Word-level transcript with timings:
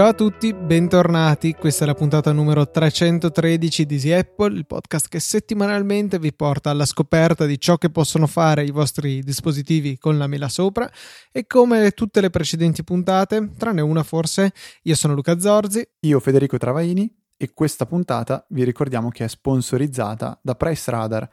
Ciao 0.00 0.08
a 0.08 0.14
tutti, 0.14 0.54
bentornati. 0.54 1.52
Questa 1.52 1.84
è 1.84 1.86
la 1.86 1.92
puntata 1.92 2.32
numero 2.32 2.70
313 2.70 3.84
di 3.84 3.96
Easy 3.96 4.12
Apple, 4.12 4.56
il 4.56 4.64
podcast 4.64 5.08
che 5.08 5.20
settimanalmente 5.20 6.18
vi 6.18 6.32
porta 6.32 6.70
alla 6.70 6.86
scoperta 6.86 7.44
di 7.44 7.60
ciò 7.60 7.76
che 7.76 7.90
possono 7.90 8.26
fare 8.26 8.64
i 8.64 8.70
vostri 8.70 9.22
dispositivi 9.22 9.98
con 9.98 10.16
la 10.16 10.26
mela 10.26 10.48
sopra. 10.48 10.90
E 11.30 11.46
come 11.46 11.90
tutte 11.90 12.22
le 12.22 12.30
precedenti 12.30 12.82
puntate, 12.82 13.50
tranne 13.58 13.82
una 13.82 14.02
forse, 14.02 14.54
io 14.84 14.94
sono 14.94 15.12
Luca 15.12 15.38
Zorzi. 15.38 15.86
Io 16.00 16.18
Federico 16.18 16.56
Travaini 16.56 17.14
e 17.36 17.50
questa 17.52 17.84
puntata 17.84 18.46
vi 18.48 18.64
ricordiamo 18.64 19.10
che 19.10 19.24
è 19.24 19.28
sponsorizzata 19.28 20.40
da 20.42 20.54
Price 20.54 20.90
Radar, 20.90 21.28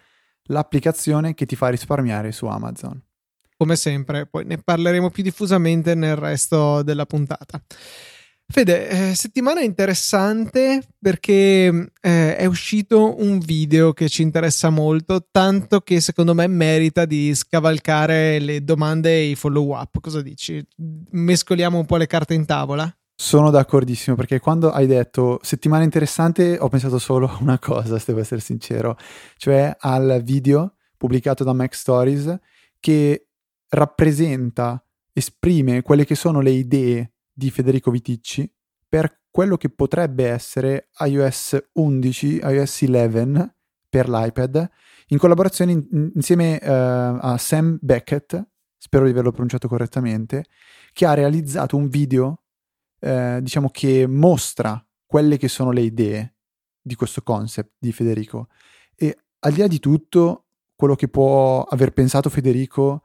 l'applicazione 0.48 1.36
che 1.36 1.46
ti 1.46 1.56
fa 1.56 1.70
risparmiare 1.70 2.34
su 2.34 2.46
Amazon. 2.48 3.02
Come 3.56 3.78
sempre, 3.78 4.26
poi 4.26 4.44
ne 4.44 4.58
parleremo 4.58 5.10
più 5.10 5.24
diffusamente 5.24 5.96
nel 5.96 6.18
resto 6.18 6.84
della 6.84 7.06
puntata. 7.06 7.62
Fede, 8.50 9.10
eh, 9.10 9.14
settimana 9.14 9.60
interessante 9.60 10.82
perché 10.98 11.92
eh, 12.02 12.36
è 12.38 12.46
uscito 12.46 13.22
un 13.22 13.40
video 13.40 13.92
che 13.92 14.08
ci 14.08 14.22
interessa 14.22 14.70
molto, 14.70 15.28
tanto 15.30 15.82
che 15.82 16.00
secondo 16.00 16.34
me 16.34 16.48
merita 16.48 17.04
di 17.04 17.36
scavalcare 17.36 18.40
le 18.40 18.64
domande 18.64 19.12
e 19.12 19.30
i 19.32 19.36
follow 19.36 19.78
up. 19.78 20.00
Cosa 20.00 20.22
dici? 20.22 20.66
Mescoliamo 21.12 21.78
un 21.78 21.86
po' 21.86 21.98
le 21.98 22.08
carte 22.08 22.36
in 22.36 22.46
tavola? 22.46 22.90
Sono 23.14 23.50
d'accordissimo 23.50 24.16
perché 24.16 24.40
quando 24.40 24.72
hai 24.72 24.88
detto 24.88 25.40
settimana 25.42 25.84
interessante 25.84 26.58
ho 26.58 26.70
pensato 26.70 27.00
solo 27.00 27.28
a 27.28 27.38
una 27.42 27.60
cosa, 27.60 28.00
se 28.00 28.06
devo 28.08 28.22
essere 28.22 28.40
sincero, 28.40 28.98
cioè 29.36 29.76
al 29.78 30.22
video 30.24 30.76
pubblicato 30.96 31.44
da 31.44 31.52
Mac 31.52 31.76
Stories 31.76 32.34
che 32.80 33.28
rappresenta, 33.70 34.82
esprime 35.12 35.82
quelle 35.82 36.06
che 36.06 36.16
sono 36.16 36.40
le 36.40 36.52
idee 36.52 37.12
di 37.38 37.52
Federico 37.52 37.92
Viticci 37.92 38.52
per 38.90 39.26
quello 39.30 39.58
che 39.58 39.70
potrebbe 39.70 40.28
essere 40.28 40.90
iOS 40.98 41.70
11, 41.74 42.38
iOS 42.38 42.82
11 42.82 43.54
per 43.88 44.10
l'iPad, 44.10 44.68
in 45.10 45.20
collaborazione 45.20 45.72
in, 45.72 46.12
insieme 46.16 46.58
uh, 46.60 47.20
a 47.22 47.38
Sam 47.38 47.78
Beckett, 47.80 48.44
spero 48.76 49.06
di 49.06 49.12
averlo 49.12 49.30
pronunciato 49.30 49.68
correttamente, 49.68 50.46
che 50.92 51.06
ha 51.06 51.14
realizzato 51.14 51.78
un 51.78 51.88
video, 51.90 52.42
uh, 53.02 53.40
diciamo, 53.40 53.70
che 53.70 54.08
mostra 54.08 54.84
quelle 55.06 55.38
che 55.38 55.48
sono 55.48 55.70
le 55.70 55.82
idee 55.82 56.38
di 56.82 56.96
questo 56.96 57.22
concept 57.22 57.74
di 57.78 57.92
Federico. 57.92 58.48
E 58.96 59.16
al 59.40 59.54
di 59.54 59.60
là 59.60 59.68
di 59.68 59.80
tutto, 59.80 60.48
quello 60.76 60.96
che 60.96 61.08
può 61.08 61.62
aver 61.62 61.92
pensato 61.92 62.32
Federico 62.32 63.04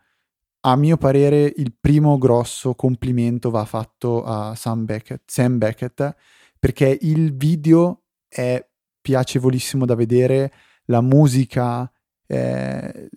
a 0.64 0.76
mio 0.76 0.96
parere 0.96 1.52
il 1.56 1.74
primo 1.78 2.18
grosso 2.18 2.74
complimento 2.74 3.50
va 3.50 3.64
fatto 3.64 4.24
a 4.24 4.54
Sam 4.54 4.84
Beckett, 4.84 5.22
Sam 5.26 5.58
Beckett 5.58 6.14
perché 6.58 6.96
il 7.00 7.34
video 7.34 8.04
è 8.28 8.64
piacevolissimo 9.00 9.84
da 9.84 9.96
vedere, 9.96 10.52
la 10.84 11.00
musica, 11.00 11.90
eh, 12.26 13.08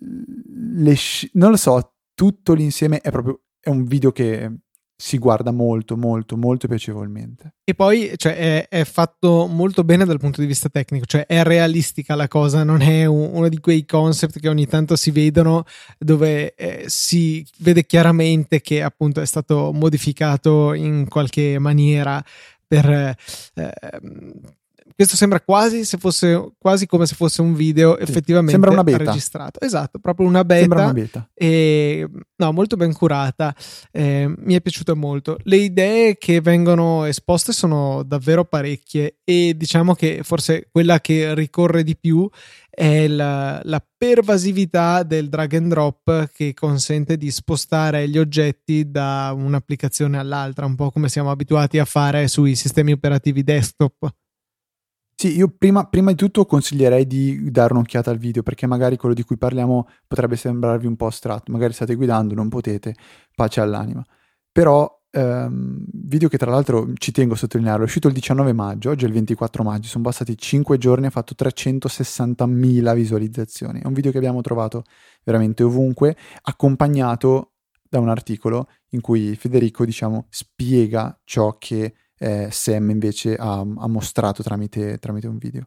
sci- 0.94 1.30
non 1.34 1.50
lo 1.50 1.56
so, 1.56 1.94
tutto 2.14 2.54
l'insieme 2.54 3.00
è 3.00 3.10
proprio 3.10 3.42
è 3.60 3.68
un 3.68 3.84
video 3.84 4.12
che 4.12 4.52
si 4.98 5.18
guarda 5.18 5.50
molto, 5.50 5.96
molto, 5.96 6.36
molto 6.38 6.66
piacevolmente. 6.66 7.56
E 7.64 7.74
poi 7.74 8.12
cioè, 8.16 8.36
è, 8.36 8.68
è, 8.68 8.84
fatto 8.84 9.46
molto 9.46 9.84
bene 9.84 10.06
dal 10.06 10.18
punto 10.18 10.40
di 10.40 10.46
vista 10.46 10.70
tecnico, 10.70 11.04
cioè 11.04 11.26
è 11.26 11.42
realistica 11.42 12.14
la 12.14 12.28
cosa, 12.28 12.64
non 12.64 12.80
è 12.80 13.04
un, 13.04 13.28
uno 13.32 13.48
di 13.48 13.60
quei 13.60 13.84
concept 13.84 14.40
che 14.40 14.48
ogni 14.48 14.66
tanto 14.66 14.96
si 14.96 15.10
vedono 15.10 15.64
dove 15.98 16.54
eh, 16.54 16.84
si 16.86 17.46
vede 17.58 17.84
chiaramente 17.84 18.62
che 18.62 18.82
appunto 18.82 19.20
è 19.20 19.26
stato 19.26 19.70
modificato 19.72 20.72
in 20.72 21.06
qualche 21.08 21.58
maniera 21.58 22.22
per 22.66 22.88
eh, 22.88 23.16
questo 24.96 25.14
sembra 25.14 25.42
quasi, 25.42 25.84
fosse, 25.98 26.52
quasi 26.58 26.86
come 26.86 27.04
se 27.04 27.14
fosse 27.14 27.42
un 27.42 27.52
video 27.52 27.98
effettivamente 27.98 28.52
sembra 28.52 28.70
una 28.70 28.82
beta. 28.82 29.10
registrato. 29.10 29.60
Esatto, 29.60 29.98
proprio 29.98 30.26
una 30.26 30.42
beta. 30.42 30.60
Sembra 30.60 30.82
una 30.84 30.92
beta. 30.94 31.28
E, 31.34 32.08
no, 32.36 32.52
molto 32.52 32.76
ben 32.76 32.94
curata. 32.94 33.54
Eh, 33.92 34.32
mi 34.34 34.54
è 34.54 34.62
piaciuto 34.62 34.96
molto. 34.96 35.36
Le 35.42 35.56
idee 35.56 36.16
che 36.16 36.40
vengono 36.40 37.04
esposte 37.04 37.52
sono 37.52 38.04
davvero 38.04 38.46
parecchie 38.46 39.18
e 39.22 39.54
diciamo 39.54 39.94
che 39.94 40.20
forse 40.22 40.68
quella 40.72 40.98
che 41.00 41.34
ricorre 41.34 41.84
di 41.84 41.94
più 41.94 42.26
è 42.70 43.06
la, 43.06 43.60
la, 43.64 43.82
pervasività 43.98 45.02
del 45.02 45.28
drag 45.28 45.54
and 45.54 45.68
drop 45.70 46.30
che 46.32 46.54
consente 46.54 47.16
di 47.16 47.30
spostare 47.30 48.08
gli 48.08 48.18
oggetti 48.18 48.90
da 48.90 49.32
un'applicazione 49.34 50.18
all'altra, 50.18 50.64
un 50.64 50.74
po' 50.74 50.90
come 50.90 51.08
siamo 51.08 51.30
abituati 51.30 51.78
a 51.78 51.84
fare 51.84 52.28
sui 52.28 52.54
sistemi 52.54 52.92
operativi 52.92 53.42
desktop. 53.42 54.10
Sì, 55.18 55.34
io 55.34 55.48
prima, 55.48 55.86
prima, 55.88 56.10
di 56.10 56.16
tutto 56.16 56.44
consiglierei 56.44 57.06
di 57.06 57.50
dare 57.50 57.72
un'occhiata 57.72 58.10
al 58.10 58.18
video 58.18 58.42
perché 58.42 58.66
magari 58.66 58.98
quello 58.98 59.14
di 59.14 59.22
cui 59.24 59.38
parliamo 59.38 59.88
potrebbe 60.06 60.36
sembrarvi 60.36 60.86
un 60.86 60.94
po' 60.94 61.06
astratto, 61.06 61.50
magari 61.52 61.72
state 61.72 61.94
guidando, 61.94 62.34
non 62.34 62.50
potete, 62.50 62.94
pace 63.34 63.62
all'anima. 63.62 64.04
Però, 64.52 65.02
ehm, 65.10 65.84
video 65.92 66.28
che 66.28 66.36
tra 66.36 66.50
l'altro 66.50 66.92
ci 66.94 67.12
tengo 67.12 67.32
a 67.32 67.36
sottolinearlo, 67.38 67.82
è 67.84 67.86
uscito 67.86 68.08
il 68.08 68.14
19 68.14 68.52
maggio, 68.52 68.90
oggi 68.90 69.04
è 69.04 69.08
il 69.08 69.14
24 69.14 69.62
maggio, 69.62 69.88
sono 69.88 70.04
passati 70.04 70.36
5 70.36 70.76
giorni, 70.76 71.06
ha 71.06 71.10
fatto 71.10 71.34
360.000 71.34 72.94
visualizzazioni. 72.94 73.80
È 73.80 73.86
un 73.86 73.94
video 73.94 74.10
che 74.10 74.18
abbiamo 74.18 74.42
trovato 74.42 74.84
veramente 75.24 75.62
ovunque, 75.62 76.14
accompagnato 76.42 77.52
da 77.88 78.00
un 78.00 78.10
articolo 78.10 78.68
in 78.90 79.00
cui 79.00 79.34
Federico, 79.36 79.86
diciamo, 79.86 80.26
spiega 80.28 81.18
ciò 81.24 81.56
che 81.58 81.94
eh, 82.18 82.48
Sam 82.50 82.90
invece 82.90 83.34
ha, 83.34 83.58
ha 83.60 83.88
mostrato 83.88 84.42
tramite, 84.42 84.98
tramite, 84.98 85.26
un 85.26 85.38
video. 85.38 85.66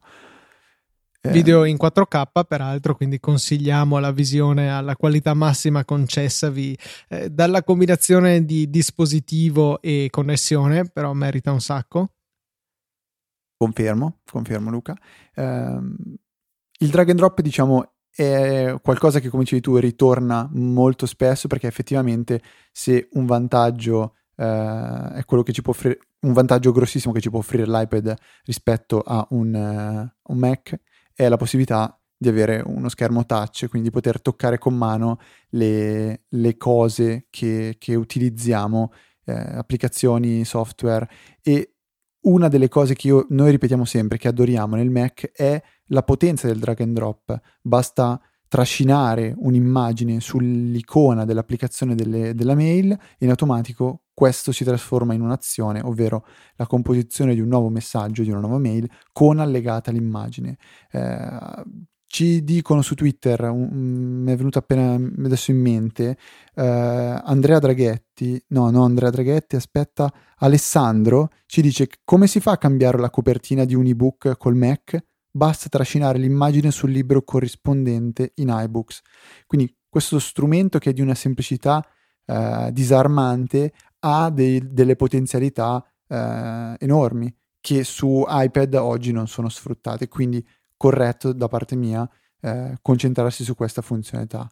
Eh, 1.22 1.32
video 1.32 1.66
in 1.66 1.76
4K, 1.76 2.46
peraltro, 2.48 2.96
quindi 2.96 3.20
consigliamo 3.20 4.00
la 4.00 4.12
visione 4.12 4.72
alla 4.72 4.96
qualità 4.96 5.34
massima 5.34 5.84
concessavi 5.84 6.78
eh, 7.09 7.30
dalla 7.30 7.64
combinazione 7.64 8.46
di 8.46 8.70
dispositivo 8.70 9.82
e 9.82 10.08
connessione, 10.09 10.86
però 10.86 11.12
merita 11.14 11.52
un 11.52 11.59
sacco. 11.59 12.14
Confermo, 13.58 14.20
confermo 14.32 14.70
Luca. 14.70 14.96
Eh, 15.36 15.80
il 16.82 16.90
drag 16.90 17.09
and 17.09 17.18
drop, 17.18 17.42
diciamo, 17.42 17.96
è 18.09 18.76
qualcosa 18.82 19.20
che, 19.20 19.28
come 19.28 19.44
dicevi 19.44 19.62
tu, 19.62 19.76
ritorna 19.76 20.50
molto 20.54 21.06
spesso 21.06 21.50
perché 21.50 21.68
effettivamente 21.68 22.42
se 22.72 23.09
un 23.14 23.26
vantaggio 23.26 24.16
eh, 24.38 25.12
è 25.16 25.26
quello 25.26 25.44
che 25.44 25.52
ci 25.52 25.62
può 25.62 25.74
offrire 25.74 26.00
un 26.22 26.34
vantaggio 26.34 26.72
grossissimo 26.72 27.13
che 27.13 27.22
ci 27.22 27.30
può 27.30 27.40
offrire 27.40 27.66
l'iPad 27.66 28.13
rispetto 28.44 29.02
a 29.02 29.25
un, 29.31 29.53
uh, 29.53 30.31
un 30.31 30.38
Mac 30.38 30.80
è 31.13 31.28
la 31.28 31.38
possibilità 31.38 32.00
di 32.18 32.28
avere 32.28 32.62
uno 32.66 32.90
schermo 32.90 33.25
touch, 33.25 33.68
quindi 33.69 33.91
poter 33.91 34.22
toccare 34.22 34.58
con 34.58 34.75
mano 34.75 35.19
le, 35.52 36.24
le 36.28 36.58
cose 36.58 37.28
che, 37.29 37.78
che 37.79 37.96
utilizziamo, 37.96 38.91
eh, 39.24 39.31
applicazioni, 39.31 40.44
software 40.44 41.08
e 41.41 41.75
una 42.22 42.50
delle 42.50 42.68
cose 42.68 42.94
che 42.96 43.08
io, 43.08 43.25
noi 43.29 43.52
ripetiamo 43.52 43.85
sempre, 43.85 44.18
che 44.18 44.28
adoriamo 44.28 44.75
nel 44.75 44.90
Mac 44.90 45.31
è 45.31 45.62
la 45.85 46.03
potenza 46.03 46.47
del 46.47 46.59
drag 46.59 46.81
and 46.81 46.94
drop. 46.94 47.40
Basta 47.62 48.19
trascinare 48.50 49.34
un'immagine 49.38 50.20
sull'icona 50.20 51.24
dell'applicazione 51.24 51.96
delle, 51.96 52.34
della 52.34 52.56
mail 52.56 52.98
in 53.20 53.30
automatico 53.30 54.02
questo 54.14 54.52
si 54.52 54.66
trasforma 54.66 55.14
in 55.14 55.22
un'azione, 55.22 55.80
ovvero 55.82 56.26
la 56.58 56.68
composizione 56.68 57.34
di 57.34 57.40
un 57.40 57.48
nuovo 57.48 57.70
messaggio, 57.70 58.22
di 58.22 58.30
una 58.30 58.42
nuova 58.42 58.58
mail 58.58 58.90
con 59.14 59.40
allegata 59.40 59.91
l'immagine. 59.91 60.58
Eh, 60.91 61.64
ci 62.06 62.44
dicono 62.44 62.82
su 62.82 62.96
Twitter, 62.96 63.40
um, 63.44 64.23
mi 64.23 64.32
è 64.32 64.35
venuto 64.35 64.58
appena 64.58 64.96
adesso 64.96 65.52
in 65.52 65.62
mente, 65.62 66.18
uh, 66.56 66.62
Andrea 66.62 67.59
Draghetti, 67.59 68.44
no, 68.47 68.72
no, 68.72 68.84
Andrea 68.84 69.12
Draghetti, 69.12 69.56
aspetta, 69.56 70.12
Alessandro 70.38 71.29
ci 71.46 71.62
dice 71.62 71.88
come 72.03 72.26
si 72.26 72.40
fa 72.40 72.53
a 72.53 72.58
cambiare 72.58 72.97
la 72.97 73.12
copertina 73.12 73.64
di 73.64 73.76
un 73.76 73.85
ebook 73.85 74.38
col 74.38 74.56
Mac? 74.56 75.00
Basta 75.31 75.70
trascinare 75.70 76.17
l'immagine 76.17 76.72
sul 76.72 76.91
libro 76.91 77.22
corrispondente 77.23 78.31
in 78.35 78.49
iBooks. 78.49 79.02
Quindi 79.46 79.73
questo 79.87 80.20
strumento 80.20 80.79
che 80.79 80.90
è 80.90 80.93
di 80.93 81.02
una 81.02 81.16
semplicità 81.16 81.85
uh, 82.26 82.72
disarmante 82.72 83.73
ha 83.99 84.29
dei, 84.29 84.61
delle 84.72 84.96
potenzialità 84.96 85.84
eh, 86.08 86.76
enormi 86.79 87.34
che 87.61 87.84
su 87.84 88.26
iPad 88.28 88.76
oggi 88.76 89.11
non 89.11 89.28
sono 89.28 89.49
sfruttate, 89.49 90.08
quindi 90.08 90.46
corretto 90.76 91.34
da 91.34 91.47
parte 91.47 91.75
mia 91.75 92.09
eh, 92.41 92.78
concentrarsi 92.82 93.43
su 93.43 93.55
questa 93.55 93.82
funzionalità. 93.82 94.49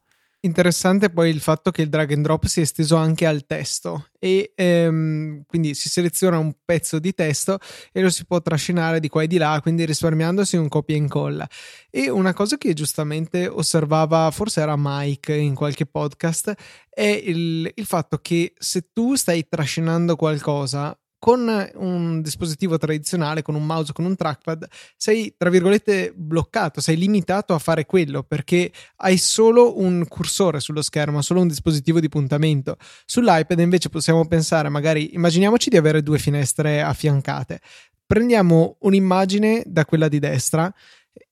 Interessante 0.48 1.10
poi 1.10 1.30
il 1.30 1.42
fatto 1.42 1.72
che 1.72 1.82
il 1.82 1.90
drag 1.90 2.14
and 2.14 2.24
drop 2.24 2.46
si 2.46 2.62
è 2.62 2.64
esteso 2.64 2.96
anche 2.96 3.26
al 3.26 3.46
testo 3.46 4.08
e 4.18 4.54
ehm, 4.56 5.44
quindi 5.46 5.74
si 5.74 5.90
seleziona 5.90 6.38
un 6.38 6.54
pezzo 6.64 7.00
di 7.00 7.14
testo 7.14 7.60
e 7.92 8.02
lo 8.02 8.10
si 8.10 8.26
può 8.26 8.42
trascinare 8.42 9.02
di 9.02 9.10
qua 9.10 9.24
e 9.24 9.28
di 9.28 9.38
là, 9.38 9.60
quindi 9.62 9.86
risparmiandosi 9.86 10.56
un 10.56 10.70
copia 10.70 10.96
e 10.96 11.00
incolla. 11.00 11.46
E 11.90 12.10
una 12.10 12.34
cosa 12.34 12.58
che 12.58 12.72
giustamente 12.72 13.46
osservava, 13.50 14.32
forse 14.32 14.62
era 14.62 14.76
Mike 14.78 15.36
in 15.36 15.54
qualche 15.54 15.86
podcast, 15.86 16.54
è 16.90 17.02
il, 17.02 17.70
il 17.76 17.86
fatto 17.86 18.18
che 18.20 18.54
se 18.58 18.92
tu 18.94 19.16
stai 19.16 19.50
trascinando 19.50 20.16
qualcosa 20.16 20.98
con 21.20 21.70
un 21.76 22.22
dispositivo 22.22 22.78
tradizionale, 22.78 23.42
con 23.42 23.56
un 23.56 23.66
mouse, 23.66 23.94
con 23.94 24.06
un 24.06 24.16
trackpad, 24.16 24.68
sei 24.96 25.34
tra 25.36 25.50
virgolette 25.50 26.14
bloccato, 26.16 26.80
sei 26.80 26.98
limitato 26.98 27.54
a 27.54 27.60
fare 27.60 27.86
quello 27.86 28.24
perché 28.24 28.72
hai 28.98 29.18
solo 29.18 29.80
un 29.80 30.06
cursore 30.08 30.60
sullo 30.60 30.82
schermo, 30.82 31.22
solo 31.22 31.42
un 31.42 31.48
dispositivo 31.48 32.00
di 32.00 32.10
puntamento. 32.10 32.78
Sull'iPad 33.06 33.60
invece 33.60 33.90
possiamo 33.90 34.28
pensare, 34.28 34.70
magari 34.70 35.14
immaginiamoci 35.16 35.70
di 35.70 35.78
avere 35.78 36.04
due 36.04 36.20
finestre 36.20 36.82
affiancate. 36.82 37.62
Prendiamo 38.06 38.78
un'immagine 38.80 39.64
da 39.66 39.86
quella 39.86 40.08
di 40.08 40.20
destra 40.20 40.74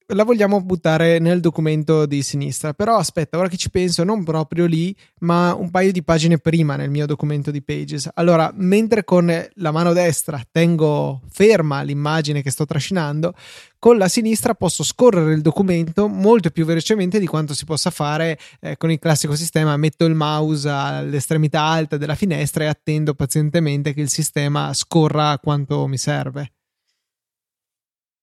la 0.08 0.24
vogliamo 0.24 0.62
buttare 0.62 1.18
nel 1.20 1.40
documento 1.40 2.06
di 2.06 2.22
sinistra. 2.22 2.74
Però 2.74 2.98
aspetta, 2.98 3.38
ora 3.38 3.48
che 3.48 3.58
ci 3.58 3.70
penso, 3.70 4.04
non 4.04 4.24
proprio 4.24 4.66
lì, 4.66 4.96
ma 5.20 5.54
un 5.54 5.72
paio 5.72 5.92
di 5.92 6.04
pagine 6.04 6.38
prima 6.38 6.76
nel 6.76 6.90
mio 6.90 7.06
documento 7.06 7.50
di 7.50 7.64
Pages. 7.64 8.10
Allora, 8.14 8.52
mentre 8.56 9.04
con 9.04 9.32
la 9.54 9.72
mano 9.72 9.94
destra 9.94 10.42
tengo 10.52 11.22
ferma 11.30 11.82
l'immagine 11.82 12.42
che 12.42 12.52
sto 12.52 12.66
trascinando, 12.66 13.34
con 13.80 13.98
la 13.98 14.08
sinistra 14.08 14.54
posso 14.54 14.84
scorrere 14.84 15.34
il 15.34 15.42
documento 15.42 16.08
molto 16.08 16.50
più 16.50 16.66
velocemente 16.66 17.20
di 17.20 17.28
quanto 17.28 17.54
si 17.54 17.66
possa 17.66 17.90
fare 17.90 18.38
eh, 18.60 18.78
con 18.78 18.92
il 18.92 19.00
classico 19.00 19.36
sistema. 19.36 19.76
Metto 19.78 20.06
il 20.06 20.16
mouse 20.16 20.70
all'estremità 20.70 21.62
alta 21.62 21.98
della 21.98 22.16
finestra 22.16 22.64
e 22.64 22.68
attendo 22.68 23.14
pazientemente 23.14 23.94
che 23.94 24.02
il 24.02 24.10
sistema 24.10 24.74
scorra 24.74 25.40
quanto 25.40 25.88
mi 25.88 25.98
serve. 25.98 26.55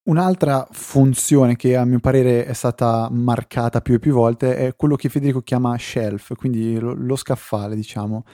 Un'altra 0.05 0.67
funzione 0.73 1.55
che 1.55 1.77
a 1.77 1.85
mio 1.85 2.01
parere 2.01 2.45
è 2.45 2.53
stata 2.55 3.09
marcata 3.09 3.81
più 3.81 3.95
e 3.95 3.99
più 4.01 4.13
volte 4.13 4.57
è 4.57 4.75
quello 4.75 4.97
che 4.97 5.09
Federico 5.09 5.43
chiama 5.43 5.79
shelf, 5.79 6.35
quindi 6.35 6.77
lo, 6.79 6.93
lo 6.93 7.15
scaffale, 7.15 7.77
diciamo, 7.77 8.25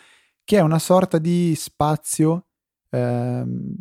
che 0.45 0.57
è 0.57 0.61
una 0.61 0.79
sorta 0.79 1.19
di 1.19 1.55
spazio 1.55 2.47
ehm, 2.89 3.75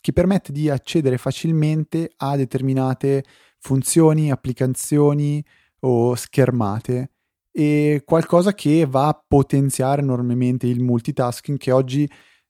che 0.00 0.12
permette 0.12 0.52
di 0.52 0.70
accedere 0.70 1.18
facilmente 1.18 2.12
a 2.18 2.36
determinate 2.36 3.24
funzioni, 3.58 4.30
applicazioni 4.30 5.44
o 5.80 6.14
schermate. 6.14 7.10
E 7.50 8.02
qualcosa 8.04 8.54
che 8.54 8.86
va 8.86 9.08
a 9.08 9.24
potenziare 9.26 10.02
enormemente 10.02 10.66
il 10.68 10.80
multitasking 10.80 11.58
che 11.58 11.72
oggi 11.72 12.08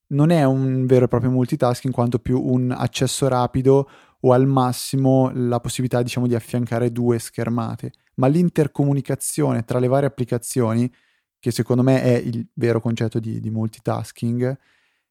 non 0.08 0.30
è 0.30 0.44
un 0.44 0.84
vero 0.86 1.06
e 1.06 1.08
proprio 1.08 1.30
multitasking 1.30 1.92
quanto 1.92 2.18
più 2.18 2.40
un 2.40 2.70
accesso 2.70 3.28
rapido 3.28 3.88
o 4.24 4.32
al 4.32 4.46
massimo 4.46 5.30
la 5.34 5.60
possibilità 5.60 6.02
diciamo 6.02 6.26
di 6.26 6.34
affiancare 6.34 6.92
due 6.92 7.18
schermate, 7.18 7.92
ma 8.14 8.26
l'intercomunicazione 8.26 9.64
tra 9.64 9.78
le 9.78 9.88
varie 9.88 10.08
applicazioni, 10.08 10.92
che 11.38 11.50
secondo 11.50 11.82
me 11.82 12.02
è 12.02 12.14
il 12.14 12.46
vero 12.54 12.80
concetto 12.80 13.18
di, 13.18 13.40
di 13.40 13.50
multitasking, 13.50 14.58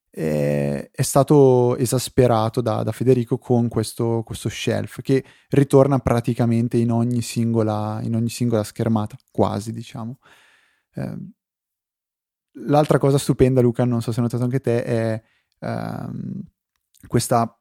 è, 0.10 0.90
è, 0.92 1.02
stato 1.02 1.76
esasperato 1.78 2.62
da, 2.62 2.84
da 2.84 2.92
Federico 2.92 3.38
con 3.38 3.68
questo, 3.68 4.24
questo, 4.26 4.50
shelf 4.50 5.02
che 5.02 5.24
ritorna 5.50 6.00
praticamente 6.00 6.78
in 6.78 6.92
ogni 6.92 7.22
singola, 7.22 8.00
in 8.04 8.16
ogni 8.16 8.30
singola 8.30 8.64
schermata, 8.64 9.18
quasi 9.32 9.72
diciamo. 9.72 10.20
Eh, 10.94 11.18
l'altra 12.66 12.98
cosa 12.98 13.18
stupenda, 13.18 13.62
Luca, 13.62 13.86
non 13.86 14.02
so 14.02 14.12
se 14.12 14.20
hai 14.20 14.26
notato 14.26 14.44
anche 14.44 14.60
te, 14.60 14.84
è 14.84 15.24
ehm, 15.60 16.42
questa 17.08 17.61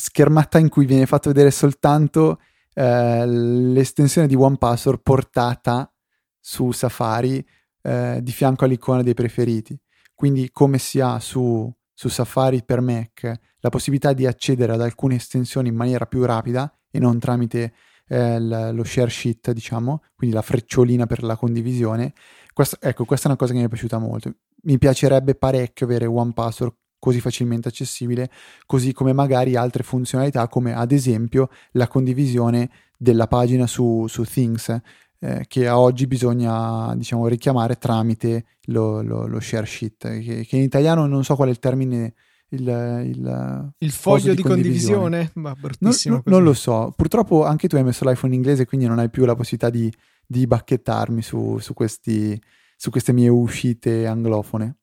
schermata 0.00 0.58
in 0.58 0.68
cui 0.68 0.86
viene 0.86 1.06
fatto 1.06 1.28
vedere 1.28 1.50
soltanto 1.50 2.40
eh, 2.72 3.26
l'estensione 3.26 4.28
di 4.28 4.36
One 4.36 4.56
Password 4.56 5.00
portata 5.02 5.92
su 6.38 6.70
Safari 6.70 7.44
eh, 7.82 8.20
di 8.22 8.30
fianco 8.30 8.64
all'icona 8.64 9.02
dei 9.02 9.14
preferiti. 9.14 9.76
Quindi 10.14 10.50
come 10.52 10.78
si 10.78 11.00
ha 11.00 11.18
su, 11.18 11.72
su 11.92 12.08
Safari 12.08 12.62
per 12.64 12.80
Mac 12.80 13.40
la 13.58 13.68
possibilità 13.70 14.12
di 14.12 14.24
accedere 14.24 14.72
ad 14.72 14.80
alcune 14.80 15.16
estensioni 15.16 15.68
in 15.68 15.74
maniera 15.74 16.06
più 16.06 16.24
rapida 16.24 16.72
e 16.92 17.00
non 17.00 17.18
tramite 17.18 17.74
eh, 18.06 18.38
lo 18.38 18.84
share 18.84 19.10
sheet, 19.10 19.50
diciamo, 19.50 20.02
quindi 20.14 20.36
la 20.36 20.42
frecciolina 20.42 21.06
per 21.06 21.24
la 21.24 21.34
condivisione. 21.34 22.12
Questa, 22.52 22.76
ecco, 22.80 23.04
questa 23.04 23.26
è 23.26 23.30
una 23.30 23.38
cosa 23.38 23.52
che 23.52 23.58
mi 23.58 23.64
è 23.64 23.68
piaciuta 23.68 23.98
molto. 23.98 24.32
Mi 24.62 24.78
piacerebbe 24.78 25.34
parecchio 25.34 25.86
avere 25.86 26.06
One 26.06 26.32
Password 26.32 26.74
così 26.98 27.20
facilmente 27.20 27.68
accessibile, 27.68 28.30
così 28.66 28.92
come 28.92 29.12
magari 29.12 29.56
altre 29.56 29.82
funzionalità 29.82 30.48
come 30.48 30.74
ad 30.74 30.92
esempio 30.92 31.48
la 31.72 31.88
condivisione 31.88 32.70
della 32.96 33.28
pagina 33.28 33.66
su, 33.66 34.06
su 34.08 34.24
Things 34.24 34.80
eh, 35.20 35.44
che 35.46 35.66
a 35.66 35.78
oggi 35.78 36.06
bisogna 36.06 36.94
diciamo 36.94 37.26
richiamare 37.26 37.76
tramite 37.76 38.44
lo, 38.66 39.02
lo, 39.02 39.26
lo 39.26 39.40
share 39.40 39.66
sheet 39.66 40.20
che, 40.20 40.44
che, 40.46 40.56
in 40.56 40.62
italiano 40.62 41.06
non 41.06 41.24
so 41.24 41.34
qual 41.34 41.48
è 41.48 41.50
il 41.50 41.58
termine 41.58 42.14
il, 42.50 42.66
il, 43.04 43.72
il 43.78 43.90
foglio 43.90 44.30
di, 44.30 44.36
di 44.36 44.42
condivisione, 44.42 45.30
condivisione. 45.32 45.54
bruttissimo 45.60 46.22
non, 46.24 46.34
non, 46.34 46.42
lo 46.44 46.54
so. 46.54 46.94
Purtroppo 46.96 47.44
anche 47.44 47.68
tu 47.68 47.76
hai 47.76 47.84
messo 47.84 48.08
l'iPhone 48.08 48.32
in 48.32 48.38
inglese 48.38 48.64
quindi 48.64 48.86
non 48.86 48.98
hai 48.98 49.10
più 49.10 49.24
la 49.24 49.34
possibilità 49.34 49.70
di, 49.70 49.92
di 50.26 50.46
bacchettarmi 50.46 51.20
su, 51.20 51.58
su, 51.58 51.74
questi, 51.74 52.40
su 52.76 52.90
queste 52.90 53.12
mie 53.12 53.28
uscite 53.28 54.06
anglofone 54.06 54.76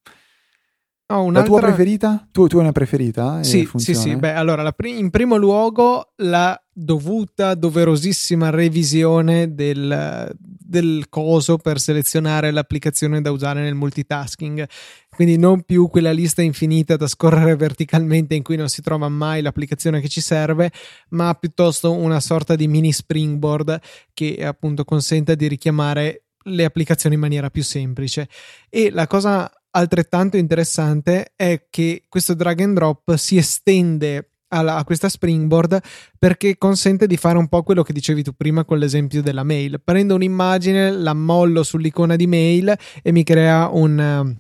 Oh, 1.07 1.30
la 1.30 1.44
tua 1.44 1.60
preferita? 1.60 2.28
Tu, 2.31 2.48
tu 2.48 2.56
hai 2.57 2.63
una 2.63 2.72
preferita? 2.72 3.44
Sì, 3.44 3.69
sì, 3.75 3.94
sì. 3.94 4.16
Beh, 4.16 4.34
allora, 4.34 4.72
pr- 4.72 4.88
in 4.88 5.12
primo 5.12 5.36
luogo 5.36 6.13
la 6.18 6.60
dovuta, 6.74 7.54
doverosissima 7.54 8.50
revisione 8.50 9.54
del, 9.54 10.36
del 10.40 11.06
coso 11.10 11.57
per 11.57 11.80
selezionare 11.80 12.50
l'applicazione 12.50 13.22
da 13.22 13.30
usare 13.30 13.62
nel 13.62 13.75
multitasking. 13.75 14.68
Quindi 15.10 15.38
non 15.38 15.62
più 15.62 15.90
quella 15.90 16.12
lista 16.12 16.42
infinita 16.42 16.96
da 16.98 17.08
scorrere 17.08 17.54
verticalmente 17.56 18.34
in 18.34 18.42
cui 18.42 18.56
non 18.56 18.68
si 18.68 18.81
trova 18.81 19.08
mai 19.08 19.44
l'applicazione 19.44 20.01
che 20.01 20.10
ci 20.10 20.22
serve, 20.22 20.72
ma 21.10 21.36
piuttosto 21.36 21.92
una 21.94 22.19
sorta 22.19 22.56
di 22.56 22.68
mini 22.68 22.92
springboard 22.92 23.80
che 24.12 24.44
appunto 24.44 24.84
consenta 24.84 25.36
di 25.36 25.48
richiamare 25.48 26.24
le 26.48 26.66
applicazioni 26.66 27.13
in 27.13 27.22
maniera 27.22 27.51
più 27.51 27.63
semplice. 27.63 28.28
E 28.69 28.90
la 28.90 29.06
cosa 29.06 29.51
altrettanto 29.75 30.38
interessante 30.38 31.33
è 31.36 31.68
che 31.69 32.06
questo 32.07 32.33
drag 32.33 32.62
and 32.62 32.75
drop 32.75 33.16
si 33.16 33.38
estende 33.38 34.31
alla, 34.50 34.77
a 34.77 34.83
questa 34.83 35.10
springboard 35.10 35.80
perché 36.18 36.57
consente 36.57 37.07
di 37.07 37.18
fare 37.18 37.38
un 37.38 37.48
po' 37.48 37.63
quello 37.63 37.84
che 37.84 37.94
dicevi 37.94 38.24
tu 38.24 38.34
prima 38.34 38.63
con 38.63 38.77
l'esempio 38.77 39.22
della 39.22 39.44
mail. 39.44 39.82
Prendo 39.84 40.15
un'immagine, 40.15 40.91
la 40.91 41.13
mollo 41.13 41.63
sull'icona 41.63 42.15
di 42.15 42.27
mail 42.27 42.74
e 43.01 43.12
mi 43.12 43.24
crea 43.24 43.70
un, 43.70 44.36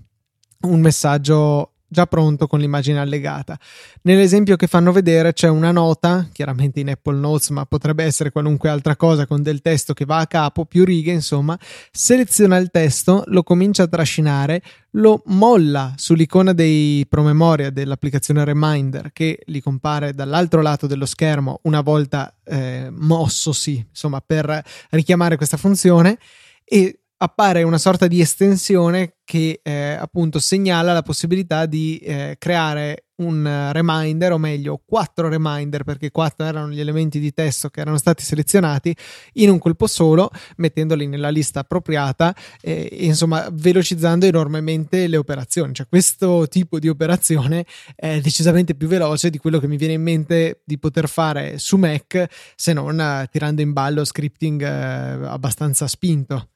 un 0.61 0.79
messaggio 0.79 1.74
già 1.95 2.05
pronto 2.05 2.45
con 2.45 2.59
l'immagine 2.59 2.99
allegata. 2.99 3.57
Nell'esempio 4.01 4.57
che 4.57 4.67
fanno 4.67 4.91
vedere 4.91 5.31
c'è 5.31 5.47
una 5.47 5.71
nota, 5.71 6.27
chiaramente 6.31 6.81
in 6.81 6.89
Apple 6.89 7.17
Notes, 7.17 7.49
ma 7.49 7.65
potrebbe 7.65 8.03
essere 8.03 8.31
qualunque 8.31 8.67
altra 8.67 8.97
cosa 8.97 9.25
con 9.25 9.41
del 9.41 9.61
testo 9.61 9.93
che 9.93 10.03
va 10.03 10.17
a 10.17 10.27
capo, 10.27 10.65
più 10.65 10.83
righe, 10.83 11.13
insomma, 11.13 11.57
seleziona 11.91 12.57
il 12.57 12.69
testo, 12.69 13.23
lo 13.27 13.43
comincia 13.43 13.83
a 13.83 13.87
trascinare, 13.87 14.61
lo 14.91 15.21
molla 15.27 15.93
sull'icona 15.95 16.51
dei 16.51 17.05
promemoria 17.07 17.69
dell'applicazione 17.69 18.43
Reminder 18.43 19.11
che 19.13 19.39
gli 19.45 19.61
compare 19.61 20.13
dall'altro 20.13 20.61
lato 20.61 20.85
dello 20.85 21.05
schermo 21.05 21.59
una 21.63 21.79
volta 21.79 22.35
eh, 22.43 22.89
mossosi, 22.91 23.85
insomma, 23.89 24.21
per 24.21 24.61
richiamare 24.89 25.37
questa 25.37 25.57
funzione 25.57 26.17
e 26.65 26.99
appare 27.17 27.63
una 27.63 27.77
sorta 27.77 28.07
di 28.07 28.19
estensione 28.19 29.17
che 29.23 29.59
eh, 29.63 29.97
appunto 29.99 30.39
segnala 30.39 30.93
la 30.93 31.01
possibilità 31.01 31.65
di 31.65 31.97
eh, 31.97 32.35
creare 32.37 33.05
un 33.17 33.69
reminder, 33.71 34.33
o 34.33 34.37
meglio, 34.37 34.81
quattro 34.85 35.29
reminder, 35.29 35.83
perché 35.83 36.11
quattro 36.11 36.45
erano 36.45 36.69
gli 36.71 36.79
elementi 36.79 37.19
di 37.19 37.31
testo 37.31 37.69
che 37.69 37.79
erano 37.79 37.97
stati 37.97 38.23
selezionati 38.23 38.95
in 39.33 39.49
un 39.49 39.57
colpo 39.57 39.87
solo, 39.87 40.29
mettendoli 40.57 41.07
nella 41.07 41.29
lista 41.29 41.61
appropriata 41.61 42.35
e, 42.59 42.89
e 42.91 43.05
insomma 43.05 43.47
velocizzando 43.51 44.25
enormemente 44.25 45.07
le 45.07 45.17
operazioni. 45.17 45.73
Cioè, 45.73 45.87
questo 45.87 46.47
tipo 46.49 46.77
di 46.77 46.89
operazione 46.89 47.65
è 47.95 48.19
decisamente 48.19 48.75
più 48.75 48.87
veloce 48.87 49.29
di 49.29 49.37
quello 49.37 49.59
che 49.59 49.67
mi 49.67 49.77
viene 49.77 49.93
in 49.93 50.01
mente 50.01 50.61
di 50.65 50.77
poter 50.77 51.07
fare 51.07 51.57
su 51.57 51.77
Mac, 51.77 52.25
se 52.55 52.73
non 52.73 52.99
uh, 52.99 53.25
tirando 53.31 53.61
in 53.61 53.71
ballo 53.71 54.03
scripting 54.03 54.61
uh, 54.61 55.25
abbastanza 55.25 55.87
spinto. 55.87 56.49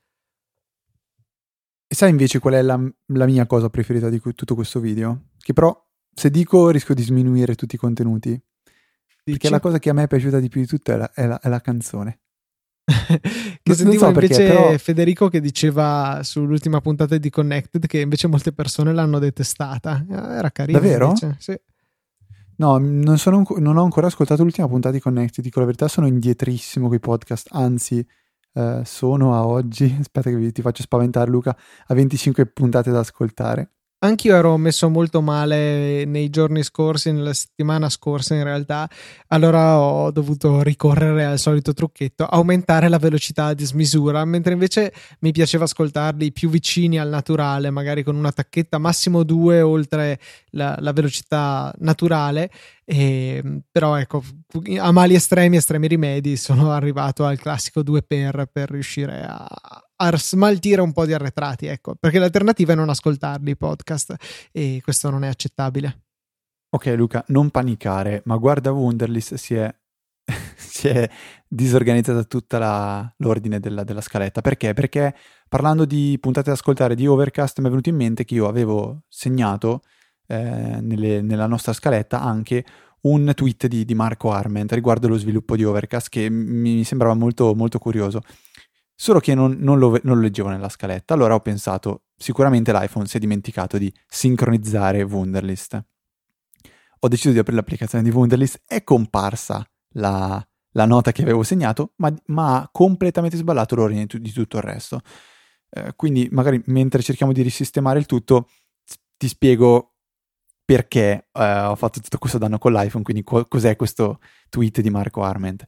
E 1.92 1.96
sai 1.96 2.12
invece 2.12 2.38
qual 2.38 2.54
è 2.54 2.62
la, 2.62 2.80
la 3.08 3.26
mia 3.26 3.48
cosa 3.48 3.68
preferita 3.72 4.10
di 4.10 4.22
tutto 4.22 4.54
questo 4.54 4.80
video? 4.80 5.30
Che 5.40 5.54
però, 5.54 5.76
se 6.14 6.30
dico, 6.30 6.70
rischio 6.70 6.94
di 6.94 7.02
sminuire 7.02 7.56
tutti 7.56 7.74
i 7.74 7.78
contenuti. 7.80 8.30
Dici? 8.30 8.44
Perché 9.24 9.50
la 9.50 9.60
cosa 9.60 9.80
che 9.80 9.90
a 9.90 9.94
me 9.94 10.04
è 10.04 10.08
piaciuta 10.08 10.40
di 10.40 10.50
più 10.50 10.62
di 10.62 10.68
tutto 10.68 10.92
è 10.92 10.98
la, 10.98 11.12
è 11.12 11.26
la, 11.26 11.40
è 11.40 11.50
la 11.50 11.60
canzone. 11.62 12.20
che 13.64 13.74
sentivo 13.74 14.04
so 14.04 14.08
invece 14.08 14.44
perché, 14.44 14.54
però... 14.54 14.78
Federico 14.78 15.30
che 15.30 15.42
diceva 15.42 16.20
sull'ultima 16.22 16.80
puntata 16.80 17.18
di 17.18 17.30
Connected 17.32 17.88
che 17.88 18.02
invece 18.02 18.28
molte 18.28 18.54
persone 18.54 18.94
l'hanno 18.94 19.18
detestata. 19.18 20.06
Era 20.08 20.52
carino. 20.52 20.78
Davvero? 20.78 21.16
Sì. 21.40 21.60
No, 22.58 22.78
non, 22.78 23.18
sono, 23.18 23.44
non, 23.58 23.78
ho 23.78 23.84
ancora 23.84 24.06
ascoltato 24.06 24.44
l'ultima 24.44 24.68
puntata 24.68 24.94
di 24.94 25.02
Connected, 25.02 25.44
dico 25.44 25.60
la 25.60 25.66
verità, 25.66 25.88
sono 25.88 26.06
indietrissimo 26.06 26.86
con 26.86 26.98
i 26.98 27.00
podcast, 27.00 27.48
anzi 27.50 28.06
eh, 28.60 28.86
sono 28.86 29.34
a 29.36 29.46
oggi, 29.46 29.96
aspetta 30.00 30.30
che 30.30 30.52
ti 30.52 30.62
faccio 30.62 30.84
spaventare 30.84 31.30
Luca, 31.30 31.56
a 31.88 31.94
25 31.94 32.46
puntate 32.48 32.92
da 32.92 33.00
ascoltare. 33.00 33.72
Anch'io 34.02 34.34
ero 34.34 34.56
messo 34.56 34.88
molto 34.88 35.20
male 35.22 36.06
nei 36.06 36.30
giorni 36.30 36.64
scorsi, 36.64 37.12
nella 37.12 37.34
settimana 37.34 37.90
scorsa 37.90 38.34
in 38.34 38.46
realtà, 38.46 38.90
allora 39.28 39.78
ho 39.78 40.10
dovuto 40.12 40.62
ricorrere 40.62 41.26
al 41.26 41.38
solito 41.38 41.74
trucchetto, 41.74 42.26
aumentare 42.26 42.88
la 42.88 42.98
velocità 42.98 43.48
a 43.48 43.54
dismisura, 43.54 44.24
mentre 44.24 44.54
invece 44.54 44.94
mi 45.20 45.34
piaceva 45.34 45.66
ascoltarli 45.66 46.32
più 46.32 46.50
vicini 46.50 46.98
al 46.98 47.10
naturale, 47.10 47.72
magari 47.72 48.04
con 48.04 48.16
una 48.16 48.32
tacchetta 48.32 48.78
massimo 48.78 49.24
due 49.24 49.60
oltre 49.60 50.18
la, 50.52 50.78
la 50.80 50.94
velocità 50.94 51.74
naturale. 51.80 52.50
E, 52.86 53.44
però 53.70 53.98
ecco, 53.98 54.24
a 54.78 54.92
mali 54.94 55.16
estremi, 55.16 55.58
estremi 55.58 55.88
rimedi, 55.88 56.38
sono 56.38 56.72
arrivato 56.72 57.26
al 57.26 57.38
classico 57.38 57.84
2 57.84 58.02
per 58.04 58.50
per 58.50 58.72
riuscire 58.72 59.26
a, 59.28 59.46
a 60.02 60.18
smaltire 60.18 60.82
un 60.82 60.94
po' 60.94 61.06
di 61.06 61.14
arretrati, 61.14 61.68
ecco, 61.68 61.96
perché 61.96 62.20
l'alternativa 62.20 62.74
è 62.74 62.76
non 62.76 62.90
ascoltarli 62.90 63.52
i 63.52 63.58
podcast 63.58 64.16
e 64.52 64.80
questo 64.84 65.10
non 65.10 65.24
è 65.24 65.28
accettabile. 65.28 66.04
Ok 66.72 66.86
Luca, 66.96 67.24
non 67.28 67.50
panicare, 67.50 68.22
ma 68.26 68.38
guarda 68.38 68.72
Wunderlist 68.72 69.36
si 69.36 69.56
è, 69.56 69.74
si 70.56 70.88
è 70.88 71.10
disorganizzata 71.48 72.24
tutta 72.24 72.60
la, 72.60 73.14
l'ordine 73.18 73.60
della, 73.60 73.84
della, 73.84 74.02
scaletta. 74.02 74.42
Perché? 74.42 74.74
Perché 74.74 75.16
parlando 75.50 75.86
di 75.86 76.18
puntate 76.22 76.50
da 76.50 76.56
ascoltare 76.56 76.96
di 76.96 77.08
Overcast 77.08 77.60
mi 77.60 77.66
è 77.66 77.70
venuto 77.70 77.90
in 77.90 77.96
mente 77.96 78.24
che 78.24 78.36
io 78.36 78.48
avevo 78.48 79.02
segnato 79.08 79.82
eh, 80.28 80.80
nelle, 80.80 81.22
nella 81.22 81.48
nostra 81.48 81.74
scaletta 81.74 82.22
anche 82.22 82.64
un 83.02 83.32
tweet 83.34 83.68
di, 83.68 83.84
di 83.84 83.96
Marco 83.96 84.32
Arment 84.32 84.72
riguardo 84.74 85.08
lo 85.08 85.18
sviluppo 85.18 85.56
di 85.56 85.64
Overcast 85.64 86.10
che 86.10 86.30
mi 86.30 86.84
sembrava 86.84 87.16
molto, 87.16 87.56
molto 87.56 87.80
curioso 87.80 88.22
solo 89.02 89.22
che 89.22 89.34
non, 89.34 89.56
non, 89.60 89.80
lo, 89.80 89.98
non, 90.04 90.18
lo, 90.18 90.22
leggevo 90.24 90.50
nella 90.50 90.68
scaletta. 90.68 91.14
Allora 91.14 91.34
ho 91.34 91.40
pensato, 91.40 92.04
sicuramente 92.18 92.74
l'iPhone 92.74 93.08
si 93.08 93.16
è 93.16 93.20
dimenticato 93.22 93.78
di 93.78 93.92
sincronizzare 94.06 95.04
Wunderlist. 95.04 95.82
Ho 97.00 97.08
deciso 97.08 97.32
di 97.32 97.40
aprire 97.40 97.56
l'applicazione 97.56 98.04
di 98.04 98.10
Wunderlist, 98.10 98.64
è 98.66 98.84
comparsa 98.84 99.66
la, 99.94 100.46
la 100.72 100.86
nota 100.86 101.14
che 101.14 101.22
avevo 101.22 101.44
segnato, 101.44 101.94
ma, 101.96 102.14
ma, 102.26 102.58
ha 102.58 102.70
completamente 102.70 103.38
sballato 103.38 103.76
l'ordine 103.76 104.06
di, 104.06 104.32
tutto 104.34 104.58
il 104.58 104.64
resto. 104.64 105.00
Eh, 105.70 105.94
quindi 105.96 106.28
magari 106.32 106.62
mentre 106.66 107.02
cerchiamo 107.02 107.32
di 107.32 107.42
risistemare 107.42 108.00
il 108.00 108.06
tutto, 108.06 108.50
ti 109.16 109.30
spiego 109.30 109.94
perché 110.66 111.30
eh, 111.32 111.60
ho 111.62 111.76
fatto 111.76 112.02
tutto 112.02 112.18
questo 112.18 112.38
danno 112.38 112.58
con 112.58 112.74
l'iPhone, 112.74 113.06
quindi 113.06 113.24
co- 113.24 113.46
cos'è 113.46 113.78
questo 113.78 114.20
tweet 114.50 114.82
di 114.82 114.90
Marco 114.90 115.24
Arment 115.24 115.66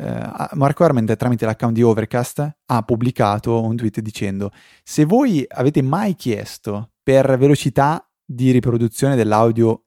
eh, 0.00 0.48
Marco 0.52 0.82
Arment 0.82 1.14
tramite 1.14 1.44
l'account 1.44 1.74
di 1.74 1.82
Overcast 1.82 2.58
ha 2.64 2.82
pubblicato 2.82 3.62
un 3.62 3.76
tweet 3.76 4.00
dicendo 4.00 4.50
se 4.82 5.04
voi 5.04 5.44
avete 5.46 5.82
mai 5.82 6.14
chiesto 6.14 6.92
per 7.02 7.36
velocità 7.36 8.02
di 8.24 8.50
riproduzione 8.50 9.14
dell'audio 9.14 9.84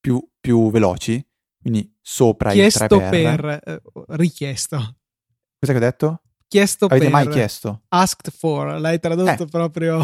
più, 0.00 0.26
più 0.40 0.70
veloci, 0.70 1.22
quindi 1.60 1.94
sopra 2.00 2.52
chiesto 2.52 2.84
il 2.84 2.88
3 2.88 3.10
per, 3.10 3.60
eh, 3.62 3.82
richiesto. 4.16 4.76
Cosa 5.58 5.72
che 5.72 5.76
ho 5.76 5.80
detto? 5.80 6.22
Chiesto 6.48 6.86
avete 6.86 7.04
per. 7.04 7.12
mai 7.12 7.28
chiesto? 7.28 7.82
Asked 7.88 8.32
for, 8.32 8.80
l'hai 8.80 8.98
tradotto 8.98 9.42
eh. 9.42 9.46
proprio. 9.46 10.02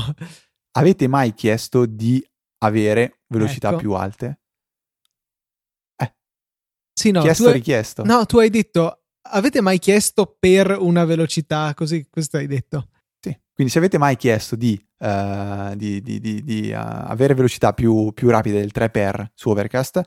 Avete 0.72 1.08
mai 1.08 1.32
chiesto 1.32 1.86
di 1.86 2.22
avere 2.58 3.22
velocità 3.28 3.70
ecco. 3.70 3.78
più 3.78 3.92
alte? 3.92 4.40
Eh. 5.96 6.14
Sì, 6.92 7.10
no, 7.10 7.22
chiesto 7.22 7.46
hai, 7.46 7.54
richiesto. 7.54 8.04
No, 8.04 8.26
tu 8.26 8.38
hai 8.38 8.50
detto 8.50 9.05
avete 9.30 9.61
mai 9.61 9.78
chiesto 9.78 10.37
per 10.38 10.76
una 10.78 11.04
velocità 11.04 11.73
così? 11.75 12.06
Questo 12.11 12.37
hai 12.37 12.47
detto. 12.47 12.88
Sì, 13.21 13.37
quindi 13.52 13.73
se 13.73 13.78
avete 13.78 13.99
mai 13.99 14.16
chiesto 14.16 14.56
di, 14.56 14.80
uh, 14.99 15.75
di, 15.75 16.00
di, 16.00 16.21
di 16.21 16.71
uh, 16.73 16.76
avere 16.76 17.35
velocità 17.35 17.73
più, 17.73 18.12
più, 18.12 18.30
rapide 18.30 18.61
del 18.61 18.71
3x 18.75 19.26
su 19.35 19.50
Overcast, 19.50 20.02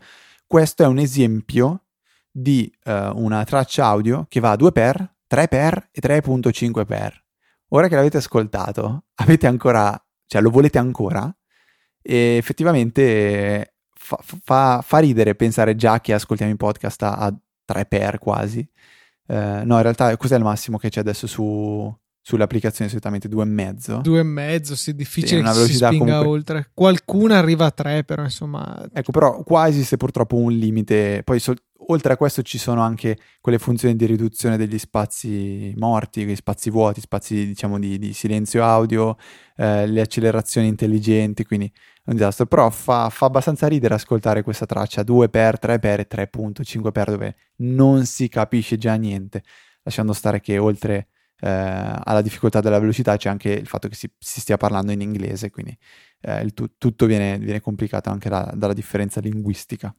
questo 0.45 0.83
è 0.83 0.87
un 0.87 0.97
esempio 0.97 1.85
di 2.31 2.71
uh, 2.85 2.91
una 3.15 3.43
traccia 3.43 3.85
audio 3.85 4.25
che 4.29 4.39
va 4.39 4.51
a 4.51 4.55
2x, 4.55 5.09
3x 5.29 5.87
e 5.91 5.99
3.5x. 6.01 7.11
Ora 7.69 7.87
che 7.87 7.95
l'avete 7.95 8.17
ascoltato, 8.17 9.05
avete 9.15 9.47
ancora, 9.47 10.01
cioè 10.25 10.41
lo 10.41 10.49
volete 10.49 10.77
ancora? 10.77 11.33
E 12.01 12.37
effettivamente 12.37 13.75
fa, 13.93 14.17
fa, 14.21 14.81
fa 14.81 14.97
ridere 14.99 15.35
pensare 15.35 15.75
già 15.75 15.99
che 15.99 16.13
ascoltiamo 16.13 16.51
i 16.51 16.55
podcast 16.55 17.03
a, 17.03 17.13
a 17.17 17.35
3x 17.71 18.17
quasi. 18.17 18.67
Eh, 19.31 19.61
no, 19.63 19.75
in 19.75 19.81
realtà 19.83 20.17
cos'è 20.17 20.35
il 20.35 20.43
massimo 20.43 20.77
che 20.79 20.89
c'è 20.89 21.01
adesso 21.01 21.27
su, 21.27 21.95
sulle 22.19 22.43
applicazioni 22.43 22.89
solitamente 22.89 23.27
due 23.27 23.43
e 23.43 23.47
mezzo. 23.47 23.97
Due 23.97 24.19
e 24.19 24.23
mezzo, 24.23 24.75
sì, 24.75 24.95
difficile 24.95 25.45
sì, 25.53 25.59
che 25.59 25.65
si 25.67 25.73
spinga 25.75 25.97
comunque... 25.97 26.27
oltre. 26.27 26.71
Qualcuna 26.73 27.37
arriva 27.37 27.65
a 27.65 27.71
tre, 27.71 28.03
però 28.03 28.23
insomma... 28.23 28.89
Ecco, 28.91 29.11
però 29.11 29.43
qua 29.43 29.67
esiste 29.67 29.97
purtroppo 29.97 30.35
un 30.35 30.51
limite. 30.51 31.21
Poi 31.23 31.39
so- 31.39 31.53
oltre 31.91 32.13
a 32.13 32.17
questo 32.17 32.41
ci 32.41 32.57
sono 32.57 32.81
anche 32.81 33.17
quelle 33.41 33.59
funzioni 33.59 33.95
di 33.95 34.05
riduzione 34.05 34.57
degli 34.57 34.77
spazi 34.77 35.73
morti, 35.77 36.35
spazi 36.35 36.69
vuoti, 36.69 37.01
spazi 37.01 37.45
diciamo 37.45 37.79
di, 37.79 37.97
di 37.97 38.13
silenzio 38.13 38.63
audio, 38.63 39.17
eh, 39.55 39.87
le 39.87 40.01
accelerazioni 40.01 40.67
intelligenti, 40.67 41.43
quindi 41.45 41.71
un 42.05 42.13
disastro. 42.15 42.45
Però 42.45 42.69
fa, 42.69 43.09
fa 43.09 43.25
abbastanza 43.25 43.67
ridere 43.67 43.95
ascoltare 43.95 44.43
questa 44.43 44.65
traccia 44.65 45.01
2x, 45.01 45.55
3x 45.61 45.99
e 45.99 46.07
3.5x 46.09 47.09
dove 47.09 47.35
non 47.57 48.05
si 48.05 48.27
capisce 48.27 48.77
già 48.77 48.95
niente, 48.95 49.43
lasciando 49.83 50.13
stare 50.13 50.41
che 50.41 50.57
oltre 50.57 51.07
eh, 51.41 51.47
alla 51.49 52.21
difficoltà 52.21 52.59
della 52.59 52.79
velocità 52.79 53.17
c'è 53.17 53.29
anche 53.29 53.51
il 53.51 53.67
fatto 53.67 53.87
che 53.87 53.95
si, 53.95 54.11
si 54.17 54.41
stia 54.41 54.57
parlando 54.57 54.91
in 54.91 55.01
inglese, 55.01 55.49
quindi 55.49 55.75
eh, 56.21 56.49
tu, 56.53 56.77
tutto 56.77 57.05
viene, 57.05 57.37
viene, 57.39 57.61
complicato 57.61 58.09
anche 58.09 58.29
da, 58.29 58.51
dalla 58.55 58.73
differenza 58.73 59.19
linguistica. 59.19 59.93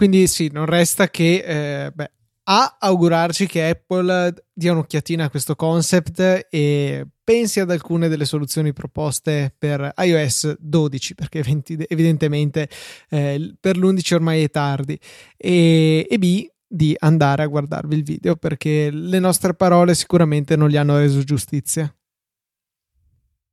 Quindi 0.00 0.26
sì, 0.28 0.48
non 0.50 0.64
resta 0.64 1.10
che 1.10 1.44
eh, 1.84 1.90
beh, 1.90 2.10
a 2.44 2.78
augurarci 2.80 3.46
che 3.46 3.68
Apple 3.68 4.32
dia 4.50 4.72
un'occhiatina 4.72 5.24
a 5.24 5.28
questo 5.28 5.54
concept 5.54 6.46
e 6.48 7.06
pensi 7.22 7.60
ad 7.60 7.70
alcune 7.70 8.08
delle 8.08 8.24
soluzioni 8.24 8.72
proposte 8.72 9.54
per 9.58 9.92
iOS 9.98 10.56
12, 10.58 11.14
perché 11.14 11.44
evidentemente 11.86 12.70
eh, 13.10 13.54
per 13.60 13.76
l'11 13.76 14.14
ormai 14.14 14.42
è 14.42 14.48
tardi, 14.48 14.98
e, 15.36 16.06
e 16.08 16.18
B 16.18 16.48
di 16.66 16.96
andare 16.98 17.42
a 17.42 17.46
guardarvi 17.46 17.94
il 17.94 18.02
video 18.02 18.36
perché 18.36 18.90
le 18.90 19.18
nostre 19.18 19.52
parole 19.52 19.92
sicuramente 19.92 20.56
non 20.56 20.70
gli 20.70 20.78
hanno 20.78 20.96
reso 20.96 21.22
giustizia. 21.24 21.94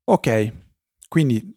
Ok, 0.05 0.53
quindi 1.09 1.56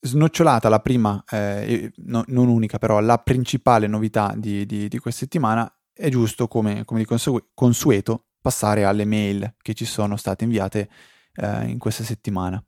snocciolata 0.00 0.68
la 0.68 0.80
prima, 0.80 1.22
eh, 1.30 1.92
no, 1.96 2.24
non 2.28 2.48
unica 2.48 2.78
però, 2.78 3.00
la 3.00 3.18
principale 3.18 3.86
novità 3.86 4.34
di, 4.36 4.66
di, 4.66 4.88
di 4.88 4.98
questa 4.98 5.20
settimana, 5.20 5.70
è 5.92 6.08
giusto 6.08 6.46
come, 6.46 6.84
come 6.84 7.04
di 7.04 7.42
consueto 7.54 8.26
passare 8.40 8.84
alle 8.84 9.04
mail 9.04 9.54
che 9.62 9.74
ci 9.74 9.84
sono 9.84 10.16
state 10.16 10.44
inviate 10.44 10.88
eh, 11.34 11.68
in 11.68 11.78
questa 11.78 12.04
settimana. 12.04 12.62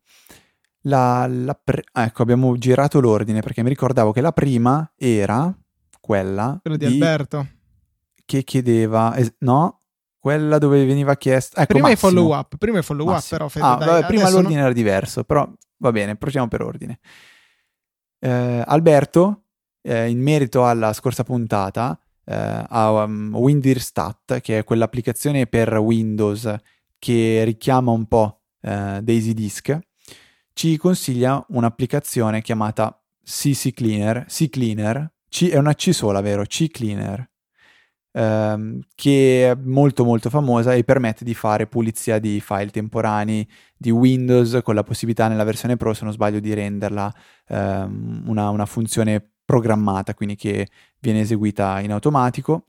La, 0.82 1.26
la 1.28 1.54
pre- 1.54 1.84
ecco, 1.92 2.22
abbiamo 2.22 2.56
girato 2.56 3.00
l'ordine 3.00 3.40
perché 3.40 3.62
mi 3.62 3.68
ricordavo 3.68 4.12
che 4.12 4.20
la 4.20 4.32
prima 4.32 4.92
era 4.96 5.54
quella 6.00 6.58
Quello 6.62 6.76
di, 6.76 6.86
di 6.86 6.92
Alberto 6.94 7.46
che 8.28 8.44
chiedeva, 8.44 9.16
es- 9.16 9.34
no, 9.38 9.77
quella 10.28 10.58
dove 10.58 10.84
veniva 10.84 11.16
chiesto. 11.16 11.58
Ecco, 11.58 11.72
prima 11.72 11.90
i 11.90 11.96
follow 11.96 12.36
up, 12.36 12.56
prima 12.58 12.80
i 12.80 12.82
follow 12.82 13.10
up, 13.10 13.26
però. 13.26 13.48
Fede, 13.48 13.64
ah, 13.64 13.76
dai, 13.76 13.88
vabbè, 13.88 14.06
prima 14.06 14.28
l'ordine 14.28 14.56
no... 14.56 14.64
era 14.64 14.72
diverso, 14.72 15.24
però 15.24 15.50
va 15.78 15.90
bene, 15.90 16.16
procediamo 16.16 16.48
per 16.48 16.60
ordine. 16.60 16.98
Eh, 18.18 18.62
Alberto, 18.66 19.44
eh, 19.80 20.10
in 20.10 20.20
merito 20.20 20.66
alla 20.66 20.92
scorsa 20.92 21.24
puntata, 21.24 21.98
eh, 22.26 22.64
a 22.68 22.90
um, 22.90 23.34
Windirstat, 23.34 24.40
che 24.40 24.58
è 24.58 24.64
quell'applicazione 24.64 25.46
per 25.46 25.74
Windows 25.78 26.54
che 26.98 27.42
richiama 27.44 27.90
un 27.92 28.06
po' 28.06 28.42
eh, 28.60 29.00
Daisy 29.02 29.32
Disk, 29.32 29.78
ci 30.52 30.76
consiglia 30.76 31.42
un'applicazione 31.48 32.42
chiamata 32.42 33.02
CC 33.24 33.72
Cleaner. 33.72 34.26
C 34.26 34.50
Cleaner 34.50 35.10
C- 35.28 35.48
è 35.48 35.56
una 35.56 35.74
C 35.74 35.94
sola, 35.94 36.20
vero? 36.20 36.44
C 36.44 36.68
Cleaner 36.68 37.30
ehm, 38.18 38.80
che 38.94 39.50
è 39.50 39.54
molto 39.54 40.04
molto 40.04 40.28
famosa 40.28 40.74
e 40.74 40.82
permette 40.82 41.24
di 41.24 41.34
fare 41.34 41.66
pulizia 41.66 42.18
di 42.18 42.40
file 42.40 42.70
temporanei 42.70 43.48
di 43.76 43.90
Windows 43.90 44.58
con 44.62 44.74
la 44.74 44.82
possibilità 44.82 45.28
nella 45.28 45.44
versione 45.44 45.76
Pro, 45.76 45.94
se 45.94 46.04
non 46.04 46.12
sbaglio, 46.12 46.40
di 46.40 46.52
renderla 46.52 47.12
ehm, 47.48 48.24
una, 48.26 48.50
una 48.50 48.66
funzione 48.66 49.34
programmata, 49.44 50.14
quindi 50.14 50.34
che 50.34 50.68
viene 50.98 51.20
eseguita 51.20 51.80
in 51.80 51.92
automatico 51.92 52.64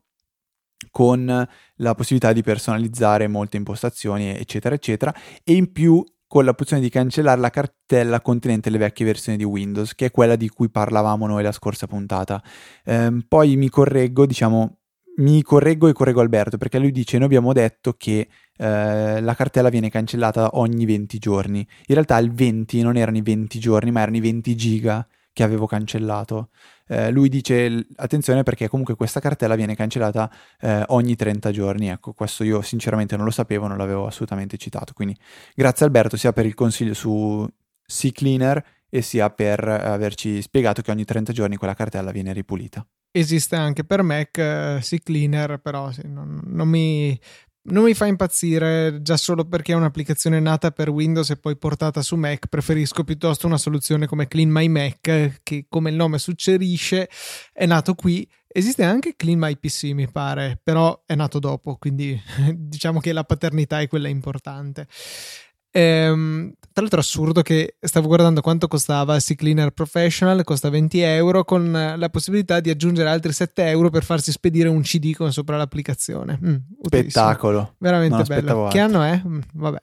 con 0.90 1.26
la 1.26 1.94
possibilità 1.94 2.32
di 2.32 2.42
personalizzare 2.42 3.28
molte 3.28 3.56
impostazioni, 3.56 4.28
eccetera, 4.28 4.74
eccetera, 4.74 5.14
e 5.44 5.54
in 5.54 5.72
più 5.72 6.02
con 6.26 6.44
l'opzione 6.44 6.80
di 6.80 6.88
cancellare 6.88 7.40
la 7.40 7.50
cartella 7.50 8.20
contenente 8.20 8.70
le 8.70 8.78
vecchie 8.78 9.04
versioni 9.04 9.36
di 9.36 9.44
Windows, 9.44 9.96
che 9.96 10.06
è 10.06 10.10
quella 10.12 10.36
di 10.36 10.48
cui 10.48 10.70
parlavamo 10.70 11.26
noi 11.26 11.42
la 11.42 11.52
scorsa 11.52 11.88
puntata. 11.88 12.40
Ehm, 12.84 13.24
poi 13.26 13.56
mi 13.56 13.68
correggo, 13.68 14.26
diciamo, 14.26 14.79
mi 15.20 15.42
correggo 15.42 15.88
e 15.88 15.92
correggo 15.92 16.20
Alberto 16.20 16.58
perché 16.58 16.78
lui 16.78 16.90
dice 16.90 17.16
noi 17.16 17.26
abbiamo 17.26 17.52
detto 17.52 17.94
che 17.94 18.28
eh, 18.56 19.20
la 19.20 19.34
cartella 19.34 19.68
viene 19.68 19.90
cancellata 19.90 20.50
ogni 20.58 20.84
20 20.84 21.18
giorni. 21.18 21.58
In 21.58 21.94
realtà 21.94 22.18
il 22.18 22.32
20 22.32 22.82
non 22.82 22.96
erano 22.96 23.16
i 23.16 23.22
20 23.22 23.58
giorni 23.58 23.90
ma 23.90 24.00
erano 24.00 24.16
i 24.16 24.20
20 24.20 24.56
giga 24.56 25.06
che 25.32 25.42
avevo 25.42 25.66
cancellato. 25.66 26.50
Eh, 26.86 27.10
lui 27.10 27.28
dice 27.28 27.86
attenzione 27.96 28.42
perché 28.42 28.68
comunque 28.68 28.96
questa 28.96 29.20
cartella 29.20 29.54
viene 29.54 29.76
cancellata 29.76 30.30
eh, 30.60 30.84
ogni 30.88 31.14
30 31.16 31.50
giorni. 31.52 31.88
Ecco, 31.88 32.12
questo 32.12 32.44
io 32.44 32.62
sinceramente 32.62 33.16
non 33.16 33.24
lo 33.24 33.30
sapevo, 33.30 33.66
non 33.66 33.78
l'avevo 33.78 34.06
assolutamente 34.06 34.56
citato. 34.56 34.92
Quindi 34.92 35.16
grazie 35.54 35.86
Alberto 35.86 36.16
sia 36.16 36.32
per 36.32 36.46
il 36.46 36.54
consiglio 36.54 36.94
su 36.94 37.46
CCleaner 37.86 38.64
e 38.88 39.02
sia 39.02 39.30
per 39.30 39.66
averci 39.68 40.42
spiegato 40.42 40.82
che 40.82 40.90
ogni 40.90 41.04
30 41.04 41.32
giorni 41.32 41.56
quella 41.56 41.74
cartella 41.74 42.10
viene 42.10 42.32
ripulita. 42.32 42.84
Esiste 43.12 43.56
anche 43.56 43.84
per 43.84 44.02
Mac 44.02 44.36
uh, 44.38 44.80
CCleaner, 44.80 45.58
però 45.58 45.90
sì, 45.90 46.02
non, 46.04 46.40
non, 46.44 46.68
mi, 46.68 47.18
non 47.62 47.84
mi 47.84 47.94
fa 47.94 48.06
impazzire 48.06 49.00
già 49.02 49.16
solo 49.16 49.44
perché 49.44 49.72
è 49.72 49.76
un'applicazione 49.76 50.38
nata 50.38 50.70
per 50.70 50.90
Windows 50.90 51.30
e 51.30 51.36
poi 51.36 51.56
portata 51.56 52.02
su 52.02 52.16
Mac. 52.16 52.46
Preferisco 52.46 53.02
piuttosto 53.02 53.46
una 53.46 53.58
soluzione 53.58 54.06
come 54.06 54.28
Clean 54.28 54.48
My 54.48 54.68
Mac, 54.68 55.40
che 55.42 55.66
come 55.68 55.90
il 55.90 55.96
nome 55.96 56.18
suggerisce 56.18 57.08
è 57.52 57.66
nato 57.66 57.94
qui. 57.94 58.28
Esiste 58.46 58.84
anche 58.84 59.14
Clean 59.16 59.38
My 59.38 59.56
PC, 59.56 59.90
mi 59.92 60.08
pare, 60.08 60.60
però 60.62 61.02
è 61.06 61.14
nato 61.14 61.38
dopo, 61.38 61.76
quindi 61.76 62.20
diciamo 62.54 63.00
che 63.00 63.12
la 63.12 63.24
paternità 63.24 63.80
è 63.80 63.88
quella 63.88 64.08
importante. 64.08 64.86
Ehm, 65.72 66.52
tra 66.72 66.82
l'altro 66.82 67.00
assurdo 67.00 67.42
che 67.42 67.76
stavo 67.80 68.06
guardando 68.06 68.40
quanto 68.40 68.68
costava 68.68 69.16
il 69.16 69.36
Cleaner 69.36 69.70
Professional, 69.70 70.42
costa 70.44 70.70
20 70.70 71.00
euro 71.00 71.44
con 71.44 71.94
la 71.96 72.08
possibilità 72.08 72.60
di 72.60 72.70
aggiungere 72.70 73.08
altri 73.08 73.32
7 73.32 73.66
euro 73.68 73.90
per 73.90 74.04
farsi 74.04 74.32
spedire 74.32 74.68
un 74.68 74.80
CD 74.82 75.14
con 75.14 75.32
sopra 75.32 75.56
l'applicazione. 75.56 76.38
Mm, 76.42 76.54
Spettacolo. 76.82 77.74
Veramente 77.78 78.22
bello. 78.22 78.68
Che 78.70 78.78
anno 78.78 79.02
è? 79.02 79.20
Mm, 79.24 79.40
vabbè. 79.54 79.82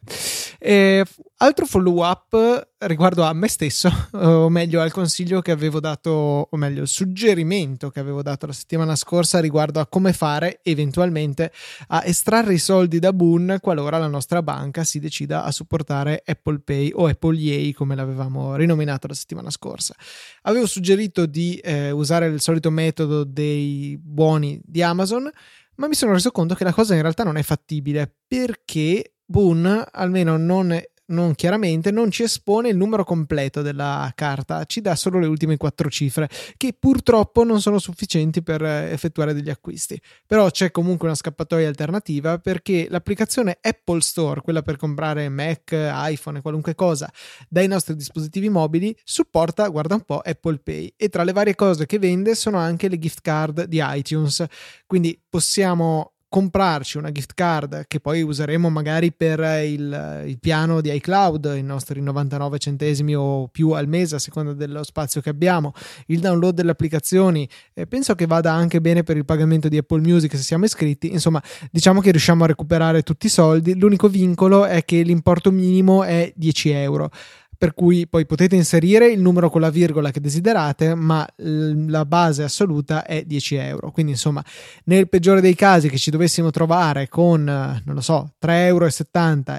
E, 0.60 1.06
altro 1.38 1.66
follow 1.66 2.04
up 2.04 2.68
riguardo 2.80 3.24
a 3.24 3.34
me 3.34 3.48
stesso, 3.48 3.92
o 4.14 4.50
meglio 4.50 4.82
al 4.82 4.92
consiglio 4.92 5.42
che 5.42 5.52
avevo 5.52 5.80
dato, 5.80 6.48
o 6.50 6.58
meglio 6.58 6.82
il 6.82 6.88
suggerimento 6.88 7.90
che 7.90 8.00
avevo 8.00 8.22
dato 8.22 8.48
la 8.48 8.54
settimana 8.54 8.96
scorsa 8.96 9.40
riguardo 9.40 9.80
a 9.80 9.88
come 9.88 10.14
fare 10.14 10.62
eventualmente 10.64 11.52
a 11.90 12.04
estrarre 12.06 12.54
i 12.54 12.60
soldi 12.60 13.00
da 13.00 13.14
Boon 13.14 13.58
qualora 13.62 13.98
la 13.98 14.08
nostra 14.08 14.42
banca 14.42 14.84
si 14.84 15.00
decida 15.00 15.44
a 15.44 15.52
supportare 15.52 15.77
Apple 16.26 16.60
Pay 16.60 16.92
o 16.94 17.08
Apple 17.08 17.36
Yay 17.36 17.72
come 17.74 17.96
l'avevamo 17.96 18.56
rinominato 18.56 19.08
la 19.08 19.14
settimana 19.14 19.50
scorsa. 19.50 19.96
Avevo 20.44 20.66
suggerito 20.66 21.26
di 21.26 21.56
eh, 21.58 21.92
usare 21.92 22.28
il 22.28 22.42
solito 22.42 22.70
metodo 22.70 23.24
dei 23.24 23.98
buoni 24.02 24.60
di 24.64 24.82
Amazon, 24.82 25.30
ma 25.76 25.88
mi 25.88 25.96
sono 25.96 26.14
reso 26.14 26.32
conto 26.32 26.56
che 26.56 26.64
la 26.64 26.74
cosa 26.74 26.96
in 26.96 27.02
realtà 27.02 27.24
non 27.24 27.38
è 27.38 27.44
fattibile 27.44 28.12
perché 28.28 29.14
Boone, 29.30 29.86
almeno 29.92 30.38
non, 30.38 30.80
non, 31.08 31.36
chiaramente, 31.36 31.92
non 31.92 32.12
ci 32.12 32.24
espone 32.24 32.70
il 32.70 32.78
numero 32.78 33.04
completo 33.04 33.62
della 33.62 34.12
carta, 34.16 34.66
ci 34.66 34.82
dà 34.82 34.96
solo 34.96 35.20
le 35.20 35.28
ultime 35.28 35.58
quattro 35.58 35.90
cifre, 35.90 36.30
che 36.58 36.76
purtroppo 36.78 37.44
non 37.44 37.62
sono 37.62 37.80
sufficienti 37.80 38.42
per 38.42 38.64
effettuare 38.64 39.34
degli 39.34 39.50
acquisti. 39.50 40.00
Però 40.26 40.50
c'è 40.50 40.72
comunque 40.72 41.08
una 41.08 41.16
scappatoia 41.16 41.68
alternativa 41.68 42.40
perché 42.40 42.88
l'applicazione 42.90 43.58
Apple 43.62 44.02
Store, 44.02 44.42
quella 44.42 44.62
per 44.62 44.78
comprare 44.78 45.30
Mac, 45.30 45.72
iPhone 45.72 46.40
e 46.40 46.42
qualunque 46.42 46.76
cosa 46.76 47.12
dai 47.48 47.68
nostri 47.68 47.96
dispositivi 47.96 48.50
mobili, 48.50 48.96
supporta, 49.04 49.68
guarda 49.68 49.96
un 49.96 50.02
po', 50.02 50.20
Apple 50.20 50.60
Pay. 50.60 50.94
E 50.98 51.10
tra 51.10 51.24
le 51.24 51.32
varie 51.32 51.56
cose 51.56 51.86
che 51.86 52.00
vende 52.00 52.36
sono 52.36 52.58
anche 52.58 52.88
le 52.90 53.00
gift 53.00 53.22
card 53.22 53.64
di 53.66 53.82
iTunes. 53.82 54.46
Quindi 54.86 55.20
possiamo 55.30 56.17
comprarci 56.30 56.98
una 56.98 57.12
gift 57.12 57.34
card 57.34 57.86
che 57.88 58.00
poi 58.00 58.22
useremo 58.22 58.70
magari 58.70 59.14
per 59.14 59.40
il, 59.64 60.24
il, 60.26 60.40
piano 60.40 60.82
di 60.82 60.94
iCloud, 60.94 61.54
i 61.56 61.64
nostri 61.64 62.02
99 62.02 62.58
centesimi 62.58 63.16
o 63.16 63.48
più 63.48 63.72
al 63.72 63.88
mese 63.88 64.16
a 64.16 64.20
seconda 64.20 64.54
dello 64.54 64.84
spazio 64.84 65.22
che 65.22 65.30
abbiamo, 65.30 65.74
il 66.08 66.20
download 66.20 66.54
delle 66.54 66.72
applicazioni, 66.72 67.48
eh, 67.74 67.88
penso 67.88 68.14
che 68.16 68.26
vada 68.26 68.52
anche 68.52 68.82
bene 68.82 69.04
per 69.04 69.16
il 69.16 69.26
pagamento 69.26 69.70
di 69.70 69.78
Apple 69.78 70.02
Music 70.02 70.36
se 70.36 70.44
siamo 70.44 70.66
iscritti, 70.66 71.12
insomma 71.12 71.42
diciamo 71.72 72.02
che 72.02 72.12
riusciamo 72.12 72.44
a 72.44 72.48
recuperare 72.48 73.04
tutti 73.04 73.28
i 73.28 73.30
soldi, 73.30 73.78
l'unico 73.78 74.10
vincolo 74.10 74.66
è 74.66 74.84
che 74.84 75.02
l'importo 75.04 75.52
minimo 75.52 76.04
è 76.04 76.32
10 76.36 76.70
euro 76.72 77.10
per 77.58 77.74
cui 77.74 78.08
poi 78.08 78.26
potete 78.26 78.56
inserire 78.56 79.08
il 79.08 79.20
numero 79.20 79.50
con 79.50 79.62
la 79.62 79.70
virgola 79.70 80.12
che 80.12 80.20
desiderate, 80.20 80.96
ma 80.96 81.28
la 81.36 82.06
base 82.06 82.44
assoluta 82.44 83.06
è 83.06 83.24
10 83.24 83.56
euro. 83.56 83.92
Quindi, 83.92 84.12
insomma, 84.14 84.44
nel 84.86 85.10
peggiore 85.10 85.42
dei 85.42 85.56
casi 85.56 85.90
che 85.90 85.98
ci 85.98 86.12
dovessimo 86.12 86.52
trovare 86.52 87.08
con, 87.08 87.44
non 87.44 87.96
lo 87.96 88.02
so, 88.02 88.34
3,70 88.42 88.52
euro 88.66 88.88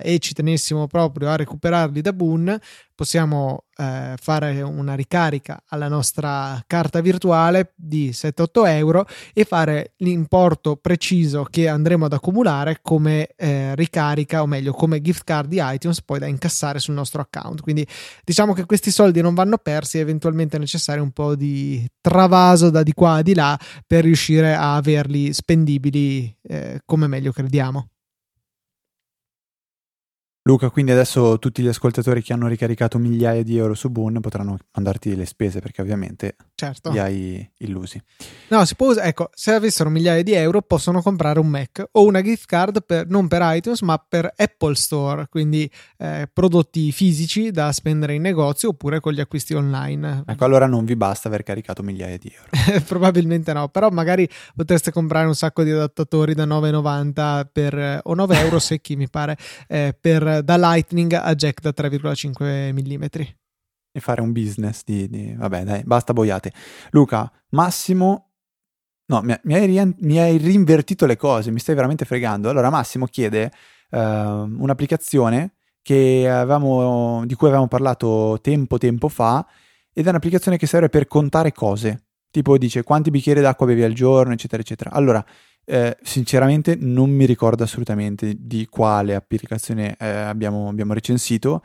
e 0.02 0.18
ci 0.18 0.32
tenessimo 0.32 0.87
proprio 0.87 1.28
a 1.28 1.37
recuperarli 1.37 2.00
da 2.00 2.12
Boon, 2.12 2.58
possiamo 2.98 3.66
eh, 3.76 4.14
fare 4.20 4.61
una 4.61 4.96
ricarica 4.96 5.62
alla 5.68 5.87
nostra 5.87 6.61
carta 6.66 7.00
virtuale 7.00 7.74
di 7.76 8.11
7-8 8.11 8.66
euro 8.66 9.06
e 9.32 9.44
fare 9.44 9.92
l'importo 9.98 10.74
preciso 10.74 11.44
che 11.44 11.68
andremo 11.68 12.06
ad 12.06 12.14
accumulare 12.14 12.80
come 12.82 13.28
eh, 13.37 13.76
ricarica 13.76 14.42
o 14.42 14.46
meglio 14.46 14.72
come 14.72 15.00
gift 15.00 15.22
card 15.22 15.48
di 15.48 15.61
iTunes 15.62 16.02
poi 16.02 16.18
da 16.18 16.26
incassare 16.26 16.80
sul 16.80 16.94
nostro 16.94 17.20
account. 17.20 17.61
Quindi 17.61 17.87
diciamo 18.24 18.52
che 18.52 18.66
questi 18.66 18.90
soldi 18.90 19.20
non 19.20 19.34
vanno 19.34 19.58
persi 19.58 19.98
eventualmente 19.98 20.56
è 20.56 20.58
necessario 20.58 21.04
un 21.04 21.12
po' 21.12 21.37
di 21.37 21.88
travaso 22.00 22.68
da 22.68 22.82
di 22.82 22.94
qua 22.94 23.20
e 23.20 23.22
di 23.22 23.34
là 23.34 23.56
per 23.87 24.02
riuscire 24.02 24.56
a 24.56 24.74
averli 24.74 25.32
spendibili 25.32 26.37
eh, 26.42 26.80
come 26.84 27.06
meglio 27.06 27.30
crediamo 27.30 27.90
Luca, 30.48 30.70
quindi 30.70 30.92
adesso 30.92 31.38
tutti 31.38 31.62
gli 31.62 31.68
ascoltatori 31.68 32.22
che 32.22 32.32
hanno 32.32 32.48
ricaricato 32.48 32.98
migliaia 32.98 33.42
di 33.42 33.58
euro 33.58 33.74
su 33.74 33.90
Boon 33.90 34.18
potranno 34.18 34.56
mandarti 34.72 35.14
le 35.14 35.26
spese 35.26 35.61
perché 35.61 35.82
ovviamente 35.82 36.37
certo. 36.58 36.90
li 36.90 36.98
hai 36.98 37.50
illusi. 37.58 38.02
No, 38.48 38.64
si 38.64 38.74
può, 38.74 38.92
ecco, 38.92 39.30
se 39.32 39.52
avessero 39.52 39.90
migliaia 39.90 40.24
di 40.24 40.32
euro 40.32 40.60
possono 40.60 41.00
comprare 41.00 41.38
un 41.38 41.46
Mac 41.46 41.84
o 41.92 42.04
una 42.04 42.20
gift 42.20 42.46
card 42.46 42.82
per, 42.84 43.06
non 43.06 43.28
per 43.28 43.42
iTunes 43.44 43.80
ma 43.82 43.96
per 43.96 44.32
Apple 44.36 44.74
Store, 44.74 45.28
quindi 45.30 45.70
eh, 45.98 46.28
prodotti 46.32 46.90
fisici 46.90 47.52
da 47.52 47.70
spendere 47.70 48.14
in 48.14 48.22
negozio 48.22 48.70
oppure 48.70 48.98
con 48.98 49.12
gli 49.12 49.20
acquisti 49.20 49.54
online. 49.54 50.24
Ecco, 50.26 50.44
allora 50.44 50.66
non 50.66 50.84
vi 50.84 50.96
basta 50.96 51.28
aver 51.28 51.44
caricato 51.44 51.84
migliaia 51.84 52.18
di 52.18 52.34
euro. 52.34 52.82
Probabilmente 52.84 53.52
no, 53.52 53.68
però 53.68 53.90
magari 53.90 54.28
potreste 54.56 54.90
comprare 54.90 55.28
un 55.28 55.36
sacco 55.36 55.62
di 55.62 55.70
adattatori 55.70 56.34
da 56.34 56.44
9,90 56.44 57.46
per, 57.52 58.00
o 58.02 58.14
9 58.14 58.38
euro 58.40 58.58
secchi 58.58 58.96
mi 58.96 59.08
pare, 59.08 59.36
eh, 59.68 59.96
per 59.98 60.42
da 60.42 60.56
Lightning 60.56 61.12
a 61.12 61.34
jack 61.34 61.60
da 61.60 61.70
3,5 61.70 62.72
mm. 62.72 63.46
E 63.98 64.00
fare 64.00 64.20
un 64.20 64.32
business 64.32 64.82
di, 64.84 65.08
di... 65.08 65.34
Vabbè, 65.37 65.64
dai, 65.64 65.82
basta 65.84 66.12
boiate. 66.12 66.52
Luca, 66.90 67.30
Massimo... 67.50 68.30
No, 69.06 69.22
mi, 69.22 69.34
mi, 69.44 69.54
hai, 69.54 69.94
mi, 70.00 70.18
hai, 70.18 70.37
rinvertito 70.37 71.06
le 71.06 71.16
cose, 71.16 71.50
mi 71.50 71.58
stai 71.58 71.74
veramente 71.74 72.04
fregando. 72.04 72.50
Allora, 72.50 72.68
Massimo 72.68 73.06
chiede 73.06 73.50
uh, 73.90 73.98
un'applicazione 73.98 75.54
avevamo, 75.94 77.24
di 77.24 77.34
cui 77.34 77.46
avevamo 77.46 77.68
parlato 77.68 78.38
tempo 78.42 78.76
tempo 78.76 79.08
fa 79.08 79.46
ed 79.92 80.06
è 80.06 80.08
un'applicazione 80.11 80.58
che 80.58 80.66
serve 80.66 80.88
per 80.88 81.06
contare 81.06 81.52
cose. 81.52 82.04
Tipo 82.30 82.58
dice 82.58 82.82
quanti 82.82 83.11
bicchieri 83.11 83.40
d'acqua 83.40 83.66
bevi 83.66 83.82
al 83.82 83.94
giorno, 83.94 84.34
eccetera, 84.34 84.61
eccetera. 84.61 84.90
Allora, 84.90 85.24
eh, 85.64 85.96
sinceramente 86.02 86.76
non 86.78 87.11
mi 87.11 87.24
ricordo 87.24 87.62
assolutamente 87.62 88.34
di 88.38 88.66
quale 88.66 89.14
applicazione 89.14 89.96
eh, 89.98 90.06
abbiamo, 90.06 90.68
abbiamo, 90.68 90.92
recensito, 90.92 91.62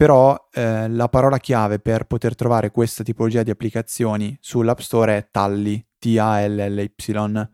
però 0.00 0.48
eh, 0.54 0.88
la 0.88 1.10
parola 1.10 1.36
chiave 1.36 1.78
per 1.78 2.06
poter 2.06 2.34
trovare 2.34 2.70
questa 2.70 3.02
tipologia 3.02 3.42
di 3.42 3.50
applicazioni 3.50 4.34
sull'App 4.40 4.78
Store 4.78 5.14
è 5.14 5.28
Tally, 5.30 5.86
T-A-L-L-Y. 5.98 7.50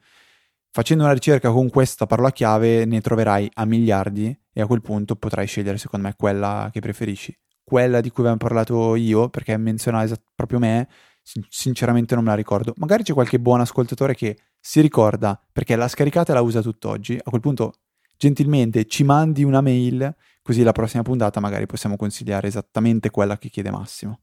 Facendo 0.71 1.03
una 1.03 1.13
ricerca 1.13 1.51
con 1.51 1.69
questa 1.69 2.07
parola 2.07 2.31
chiave 2.31 2.85
ne 2.85 3.01
troverai 3.01 3.51
a 3.55 3.65
miliardi 3.65 4.27
e 4.53 4.61
a 4.61 4.67
quel 4.69 4.81
punto 4.81 5.17
potrai 5.17 5.49
scegliere 5.49 5.77
secondo 5.77 6.07
me 6.07 6.15
quella 6.17 6.71
che 6.73 6.79
preferisci. 6.79 7.37
Quella 7.65 8.01
di 8.01 8.11
cui 8.11 8.23
abbiamo 8.23 8.39
parlato 8.39 8.95
io, 8.95 9.29
perché 9.29 9.57
menziona 9.57 10.05
esat- 10.05 10.23
proprio 10.33 10.61
me, 10.61 10.89
sinceramente 11.49 12.15
non 12.15 12.23
me 12.23 12.31
la 12.31 12.37
ricordo. 12.37 12.75
Magari 12.77 13.03
c'è 13.03 13.13
qualche 13.13 13.41
buon 13.41 13.59
ascoltatore 13.59 14.15
che 14.15 14.39
si 14.61 14.81
ricorda 14.81 15.37
perché 15.53 15.75
l'ha 15.75 15.89
scaricata 15.89 16.31
e 16.31 16.37
la 16.37 16.43
usa 16.43 16.63
tutt'oggi. 16.63 17.19
A 17.21 17.29
quel 17.29 17.41
punto, 17.41 17.73
gentilmente 18.17 18.85
ci 18.85 19.03
mandi 19.03 19.43
una 19.43 19.61
mail, 19.61 20.15
così 20.47 20.63
la 20.63 20.71
prossima 20.71 21.03
puntata 21.03 21.41
magari 21.41 21.67
possiamo 21.67 21.97
consigliare 21.97 22.47
esattamente 22.47 23.11
quella 23.11 23.37
che 23.37 23.49
chiede 23.49 23.73
Massimo. 23.73 24.21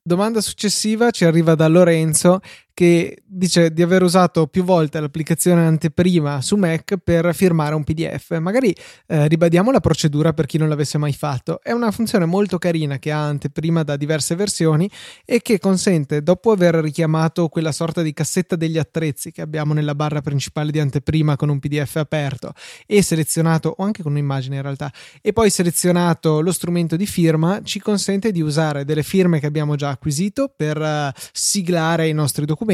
Domanda 0.00 0.40
successiva 0.40 1.10
ci 1.10 1.24
arriva 1.24 1.56
da 1.56 1.66
Lorenzo 1.66 2.38
che 2.80 3.24
dice 3.26 3.74
di 3.74 3.82
aver 3.82 4.02
usato 4.02 4.46
più 4.46 4.64
volte 4.64 5.00
l'applicazione 5.00 5.66
anteprima 5.66 6.40
su 6.40 6.56
Mac 6.56 6.96
per 6.96 7.34
firmare 7.34 7.74
un 7.74 7.84
PDF. 7.84 8.38
Magari 8.38 8.74
eh, 9.06 9.28
ribadiamo 9.28 9.70
la 9.70 9.80
procedura 9.80 10.32
per 10.32 10.46
chi 10.46 10.56
non 10.56 10.70
l'avesse 10.70 10.96
mai 10.96 11.12
fatto. 11.12 11.60
È 11.62 11.72
una 11.72 11.90
funzione 11.90 12.24
molto 12.24 12.56
carina 12.56 12.98
che 12.98 13.12
ha 13.12 13.22
anteprima 13.22 13.82
da 13.82 13.96
diverse 13.96 14.34
versioni 14.34 14.90
e 15.26 15.42
che 15.42 15.58
consente, 15.58 16.22
dopo 16.22 16.52
aver 16.52 16.76
richiamato 16.76 17.48
quella 17.48 17.70
sorta 17.70 18.00
di 18.00 18.14
cassetta 18.14 18.56
degli 18.56 18.78
attrezzi 18.78 19.30
che 19.30 19.42
abbiamo 19.42 19.74
nella 19.74 19.94
barra 19.94 20.22
principale 20.22 20.70
di 20.70 20.80
anteprima 20.80 21.36
con 21.36 21.50
un 21.50 21.58
PDF 21.58 21.96
aperto 21.96 22.54
e 22.86 23.02
selezionato, 23.02 23.74
o 23.76 23.84
anche 23.84 24.02
con 24.02 24.12
un'immagine 24.12 24.56
in 24.56 24.62
realtà, 24.62 24.90
e 25.20 25.34
poi 25.34 25.50
selezionato 25.50 26.40
lo 26.40 26.50
strumento 26.50 26.96
di 26.96 27.04
firma, 27.04 27.60
ci 27.62 27.78
consente 27.78 28.32
di 28.32 28.40
usare 28.40 28.86
delle 28.86 29.02
firme 29.02 29.38
che 29.38 29.44
abbiamo 29.44 29.76
già 29.76 29.90
acquisito 29.90 30.50
per 30.56 30.78
uh, 30.78 31.20
siglare 31.30 32.08
i 32.08 32.14
nostri 32.14 32.46
documenti 32.46 32.68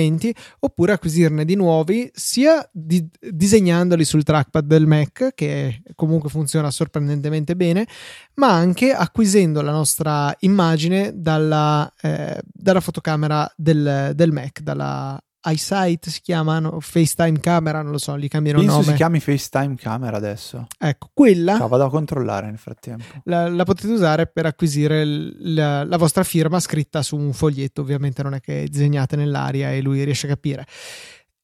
oppure 0.61 0.93
acquisirne 0.93 1.45
di 1.45 1.55
nuovi 1.55 2.11
sia 2.15 2.69
di- 2.73 3.09
disegnandoli 3.19 4.05
sul 4.05 4.23
trackpad 4.23 4.67
del 4.67 4.87
Mac 4.87 5.33
che 5.35 5.83
comunque 5.95 6.31
funziona 6.31 6.71
sorprendentemente 6.71 7.57
bene 7.57 7.87
ma 8.35 8.53
anche 8.53 8.93
acquisendo 8.93 9.63
la 9.63 9.73
nostra 9.73 10.35
immagine 10.41 11.13
dalla, 11.15 11.93
eh, 12.01 12.41
dalla 12.53 12.81
fotocamera 12.81 13.51
del, 13.57 14.13
del 14.15 14.33
Mac 14.33 14.61
dalla 14.61 15.21
iSight 15.47 16.09
si 16.09 16.21
chiamano 16.21 16.81
FaceTime 16.81 17.39
camera, 17.41 17.83
non 17.83 17.93
lo 17.93 17.99
so, 17.99 18.19
gli 18.19 18.29
cambiano 18.29 18.59
Penso 18.59 18.75
nome. 18.77 18.87
si 18.89 18.95
chiami 18.95 19.21
FaceTime 19.21 19.75
camera 19.77 20.17
adesso. 20.17 20.67
Ecco, 20.79 21.11
quella 21.15 21.57
Ciao, 21.57 21.69
vado 21.69 21.85
a 21.85 21.91
controllare 21.91 22.47
nel 22.47 22.59
frattempo. 22.59 23.05
la, 23.25 23.49
la 23.49 23.65
potete 23.65 23.93
usare 23.93 24.27
per 24.27 24.47
acquisire 24.47 25.05
l- 25.05 25.55
la, 25.55 25.85
la 25.85 25.97
vostra 25.97 26.25
firma 26.25 26.59
scritta 26.61 27.03
su 27.03 27.17
un 27.17 27.33
foglietto, 27.33 27.81
ovviamente 27.81 28.23
non 28.23 28.35
è 28.35 28.41
che 28.41 28.67
disegnate 28.69 29.17
nell'aria 29.17 29.73
e 29.73 29.81
lui 29.83 30.03
riesce 30.05 30.27
a 30.27 30.31
capire. 30.31 30.67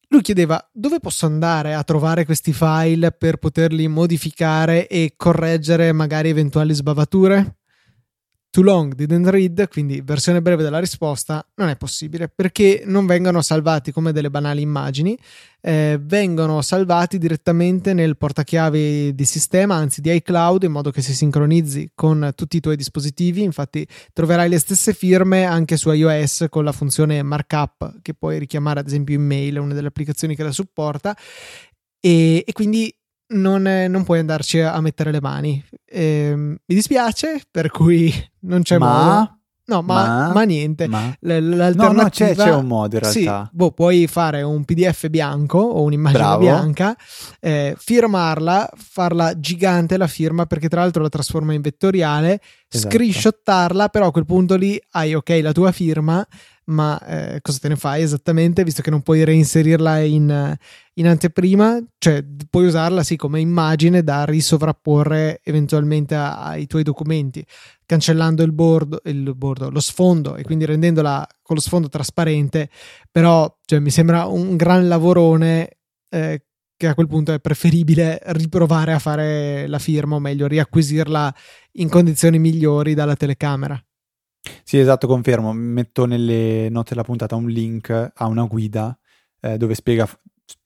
Lui 0.09 0.21
chiedeva 0.21 0.63
dove 0.71 0.99
posso 0.99 1.25
andare 1.25 1.73
a 1.73 1.83
trovare 1.83 2.23
questi 2.25 2.53
file 2.53 3.11
per 3.11 3.37
poterli 3.37 3.87
modificare 3.87 4.87
e 4.87 5.13
correggere 5.17 5.91
magari 5.91 6.29
eventuali 6.29 6.73
sbavature? 6.73 7.55
Too 8.53 8.61
long 8.61 8.93
didn't 8.93 9.27
read, 9.29 9.67
quindi 9.67 10.01
versione 10.01 10.39
breve 10.39 10.61
della 10.61 10.77
risposta, 10.77 11.43
non 11.55 11.69
è 11.69 11.75
possibile 11.75 12.27
perché 12.29 12.83
non 12.85 13.07
vengono 13.07 13.41
salvati 13.41 13.91
come 13.91 14.11
delle 14.11 14.29
banali 14.29 14.61
immagini, 14.61 15.17
eh, 15.59 15.97
vengono 15.99 16.61
salvati 16.61 17.17
direttamente 17.17 17.95
nel 17.95 18.15
portachiavi 18.15 19.15
di 19.15 19.25
sistema, 19.25 19.73
anzi 19.73 20.01
di 20.01 20.13
iCloud, 20.13 20.61
in 20.61 20.71
modo 20.71 20.91
che 20.91 21.01
si 21.01 21.15
sincronizzi 21.15 21.93
con 21.95 22.31
tutti 22.35 22.57
i 22.57 22.59
tuoi 22.59 22.75
dispositivi. 22.75 23.41
Infatti 23.41 23.87
troverai 24.13 24.47
le 24.49 24.59
stesse 24.59 24.93
firme 24.93 25.45
anche 25.45 25.75
su 25.75 25.89
iOS 25.89 26.45
con 26.49 26.63
la 26.63 26.71
funzione 26.71 27.23
markup 27.23 28.01
che 28.03 28.13
puoi 28.13 28.37
richiamare 28.37 28.81
ad 28.81 28.85
esempio 28.85 29.15
in 29.15 29.25
mail, 29.25 29.57
una 29.57 29.73
delle 29.73 29.87
applicazioni 29.87 30.35
che 30.35 30.43
la 30.43 30.51
supporta. 30.51 31.17
E, 31.99 32.43
e 32.45 32.51
quindi 32.51 32.95
non, 33.27 33.61
non, 33.61 34.03
puoi 34.03 34.19
andarci 34.19 34.59
a 34.59 34.79
mettere 34.81 35.11
le 35.11 35.21
mani. 35.21 35.63
Eh, 35.85 36.33
mi 36.35 36.57
dispiace, 36.65 37.41
per 37.49 37.69
cui 37.69 38.13
non 38.41 38.61
c'è 38.61 38.77
ma, 38.77 38.87
modo. 38.87 39.37
No, 39.65 39.81
ma, 39.81 40.05
ma, 40.05 40.33
ma 40.33 40.43
niente. 40.43 40.87
Ma... 40.87 41.15
L- 41.21 41.71
no, 41.75 41.91
no, 41.93 42.09
c'è, 42.09 42.35
c'è, 42.35 42.53
un 42.53 42.67
modo 42.67 42.95
in 42.97 43.01
realtà. 43.01 43.43
Sì, 43.45 43.55
boh, 43.55 43.71
puoi 43.71 44.07
fare 44.07 44.41
un 44.41 44.65
PDF 44.65 45.07
bianco 45.07 45.59
o 45.59 45.83
un'immagine 45.83 46.21
Bravo. 46.21 46.39
bianca, 46.39 46.95
eh, 47.39 47.73
firmarla, 47.77 48.69
farla 48.75 49.39
gigante 49.39 49.95
la 49.95 50.07
firma 50.07 50.45
perché 50.45 50.67
tra 50.67 50.81
l'altro 50.81 51.01
la 51.01 51.09
trasforma 51.09 51.53
in 51.53 51.61
vettoriale, 51.61 52.41
Esatto. 52.69 52.93
screenshottarla, 52.93 53.87
però 53.87 54.07
a 54.07 54.11
quel 54.11 54.25
punto 54.25 54.55
lì 54.55 54.77
hai 54.91 55.13
ok 55.13 55.39
la 55.41 55.53
tua 55.53 55.71
firma, 55.71 56.25
ma 56.65 56.99
eh, 57.05 57.41
cosa 57.41 57.59
te 57.59 57.67
ne 57.67 57.75
fai 57.75 58.03
esattamente 58.03 58.63
visto 58.63 58.81
che 58.81 58.89
non 58.89 59.01
puoi 59.01 59.23
reinserirla 59.23 59.99
in, 59.99 60.57
in 60.93 61.07
anteprima? 61.07 61.79
Cioè 61.97 62.23
puoi 62.49 62.65
usarla 62.65 63.03
sì 63.03 63.15
come 63.15 63.39
immagine 63.39 64.03
da 64.03 64.25
risovrapporre 64.25 65.41
eventualmente 65.43 66.15
ai 66.15 66.67
tuoi 66.67 66.83
documenti 66.83 67.45
cancellando 67.85 68.43
il 68.43 68.53
bordo, 68.53 69.01
il 69.05 69.35
bordo, 69.35 69.69
lo 69.69 69.79
sfondo 69.79 70.35
e 70.35 70.43
quindi 70.43 70.65
rendendola 70.65 71.27
con 71.41 71.55
lo 71.55 71.61
sfondo 71.61 71.89
trasparente. 71.89 72.69
Però 73.11 73.57
cioè, 73.65 73.79
mi 73.79 73.91
sembra 73.91 74.25
un 74.25 74.55
gran 74.55 74.87
lavorone 74.87 75.77
eh, 76.09 76.43
che 76.75 76.87
a 76.87 76.95
quel 76.95 77.07
punto 77.07 77.33
è 77.33 77.39
preferibile 77.39 78.19
riprovare 78.27 78.93
a 78.93 78.99
fare 78.99 79.67
la 79.67 79.79
firma 79.79 80.15
o 80.15 80.19
meglio 80.19 80.47
riacquisirla 80.47 81.33
in 81.73 81.89
condizioni 81.89 82.39
migliori 82.39 82.93
dalla 82.93 83.15
telecamera 83.15 83.81
Sì, 84.63 84.77
esatto, 84.77 85.07
confermo. 85.07 85.53
Metto 85.53 86.05
nelle 86.05 86.69
note 86.69 86.89
della 86.91 87.03
puntata 87.03 87.35
un 87.35 87.47
link 87.47 87.89
a 88.13 88.25
una 88.27 88.43
guida 88.45 88.97
eh, 89.41 89.57
dove 89.57 89.75
spiega 89.75 90.07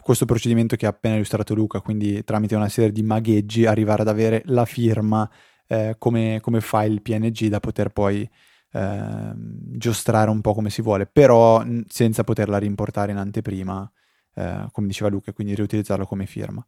questo 0.01 0.25
procedimento 0.25 0.75
che 0.75 0.85
ha 0.85 0.89
appena 0.89 1.15
illustrato 1.15 1.53
Luca, 1.53 1.81
quindi 1.81 2.23
tramite 2.23 2.55
una 2.55 2.69
serie 2.69 2.91
di 2.91 3.03
magheggi 3.03 3.65
arrivare 3.65 4.03
ad 4.03 4.07
avere 4.07 4.41
la 4.45 4.65
firma 4.65 5.29
eh, 5.67 5.95
come, 5.97 6.39
come 6.41 6.61
file 6.61 7.01
PNG 7.01 7.47
da 7.47 7.59
poter 7.59 7.89
poi 7.89 8.29
eh, 8.71 9.33
giostrare 9.35 10.29
un 10.29 10.41
po' 10.41 10.53
come 10.53 10.69
si 10.69 10.81
vuole, 10.81 11.07
però 11.07 11.63
n- 11.63 11.83
senza 11.87 12.23
poterla 12.23 12.57
rimportare 12.57 13.11
in 13.11 13.17
anteprima, 13.17 13.89
eh, 14.35 14.67
come 14.71 14.87
diceva 14.87 15.09
Luca, 15.09 15.33
quindi 15.33 15.55
riutilizzarlo 15.55 16.05
come 16.05 16.25
firma. 16.25 16.65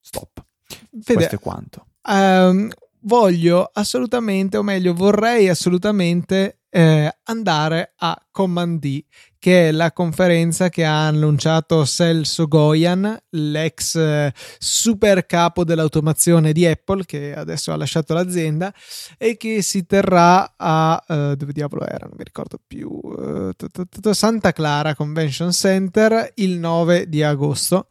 Stop. 0.00 0.44
Fede, 0.66 1.14
Questo 1.14 1.34
è 1.36 1.38
quanto. 1.38 1.86
Ehm, 2.08 2.70
voglio 3.00 3.70
assolutamente, 3.72 4.56
o 4.56 4.62
meglio, 4.62 4.94
vorrei 4.94 5.48
assolutamente 5.48 6.60
eh, 6.76 7.10
andare 7.24 7.94
a 7.96 8.20
Command 8.30 8.78
D, 8.78 9.02
che 9.38 9.68
è 9.68 9.72
la 9.72 9.92
conferenza 9.92 10.68
che 10.68 10.84
ha 10.84 11.06
annunciato 11.06 11.86
Celso 11.86 12.46
Goyan, 12.46 13.16
l'ex 13.30 13.94
eh, 13.94 14.32
super 14.58 15.24
capo 15.24 15.64
dell'automazione 15.64 16.52
di 16.52 16.66
Apple, 16.66 17.04
che 17.06 17.34
adesso 17.34 17.72
ha 17.72 17.76
lasciato 17.76 18.12
l'azienda, 18.12 18.74
e 19.16 19.36
che 19.36 19.62
si 19.62 19.86
terrà 19.86 20.54
a 20.56 21.02
eh, 21.08 21.34
dove 21.36 21.52
diavolo 21.52 21.86
era? 21.86 22.06
Non 22.06 22.16
mi 22.18 22.24
ricordo 22.24 22.58
più. 22.66 23.00
eh, 23.18 24.14
Santa 24.14 24.52
Clara 24.52 24.94
Convention 24.94 25.52
Center 25.52 26.32
il 26.34 26.58
9 26.58 27.08
di 27.08 27.22
agosto 27.22 27.88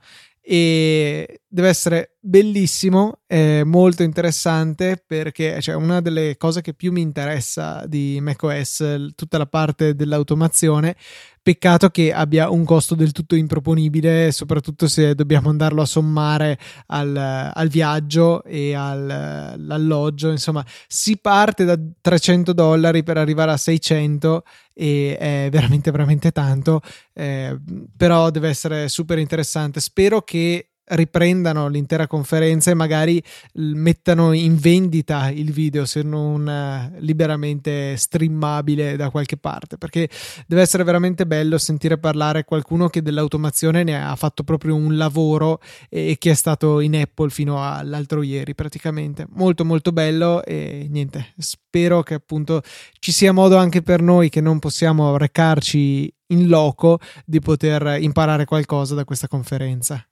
e 0.48 1.42
deve 1.48 1.70
essere 1.70 2.18
bellissimo, 2.20 3.22
è 3.26 3.64
molto 3.64 4.04
interessante 4.04 5.04
perché 5.04 5.60
cioè, 5.60 5.74
una 5.74 6.02
delle 6.02 6.38
cose 6.38 6.62
che 6.62 6.76
più 6.76 6.92
mi 6.92 7.02
interessa 7.02 7.84
di 7.88 8.20
macOS, 8.22 9.14
tutta 9.16 9.40
la 9.40 9.48
parte 9.48 9.96
dell'automazione. 9.96 10.96
Peccato 11.42 11.90
che 11.90 12.14
abbia 12.14 12.50
un 12.52 12.64
costo 12.64 12.94
del 12.94 13.12
tutto 13.12 13.36
improponibile, 13.36 14.32
soprattutto 14.32 14.88
se 14.88 15.16
dobbiamo 15.16 15.50
andarlo 15.50 15.82
a 15.82 15.86
sommare 15.86 16.60
al, 16.88 17.16
al 17.16 17.68
viaggio 17.68 18.44
e 18.44 18.76
al, 18.76 19.10
all'alloggio. 19.10 20.30
Insomma, 20.30 20.64
si 20.88 21.18
parte 21.18 21.66
da 21.66 21.78
300 22.02 22.54
dollari 22.54 23.02
per 23.04 23.18
arrivare 23.18 23.52
a 23.52 23.58
600 23.58 24.44
e 24.76 25.18
è 25.18 25.48
veramente, 25.50 25.90
veramente 25.90 26.32
tanto. 26.32 26.82
Eh, 27.14 27.58
però 27.96 28.30
deve 28.30 28.50
essere 28.50 28.90
super 28.90 29.18
interessante. 29.18 29.80
Spero 29.80 30.22
che 30.22 30.75
riprendano 30.88 31.68
l'intera 31.68 32.08
conferenza 32.08 32.70
e 32.70 32.76
magari 32.76 33.22
mettano 33.54 34.34
in 34.34 34.58
vendita 34.58 35.30
il 35.30 35.52
video 35.52 35.86
se 35.86 36.04
non 36.04 36.48
eh, 36.48 37.00
liberamente 37.00 37.96
streamabile 37.98 38.96
da 38.96 39.10
qualche 39.10 39.38
parte 39.38 39.78
perché 39.78 40.10
deve 40.46 40.62
essere 40.62 40.84
veramente 40.84 41.26
bello 41.26 41.58
sentire 41.58 41.98
parlare 41.98 42.44
qualcuno 42.44 42.88
che 42.88 43.02
dell'automazione 43.02 43.84
ne 43.84 44.04
ha 44.04 44.16
fatto 44.16 44.44
proprio 44.44 44.76
un 44.76 44.96
lavoro 44.96 45.60
e 45.90 46.18
che 46.20 46.32
è 46.32 46.36
stato 46.36 46.80
in 46.80 46.96
Apple 46.96 47.30
fino 47.30 47.64
all'altro 47.64 48.22
ieri 48.22 48.54
praticamente. 48.54 49.26
Molto 49.32 49.66
molto 49.66 49.92
bello 49.92 50.44
e 50.44 50.88
niente 50.90 51.34
spero 51.38 52.04
che 52.04 52.16
appunto 52.16 52.62
ci 53.00 53.12
sia 53.12 53.32
modo 53.32 53.58
anche 53.58 53.82
per 53.82 54.02
noi 54.02 54.30
che 54.30 54.42
non 54.42 54.60
possiamo 54.60 55.18
recarci 55.18 56.14
in 56.28 56.48
loco 56.48 57.00
di 57.26 57.40
poter 57.40 58.02
imparare 58.02 58.46
qualcosa 58.46 58.96
da 58.96 59.04
questa 59.04 59.28
conferenza 59.28 60.06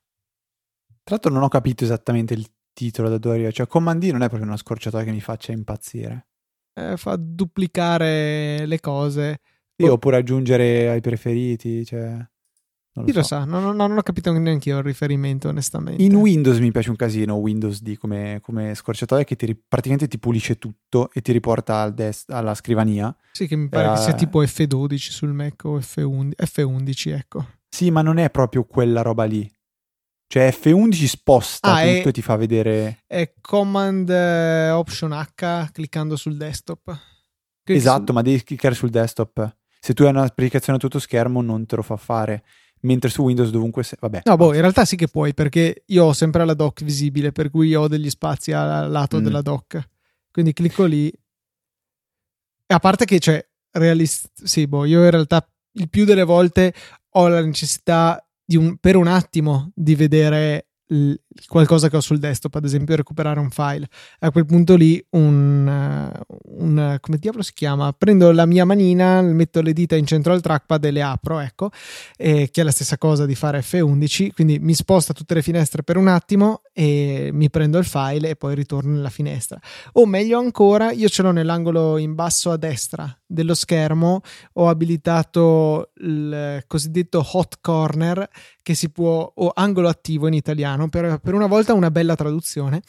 Tra 1.04 1.14
l'altro 1.16 1.30
non 1.30 1.42
ho 1.42 1.48
capito 1.48 1.84
esattamente 1.84 2.34
il 2.34 2.46
titolo 2.72 3.08
da 3.08 3.18
dove 3.18 3.34
arriva, 3.36 3.50
cioè 3.50 3.66
Command 3.66 4.00
D 4.02 4.10
non 4.10 4.22
è 4.22 4.28
proprio 4.28 4.48
una 4.48 4.56
scorciatoia 4.56 5.04
che 5.04 5.10
mi 5.12 5.20
faccia 5.20 5.52
impazzire. 5.52 6.26
eh, 6.76 6.96
fa 6.96 7.14
duplicare 7.16 8.66
le 8.66 8.80
cose. 8.80 9.40
Sì, 9.76 9.86
Oh. 9.86 9.92
oppure 9.92 10.16
aggiungere 10.16 10.88
ai 10.88 11.00
preferiti, 11.00 11.84
cioè... 11.84 12.08
Non 12.96 13.06
Chi 13.06 13.12
lo 13.12 13.18
lo 13.18 13.22
so. 13.22 13.34
sa, 13.34 13.44
non, 13.44 13.62
non- 13.62 13.76
non 13.76 13.96
ho 13.98 14.02
capito 14.02 14.32
neanche 14.32 14.68
io 14.68 14.78
il 14.78 14.84
riferimento, 14.84 15.48
onestamente. 15.48 16.00
In 16.02 16.14
Windows 16.14 16.58
mi 16.60 16.70
piace 16.70 16.90
un 16.90 16.96
casino 16.96 17.34
Windows 17.36 17.80
D 17.82 17.96
come, 17.96 18.38
come 18.40 18.72
scorciatoia 18.74 19.24
che 19.24 19.34
ti, 19.36 19.54
praticamente 19.56 20.06
ti 20.08 20.18
pulisce 20.20 20.56
tutto 20.58 21.10
e 21.12 21.20
ti 21.20 21.32
riporta 21.32 21.80
al 21.80 21.92
des- 21.92 22.24
alla 22.28 22.54
scrivania. 22.54 23.14
Sì, 23.32 23.48
che 23.48 23.56
mi 23.56 23.68
pare 23.68 23.90
che 23.94 24.00
sia 24.00 24.12
Eh. 24.12 24.16
tipo 24.16 24.42
F12 24.44 24.96
sul 25.10 25.32
Mac 25.32 25.64
o 25.64 25.78
F11, 25.80 26.32
F11 26.36 27.10
ecco. 27.16 27.46
Sì, 27.68 27.90
ma 27.90 28.02
non 28.02 28.18
è 28.18 28.30
proprio 28.30 28.64
quella 28.64 29.02
roba 29.02 29.24
lì. 29.24 29.48
Cioè 30.26 30.56
F11 30.58 31.04
sposta 31.04 31.74
Ah, 31.74 31.82
è- 31.82 31.96
tutto 31.96 32.08
e 32.08 32.12
ti 32.12 32.22
fa 32.22 32.36
vedere... 32.36 33.02
È 33.06 33.32
Command 33.40 34.08
eh, 34.08 34.70
Option 34.70 35.12
H 35.12 35.70
cliccando 35.72 36.16
sul 36.16 36.36
desktop. 36.36 36.84
Clicchi 37.62 37.80
Esatto, 37.80 38.12
ma 38.12 38.22
devi 38.22 38.42
cliccare 38.42 38.74
sul 38.74 38.90
desktop. 38.90 39.56
Se 39.80 39.94
tu 39.94 40.02
hai 40.02 40.10
un'applicazione 40.10 40.78
a 40.78 40.80
tutto 40.80 40.98
schermo 40.98 41.42
non 41.42 41.66
te 41.66 41.76
lo 41.76 41.82
fa 41.82 41.96
fare 41.96 42.42
mentre 42.84 43.10
su 43.10 43.22
Windows 43.22 43.50
dovunque 43.50 43.82
sei. 43.82 43.98
Vabbè. 44.00 44.22
No, 44.24 44.36
boh, 44.36 44.54
in 44.54 44.60
realtà 44.60 44.84
sì 44.84 44.96
che 44.96 45.08
puoi, 45.08 45.34
perché 45.34 45.82
io 45.86 46.04
ho 46.04 46.12
sempre 46.12 46.44
la 46.44 46.54
dock 46.54 46.84
visibile, 46.84 47.32
per 47.32 47.50
cui 47.50 47.74
ho 47.74 47.88
degli 47.88 48.08
spazi 48.08 48.52
al 48.52 48.90
lato 48.90 49.20
mm. 49.20 49.22
della 49.22 49.42
dock. 49.42 49.88
Quindi 50.30 50.52
clicco 50.52 50.84
lì. 50.84 51.08
E 52.66 52.74
a 52.74 52.78
parte 52.78 53.04
che, 53.04 53.18
cioè, 53.18 53.46
realist... 53.72 54.30
sì, 54.42 54.66
boh, 54.66 54.84
io 54.84 55.02
in 55.04 55.10
realtà 55.10 55.46
il 55.72 55.88
più 55.88 56.04
delle 56.04 56.24
volte 56.24 56.72
ho 57.10 57.28
la 57.28 57.44
necessità 57.44 58.23
un... 58.48 58.76
per 58.78 58.96
un 58.96 59.06
attimo 59.06 59.70
di 59.74 59.94
vedere 59.94 60.66
qualcosa 61.48 61.88
che 61.88 61.96
ho 61.96 62.00
sul 62.00 62.18
desktop, 62.18 62.54
ad 62.56 62.64
esempio 62.64 62.94
recuperare 62.94 63.40
un 63.40 63.50
file. 63.50 63.88
A 64.20 64.30
quel 64.30 64.44
punto 64.44 64.76
lì 64.76 65.04
un, 65.10 66.12
un 66.48 66.96
come 67.00 67.18
diavolo 67.18 67.42
si 67.42 67.52
chiama? 67.54 67.92
Prendo 67.92 68.30
la 68.32 68.46
mia 68.46 68.64
manina, 68.64 69.20
metto 69.22 69.62
le 69.62 69.72
dita 69.72 69.96
in 69.96 70.06
centro 70.06 70.32
al 70.32 70.40
trackpad 70.40 70.84
e 70.84 70.90
le 70.90 71.02
apro, 71.02 71.40
ecco, 71.40 71.70
eh, 72.16 72.50
che 72.50 72.60
è 72.60 72.64
la 72.64 72.70
stessa 72.70 72.98
cosa 72.98 73.26
di 73.26 73.34
fare 73.34 73.60
F11, 73.60 74.32
quindi 74.34 74.58
mi 74.58 74.74
sposta 74.74 75.12
tutte 75.12 75.34
le 75.34 75.42
finestre 75.42 75.82
per 75.82 75.96
un 75.96 76.08
attimo 76.08 76.62
e 76.76 77.30
mi 77.32 77.48
prendo 77.50 77.78
il 77.78 77.84
file 77.84 78.30
e 78.30 78.36
poi 78.36 78.56
ritorno 78.56 78.92
nella 78.92 79.08
finestra. 79.08 79.58
O 79.92 80.06
meglio 80.06 80.40
ancora, 80.40 80.90
io 80.90 81.08
ce 81.08 81.22
l'ho 81.22 81.30
nell'angolo 81.30 81.96
in 81.98 82.14
basso 82.14 82.50
a 82.50 82.56
destra 82.56 83.16
dello 83.24 83.54
schermo, 83.54 84.20
ho 84.54 84.68
abilitato 84.68 85.92
il 85.98 86.64
cosiddetto 86.66 87.24
hot 87.32 87.58
corner 87.60 88.28
che 88.60 88.74
si 88.74 88.90
può, 88.90 89.32
o 89.34 89.52
angolo 89.54 89.88
attivo 89.88 90.26
in 90.26 90.34
italiano, 90.34 90.88
per, 90.88 91.18
per 91.18 91.34
una 91.34 91.46
volta 91.46 91.74
una 91.74 91.92
bella 91.92 92.16
traduzione, 92.16 92.82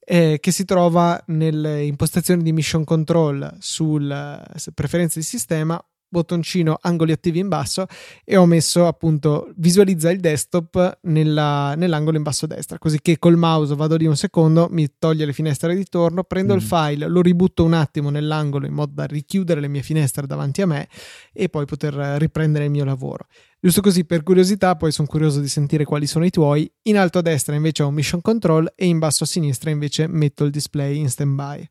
eh, 0.00 0.38
che 0.40 0.50
si 0.50 0.64
trova 0.64 1.22
nelle 1.28 1.84
impostazioni 1.84 2.42
di 2.42 2.52
mission 2.52 2.84
control 2.84 3.56
sul 3.58 4.42
preferenze 4.74 5.20
di 5.20 5.24
sistema 5.24 5.82
bottoncino 6.10 6.78
angoli 6.82 7.12
attivi 7.12 7.38
in 7.38 7.48
basso 7.48 7.86
e 8.24 8.36
ho 8.36 8.44
messo 8.44 8.86
appunto 8.86 9.50
visualizza 9.56 10.10
il 10.10 10.20
desktop 10.20 10.98
nella, 11.02 11.74
nell'angolo 11.76 12.16
in 12.16 12.22
basso 12.22 12.44
a 12.44 12.48
destra. 12.48 12.78
Così 12.78 13.00
che 13.00 13.18
col 13.18 13.36
mouse 13.36 13.74
vado 13.74 13.96
lì 13.96 14.06
un 14.06 14.16
secondo 14.16 14.68
mi 14.70 14.88
toglie 14.98 15.24
le 15.24 15.32
finestre 15.32 15.72
di 15.72 15.78
ritorno 15.78 16.24
prendo 16.24 16.52
mm. 16.52 16.56
il 16.56 16.62
file 16.62 17.08
lo 17.08 17.22
ributto 17.22 17.64
un 17.64 17.72
attimo 17.72 18.10
nell'angolo 18.10 18.66
in 18.66 18.74
modo 18.74 18.92
da 18.94 19.06
richiudere 19.06 19.60
le 19.60 19.68
mie 19.68 19.82
finestre 19.82 20.26
davanti 20.26 20.60
a 20.60 20.66
me 20.66 20.88
e 21.32 21.48
poi 21.48 21.64
poter 21.64 21.94
riprendere 22.18 22.64
il 22.64 22.70
mio 22.70 22.84
lavoro. 22.84 23.26
Giusto 23.62 23.82
così 23.82 24.06
per 24.06 24.22
curiosità 24.22 24.74
poi 24.74 24.90
sono 24.90 25.06
curioso 25.06 25.38
di 25.38 25.48
sentire 25.48 25.84
quali 25.84 26.06
sono 26.06 26.24
i 26.24 26.30
tuoi. 26.30 26.70
In 26.84 26.96
alto 26.96 27.18
a 27.18 27.22
destra 27.22 27.54
invece 27.54 27.82
ho 27.82 27.88
un 27.88 27.94
mission 27.94 28.20
control 28.22 28.72
e 28.74 28.86
in 28.86 28.98
basso 28.98 29.24
a 29.24 29.26
sinistra 29.26 29.70
invece 29.70 30.06
metto 30.06 30.44
il 30.44 30.50
display 30.50 30.98
in 30.98 31.10
standby. 31.10 31.70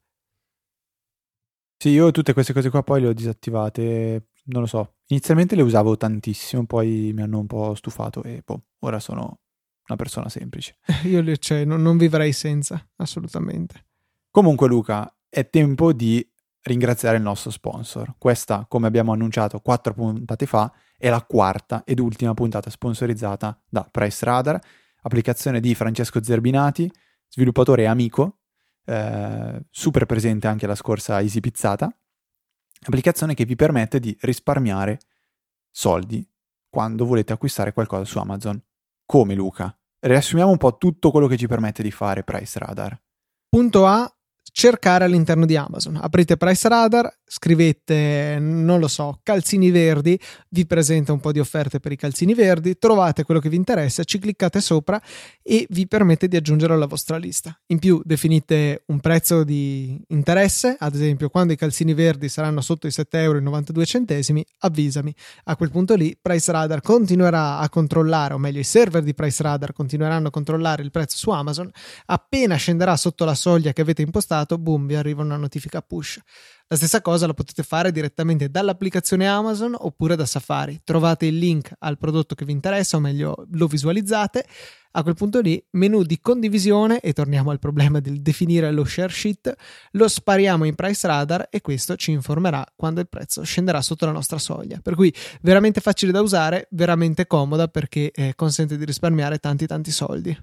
Sì, 1.81 1.89
io 1.89 2.11
tutte 2.11 2.33
queste 2.33 2.53
cose 2.53 2.69
qua 2.69 2.83
poi 2.83 3.01
le 3.01 3.07
ho 3.07 3.13
disattivate 3.13 4.28
non 4.45 4.61
lo 4.61 4.67
so, 4.67 4.95
inizialmente 5.07 5.55
le 5.55 5.61
usavo 5.61 5.97
tantissimo, 5.97 6.65
poi 6.65 7.11
mi 7.13 7.21
hanno 7.21 7.39
un 7.39 7.47
po' 7.47 7.75
stufato 7.75 8.23
e 8.23 8.41
boh, 8.43 8.63
ora 8.79 8.99
sono 8.99 9.39
una 9.87 9.97
persona 9.97 10.29
semplice. 10.29 10.77
Io 11.05 11.21
le, 11.21 11.37
cioè, 11.37 11.65
non, 11.65 11.81
non 11.81 11.97
vivrei 11.97 12.31
senza, 12.31 12.87
assolutamente. 12.97 13.85
Comunque 14.31 14.67
Luca, 14.67 15.11
è 15.27 15.49
tempo 15.49 15.93
di 15.93 16.27
ringraziare 16.61 17.17
il 17.17 17.23
nostro 17.23 17.51
sponsor. 17.51 18.15
Questa, 18.17 18.65
come 18.67 18.87
abbiamo 18.87 19.11
annunciato 19.11 19.59
quattro 19.59 19.93
puntate 19.93 20.45
fa, 20.45 20.71
è 20.97 21.09
la 21.09 21.23
quarta 21.23 21.83
ed 21.85 21.99
ultima 21.99 22.33
puntata 22.33 22.69
sponsorizzata 22.69 23.59
da 23.67 23.87
Price 23.89 24.25
Radar, 24.25 24.59
applicazione 25.01 25.59
di 25.59 25.73
Francesco 25.75 26.21
Zerbinati, 26.21 26.91
sviluppatore 27.29 27.83
e 27.83 27.85
amico, 27.85 28.39
eh, 28.85 29.65
super 29.69 30.05
presente 30.05 30.47
anche 30.47 30.67
la 30.67 30.75
scorsa 30.75 31.21
Easy 31.21 31.39
Pizzata, 31.39 31.91
applicazione 32.85 33.33
che 33.33 33.45
vi 33.45 33.55
permette 33.55 33.99
di 33.99 34.15
risparmiare 34.21 34.99
soldi 35.69 36.27
quando 36.69 37.05
volete 37.05 37.33
acquistare 37.33 37.73
qualcosa 37.73 38.05
su 38.05 38.17
Amazon. 38.19 38.61
Come 39.05 39.33
Luca? 39.33 39.75
Riassumiamo 39.99 40.51
un 40.51 40.57
po' 40.57 40.77
tutto 40.77 41.11
quello 41.11 41.27
che 41.27 41.37
ci 41.37 41.47
permette 41.47 41.83
di 41.83 41.91
fare 41.91 42.23
Price 42.23 42.57
Radar. 42.59 42.99
Punto 43.49 43.85
A, 43.85 44.11
cercare 44.43 45.05
all'interno 45.05 45.45
di 45.45 45.57
Amazon. 45.57 45.97
Aprite 45.97 46.37
Price 46.37 46.67
Radar, 46.69 47.18
scrivete, 47.29 48.37
non 48.39 48.79
lo 48.79 48.87
so, 48.87 49.19
calzini 49.21 49.69
verdi, 49.69 50.19
vi 50.49 50.65
presenta 50.65 51.13
un 51.13 51.19
po' 51.19 51.31
di 51.31 51.39
offerte 51.39 51.79
per 51.79 51.91
i 51.91 51.95
calzini 51.95 52.33
verdi, 52.33 52.77
trovate 52.79 53.23
quello 53.23 53.39
che 53.39 53.49
vi 53.49 53.55
interessa, 53.55 54.03
ci 54.03 54.17
cliccate 54.17 54.59
sopra 54.59 54.99
e 55.43 55.67
vi 55.69 55.87
permette 55.87 56.27
di 56.27 56.35
aggiungerlo 56.35 56.73
alla 56.73 56.87
vostra 56.87 57.17
lista. 57.17 57.57
In 57.67 57.77
più 57.77 58.01
definite 58.03 58.81
un 58.87 58.99
prezzo 58.99 59.43
di 59.43 60.01
interesse, 60.07 60.75
ad 60.77 60.95
esempio 60.95 61.29
quando 61.29 61.53
i 61.53 61.55
calzini 61.55 61.93
verdi 61.93 62.29
saranno 62.29 62.61
sotto 62.61 62.87
i 62.87 62.89
7,92 62.89 63.17
euro, 63.21 64.43
avvisami. 64.61 65.13
A 65.43 65.55
quel 65.55 65.69
punto 65.69 65.93
lì 65.93 66.17
Price 66.19 66.51
Radar 66.51 66.81
continuerà 66.81 67.59
a 67.59 67.69
controllare, 67.69 68.33
o 68.33 68.39
meglio 68.39 68.59
i 68.59 68.63
server 68.63 69.03
di 69.03 69.13
Price 69.13 69.43
Radar 69.43 69.71
continueranno 69.71 70.29
a 70.29 70.31
controllare 70.31 70.81
il 70.81 70.89
prezzo 70.89 71.17
su 71.17 71.29
Amazon, 71.29 71.69
appena 72.07 72.55
scenderà 72.55 72.97
sotto 72.97 73.23
la 73.23 73.35
soglia 73.35 73.71
che 73.71 73.81
avete 73.81 74.01
impostato, 74.01 74.57
boom, 74.57 74.87
vi 74.87 74.95
arriva 74.95 75.21
una 75.21 75.37
notifica 75.37 75.83
push. 75.83 76.19
La 76.71 76.75
stessa 76.75 77.01
cosa 77.01 77.25
la 77.25 77.33
potete 77.33 77.63
fare 77.63 77.91
direttamente 77.91 78.47
dall'applicazione 78.47 79.27
Amazon 79.27 79.75
oppure 79.75 80.15
da 80.15 80.27
Safari. 80.27 80.81
Trovate 80.83 81.25
il 81.25 81.35
link 81.35 81.73
al 81.79 81.97
prodotto 81.97 82.35
che 82.35 82.45
vi 82.45 82.51
interessa, 82.51 82.95
o 82.95 82.99
meglio 82.99 83.47
lo 83.53 83.65
visualizzate. 83.65 84.45
A 84.91 85.01
quel 85.01 85.15
punto 85.15 85.39
lì, 85.39 85.59
menu 85.71 86.03
di 86.03 86.19
condivisione 86.19 86.99
e 86.99 87.11
torniamo 87.11 87.49
al 87.49 87.57
problema 87.57 87.99
del 87.99 88.21
definire 88.21 88.71
lo 88.71 88.85
share 88.85 89.11
sheet, 89.11 89.51
lo 89.93 90.07
spariamo 90.07 90.63
in 90.63 90.75
price 90.75 91.07
radar 91.07 91.47
e 91.49 91.59
questo 91.61 91.95
ci 91.95 92.11
informerà 92.11 92.63
quando 92.75 92.99
il 92.99 93.09
prezzo 93.09 93.41
scenderà 93.41 93.81
sotto 93.81 94.05
la 94.05 94.11
nostra 94.11 94.37
soglia. 94.37 94.79
Per 94.79 94.93
cui 94.93 95.11
veramente 95.41 95.81
facile 95.81 96.11
da 96.11 96.21
usare, 96.21 96.67
veramente 96.69 97.25
comoda 97.25 97.67
perché 97.67 98.11
eh, 98.11 98.35
consente 98.35 98.77
di 98.77 98.85
risparmiare 98.85 99.39
tanti 99.39 99.65
tanti 99.65 99.89
soldi. 99.89 100.37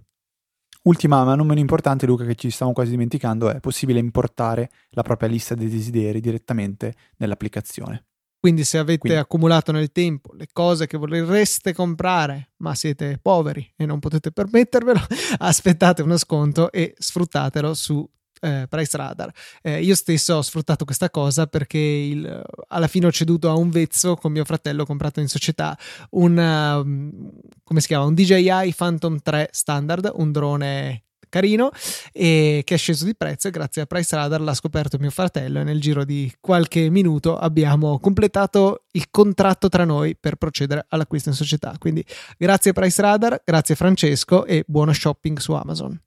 Ultima, 0.87 1.25
ma 1.25 1.35
non 1.35 1.49
meno 1.49 1.59
importante, 1.59 2.07
Luca, 2.07 2.25
che 2.25 2.37
ci 2.37 2.49
stiamo 2.49 2.73
quasi 2.73 2.91
dimenticando, 2.91 3.51
è 3.51 3.59
possibile 3.59 3.99
importare 3.99 4.71
la 4.91 5.03
propria 5.03 5.29
lista 5.29 5.57
dei 5.57 5.69
desideri 5.69 6.21
direttamente 6.21 6.95
nell'applicazione. 7.17 8.05
Quindi 8.39 8.63
se 8.63 8.79
avete 8.79 8.99
Quindi. 8.99 9.19
accumulato 9.19 9.73
nel 9.73 9.91
tempo 9.91 10.33
le 10.35 10.47
cose 10.53 10.87
che 10.87 10.97
vorreste 10.97 11.75
comprare, 11.75 12.53
ma 12.59 12.77
siete 12.77 13.19
poveri 13.21 13.69
e 13.75 13.85
non 13.85 13.99
potete 13.99 14.31
permettervelo, 14.31 15.01
aspettate 15.39 16.03
uno 16.03 16.17
sconto 16.17 16.71
e 16.71 16.95
sfruttatelo 16.97 17.75
su 17.75 18.09
eh, 18.41 18.67
Price 18.69 18.97
Radar. 18.97 19.31
Eh, 19.63 19.83
io 19.83 19.95
stesso 19.95 20.35
ho 20.35 20.43
sfruttato 20.43 20.85
questa 20.85 21.11
cosa 21.11 21.47
perché 21.47 21.79
il, 21.79 22.43
alla 22.69 22.87
fine 22.87 23.07
ho 23.07 23.13
ceduto 23.13 23.51
a 23.51 23.57
un 23.57 23.71
vezzo 23.71 24.17
con 24.17 24.33
mio 24.33 24.45
fratello, 24.45 24.85
comprato 24.85 25.21
in 25.21 25.29
società 25.29 25.77
un, 26.11 26.37
um, 26.37 27.31
come 27.63 27.81
si 27.81 27.87
chiama? 27.87 28.05
un 28.05 28.15
DJI 28.15 28.75
Phantom 28.77 29.19
3 29.23 29.49
standard, 29.53 30.13
un 30.15 30.33
drone 30.33 31.03
carino 31.29 31.71
e 32.13 32.63
che 32.65 32.75
è 32.75 32.79
sceso 32.79 33.05
di 33.05 33.15
prezzo 33.15 33.49
e 33.49 33.51
grazie 33.51 33.83
a 33.83 33.87
Price 33.87 34.15
Radar 34.15 34.41
l'ha 34.41 34.55
scoperto 34.55 34.97
mio 34.99 35.11
fratello 35.11 35.61
e 35.61 35.65
nel 35.65 35.81
giro 35.81 36.05
di 36.05 36.33
qualche 36.41 36.89
minuto 36.89 37.37
abbiamo 37.37 37.99
completato 37.99 38.85
il 38.93 39.11
contratto 39.11 39.69
tra 39.69 39.85
noi 39.85 40.17
per 40.17 40.37
procedere 40.37 40.87
all'acquisto 40.89 41.29
in 41.29 41.35
società 41.35 41.75
quindi 41.79 42.05
grazie 42.39 42.73
Price 42.73 43.03
Radar 43.03 43.43
grazie 43.45 43.75
Francesco 43.75 44.45
e 44.47 44.65
buono 44.67 44.93
shopping 44.93 45.39
su 45.39 45.53
Amazon 45.53 46.01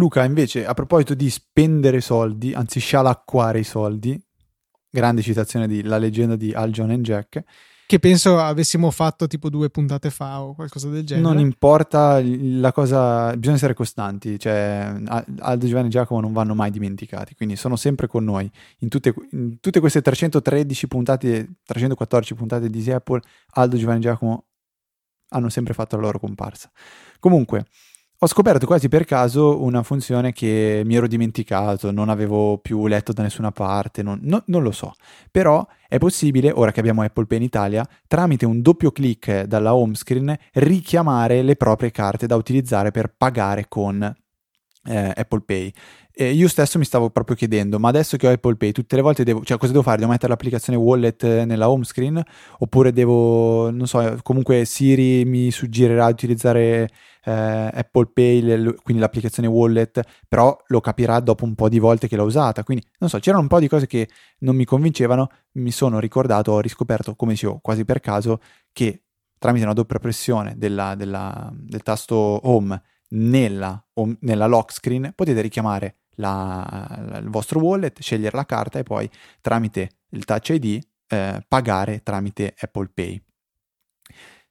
Luca, 0.00 0.24
invece, 0.24 0.66
a 0.66 0.72
proposito 0.74 1.14
di 1.14 1.28
spendere 1.28 2.00
soldi, 2.00 2.54
anzi 2.54 2.80
scialacquare 2.80 3.60
i 3.60 3.64
soldi, 3.64 4.20
grande 4.90 5.22
citazione 5.22 5.68
di 5.68 5.82
La 5.82 5.98
leggenda 5.98 6.34
di 6.34 6.52
Al 6.52 6.70
John 6.70 6.90
and 6.90 7.04
Jack. 7.04 7.44
Che 7.86 7.98
penso 7.98 8.38
avessimo 8.38 8.90
fatto 8.92 9.26
tipo 9.26 9.50
due 9.50 9.68
puntate 9.68 10.10
fa 10.10 10.42
o 10.42 10.54
qualcosa 10.54 10.88
del 10.88 11.04
genere. 11.04 11.26
Non 11.26 11.40
importa, 11.40 12.20
la 12.22 12.70
cosa. 12.70 13.36
Bisogna 13.36 13.56
essere 13.56 13.74
costanti. 13.74 14.38
Cioè, 14.38 14.94
Aldo, 15.40 15.66
Giovanni 15.66 15.88
e 15.88 15.90
Giacomo 15.90 16.20
non 16.20 16.32
vanno 16.32 16.54
mai 16.54 16.70
dimenticati, 16.70 17.34
quindi 17.34 17.56
sono 17.56 17.74
sempre 17.74 18.06
con 18.06 18.22
noi. 18.22 18.48
In 18.78 18.88
tutte, 18.88 19.12
in 19.32 19.58
tutte 19.58 19.80
queste 19.80 20.02
313 20.02 20.86
puntate, 20.86 21.54
314 21.64 22.34
puntate 22.36 22.70
di 22.70 22.90
Apple, 22.92 23.22
Aldo, 23.54 23.76
Giovanni 23.76 23.98
e 23.98 24.02
Giacomo 24.02 24.44
hanno 25.30 25.48
sempre 25.48 25.74
fatto 25.74 25.96
la 25.96 26.02
loro 26.02 26.20
comparsa. 26.20 26.70
Comunque, 27.18 27.66
ho 28.22 28.26
scoperto 28.26 28.66
quasi 28.66 28.88
per 28.88 29.06
caso 29.06 29.62
una 29.62 29.82
funzione 29.82 30.32
che 30.32 30.82
mi 30.84 30.94
ero 30.94 31.06
dimenticato, 31.06 31.90
non 31.90 32.10
avevo 32.10 32.58
più 32.58 32.86
letto 32.86 33.14
da 33.14 33.22
nessuna 33.22 33.50
parte, 33.50 34.02
non, 34.02 34.18
no, 34.22 34.42
non, 34.46 34.62
lo 34.62 34.72
so. 34.72 34.92
Però 35.30 35.66
è 35.88 35.96
possibile, 35.96 36.50
ora 36.50 36.70
che 36.70 36.80
abbiamo 36.80 37.00
Apple 37.00 37.24
Pay 37.24 37.38
in 37.38 37.44
Italia, 37.44 37.88
tramite 38.06 38.44
un 38.44 38.60
doppio 38.60 38.90
clic 38.90 39.44
dalla 39.44 39.74
home 39.74 39.94
screen, 39.94 40.36
richiamare 40.52 41.40
le 41.40 41.56
proprie 41.56 41.90
carte 41.90 42.26
da 42.26 42.36
utilizzare 42.36 42.90
per 42.90 43.14
pagare 43.16 43.68
con 43.68 44.02
eh, 44.84 45.12
Apple 45.16 45.42
Pay. 45.46 45.72
E 46.12 46.32
io 46.32 46.48
stesso 46.48 46.78
mi 46.78 46.84
stavo 46.84 47.10
proprio 47.10 47.36
chiedendo, 47.36 47.78
ma 47.78 47.88
adesso 47.88 48.16
che 48.16 48.26
ho 48.26 48.32
Apple 48.32 48.56
Pay, 48.56 48.72
tutte 48.72 48.96
le 48.96 49.02
volte 49.02 49.24
devo, 49.24 49.42
cioè 49.44 49.58
cosa 49.58 49.72
devo 49.72 49.84
fare? 49.84 49.98
Devo 49.98 50.10
mettere 50.10 50.28
l'applicazione 50.28 50.78
wallet 50.78 51.22
nella 51.44 51.70
home 51.70 51.84
screen? 51.84 52.22
Oppure 52.58 52.92
devo, 52.92 53.70
non 53.70 53.86
so, 53.86 54.18
comunque 54.22 54.64
Siri 54.64 55.24
mi 55.24 55.50
suggerirà 55.50 56.06
di 56.06 56.12
utilizzare 56.12 56.88
eh, 57.24 57.32
Apple 57.32 58.10
Pay, 58.12 58.40
le, 58.42 58.74
quindi 58.82 59.00
l'applicazione 59.00 59.48
wallet, 59.48 60.00
però 60.28 60.56
lo 60.66 60.80
capirà 60.80 61.20
dopo 61.20 61.44
un 61.44 61.54
po' 61.54 61.68
di 61.68 61.78
volte 61.78 62.08
che 62.08 62.16
l'ho 62.16 62.24
usata. 62.24 62.64
Quindi, 62.64 62.84
non 62.98 63.08
so, 63.08 63.18
c'erano 63.18 63.42
un 63.42 63.48
po' 63.48 63.60
di 63.60 63.68
cose 63.68 63.86
che 63.86 64.08
non 64.40 64.56
mi 64.56 64.64
convincevano, 64.64 65.28
mi 65.52 65.70
sono 65.70 66.00
ricordato, 66.00 66.52
ho 66.52 66.60
riscoperto, 66.60 67.14
come 67.14 67.32
dicevo, 67.32 67.60
quasi 67.62 67.84
per 67.84 68.00
caso, 68.00 68.40
che 68.72 69.04
tramite 69.38 69.64
una 69.64 69.74
doppia 69.74 69.98
pressione 69.98 70.54
della, 70.56 70.94
della, 70.96 71.50
del 71.54 71.82
tasto 71.82 72.16
home 72.16 72.80
nella, 73.10 73.82
nella 74.20 74.46
lock 74.46 74.72
screen 74.72 75.12
potete 75.14 75.40
richiamare 75.40 75.99
la, 76.20 77.04
la, 77.08 77.18
il 77.18 77.28
vostro 77.28 77.58
wallet, 77.58 78.00
scegliere 78.00 78.36
la 78.36 78.46
carta 78.46 78.78
e 78.78 78.84
poi 78.84 79.10
tramite 79.40 79.90
il 80.10 80.24
Touch 80.24 80.50
ID 80.50 80.80
eh, 81.08 81.44
pagare 81.46 82.02
tramite 82.02 82.54
Apple 82.58 82.90
Pay. 82.94 83.22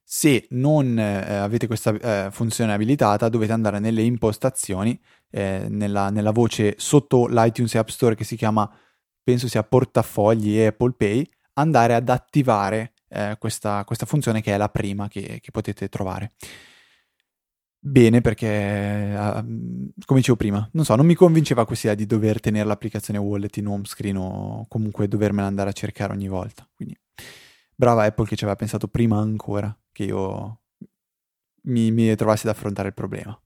Se 0.04 0.48
non 0.50 0.98
eh, 0.98 1.36
avete 1.36 1.68
questa 1.68 1.92
eh, 1.92 2.32
funzione 2.32 2.74
abilitata, 2.74 3.30
dovete 3.30 3.52
andare 3.52 3.80
nelle 3.80 4.02
impostazioni, 4.02 5.00
eh, 5.30 5.68
nella, 5.70 6.10
nella, 6.10 6.32
voce 6.32 6.76
sotto 6.78 7.28
l'iTunes 7.28 7.76
App 7.76 7.90
Store 7.90 8.16
che 8.16 8.24
si 8.24 8.36
chiama, 8.36 8.70
penso 9.24 9.48
sia 9.48 9.64
portafogli 9.64 10.58
e 10.58 10.68
Apple 10.68 10.94
Pay, 10.98 11.30
andare 11.54 11.94
ad 11.94 12.10
attivare 12.10 12.94
eh, 13.08 13.36
questa, 13.40 13.84
questa, 13.86 14.08
funzione 14.08 14.42
che 14.42 14.54
è 14.54 14.58
la 14.58 14.70
prima 14.70 15.08
che, 15.08 15.40
che 15.42 15.52
potete 15.52 15.88
trovare. 15.90 16.32
Bene, 17.82 18.20
perché 18.20 19.15
come 20.06 20.20
dicevo 20.20 20.36
prima, 20.36 20.68
non 20.74 20.84
so, 20.84 20.96
non 20.96 21.06
mi 21.06 21.15
convinceva 21.15 21.65
questa 21.65 21.88
idea 21.92 22.00
di 22.00 22.06
dover 22.06 22.42
tenere 22.42 22.68
l'applicazione 22.68 23.20
wallet 23.20 23.56
in 23.56 23.68
home 23.68 23.86
screen 23.86 24.18
o 24.18 24.65
comunque 24.68 25.08
dovermela 25.08 25.48
andare 25.48 25.70
a 25.70 25.74
cercare 25.74 26.12
ogni 26.12 26.28
volta. 26.28 26.68
Quindi 26.76 26.98
brava 27.74 28.04
Apple 28.04 28.26
che 28.26 28.36
ci 28.36 28.44
aveva 28.44 28.60
pensato 28.60 28.89
prima 28.89 29.18
ancora 29.20 29.76
che 29.94 30.04
io 30.04 30.62
mi, 31.63 31.92
mi 31.92 32.13
trovassi 32.15 32.48
ad 32.48 32.54
affrontare 32.54 32.89
il 32.89 32.94
problema. 32.94 33.39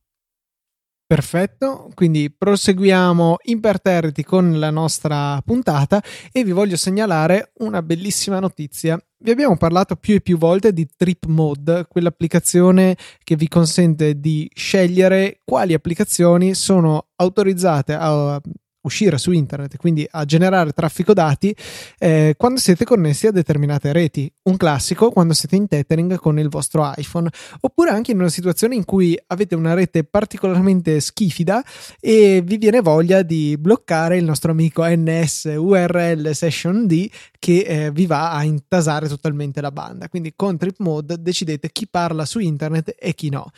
Perfetto, 1.06 1.90
quindi 1.94 2.32
proseguiamo 2.32 3.36
imperterriti 3.44 4.24
con 4.24 4.58
la 4.58 4.70
nostra 4.70 5.38
puntata 5.44 6.02
e 6.32 6.42
vi 6.44 6.52
voglio 6.52 6.76
segnalare 6.76 7.52
una 7.58 7.82
bellissima 7.82 8.40
notizia. 8.40 8.98
Vi 9.18 9.30
abbiamo 9.30 9.58
parlato 9.58 9.96
più 9.96 10.14
e 10.14 10.22
più 10.22 10.38
volte 10.38 10.72
di 10.72 10.88
Trip 10.96 11.26
Mode, 11.26 11.86
quell'applicazione 11.88 12.96
che 13.22 13.36
vi 13.36 13.48
consente 13.48 14.18
di 14.18 14.50
scegliere 14.54 15.40
quali 15.44 15.74
applicazioni 15.74 16.54
sono 16.54 17.08
autorizzate 17.16 17.92
a 17.92 18.40
uscire 18.84 19.18
su 19.18 19.32
internet, 19.32 19.76
quindi 19.76 20.06
a 20.10 20.24
generare 20.24 20.72
traffico 20.72 21.12
dati 21.12 21.54
eh, 21.98 22.34
quando 22.36 22.60
siete 22.60 22.84
connessi 22.84 23.26
a 23.26 23.30
determinate 23.30 23.92
reti. 23.92 24.32
Un 24.44 24.56
classico 24.56 25.10
quando 25.10 25.32
siete 25.34 25.56
in 25.56 25.68
tethering 25.68 26.16
con 26.16 26.38
il 26.38 26.48
vostro 26.48 26.92
iPhone, 26.96 27.28
oppure 27.60 27.90
anche 27.90 28.12
in 28.12 28.18
una 28.18 28.28
situazione 28.28 28.74
in 28.74 28.84
cui 28.84 29.18
avete 29.28 29.54
una 29.54 29.74
rete 29.74 30.04
particolarmente 30.04 31.00
schifida 31.00 31.64
e 32.00 32.42
vi 32.44 32.58
viene 32.58 32.80
voglia 32.80 33.22
di 33.22 33.56
bloccare 33.58 34.16
il 34.16 34.24
nostro 34.24 34.50
amico 34.50 34.84
NS 34.84 35.54
URL 35.56 36.32
Session 36.32 36.86
D 36.86 37.10
che 37.38 37.58
eh, 37.60 37.90
vi 37.90 38.06
va 38.06 38.32
a 38.32 38.44
intasare 38.44 39.08
totalmente 39.08 39.60
la 39.60 39.70
banda. 39.70 40.08
Quindi 40.08 40.32
con 40.36 40.56
Trip 40.56 40.76
Mode 40.78 41.20
decidete 41.20 41.70
chi 41.70 41.88
parla 41.88 42.24
su 42.24 42.38
internet 42.38 42.94
e 42.98 43.14
chi 43.14 43.30
no. 43.30 43.50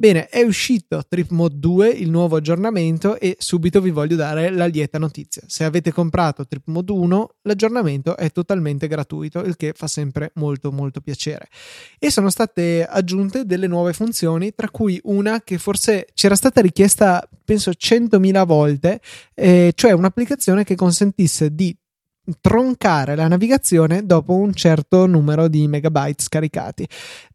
Bene, 0.00 0.28
è 0.28 0.42
uscito 0.42 1.02
Trip 1.08 1.30
Mode 1.30 1.58
2, 1.58 1.88
il 1.88 2.08
nuovo 2.08 2.36
aggiornamento, 2.36 3.18
e 3.18 3.34
subito 3.40 3.80
vi 3.80 3.90
voglio 3.90 4.14
dare 4.14 4.48
la 4.48 4.66
lieta 4.66 4.96
notizia. 4.96 5.42
Se 5.48 5.64
avete 5.64 5.90
comprato 5.90 6.46
Trip 6.46 6.62
Mode 6.66 6.92
1, 6.92 7.34
l'aggiornamento 7.42 8.16
è 8.16 8.30
totalmente 8.30 8.86
gratuito, 8.86 9.40
il 9.40 9.56
che 9.56 9.72
fa 9.74 9.88
sempre 9.88 10.30
molto 10.36 10.70
molto 10.70 11.00
piacere. 11.00 11.48
E 11.98 12.12
sono 12.12 12.30
state 12.30 12.86
aggiunte 12.86 13.44
delle 13.44 13.66
nuove 13.66 13.92
funzioni, 13.92 14.54
tra 14.54 14.70
cui 14.70 15.00
una 15.02 15.40
che 15.42 15.58
forse 15.58 16.06
c'era 16.14 16.36
stata 16.36 16.60
richiesta, 16.60 17.28
penso 17.44 17.72
100.000 17.72 18.46
volte, 18.46 19.00
eh, 19.34 19.72
cioè 19.74 19.90
un'applicazione 19.90 20.62
che 20.62 20.76
consentisse 20.76 21.52
di 21.52 21.76
troncare 22.40 23.14
la 23.14 23.28
navigazione 23.28 24.04
dopo 24.04 24.34
un 24.34 24.52
certo 24.52 25.06
numero 25.06 25.48
di 25.48 25.66
megabyte 25.66 26.22
scaricati. 26.22 26.86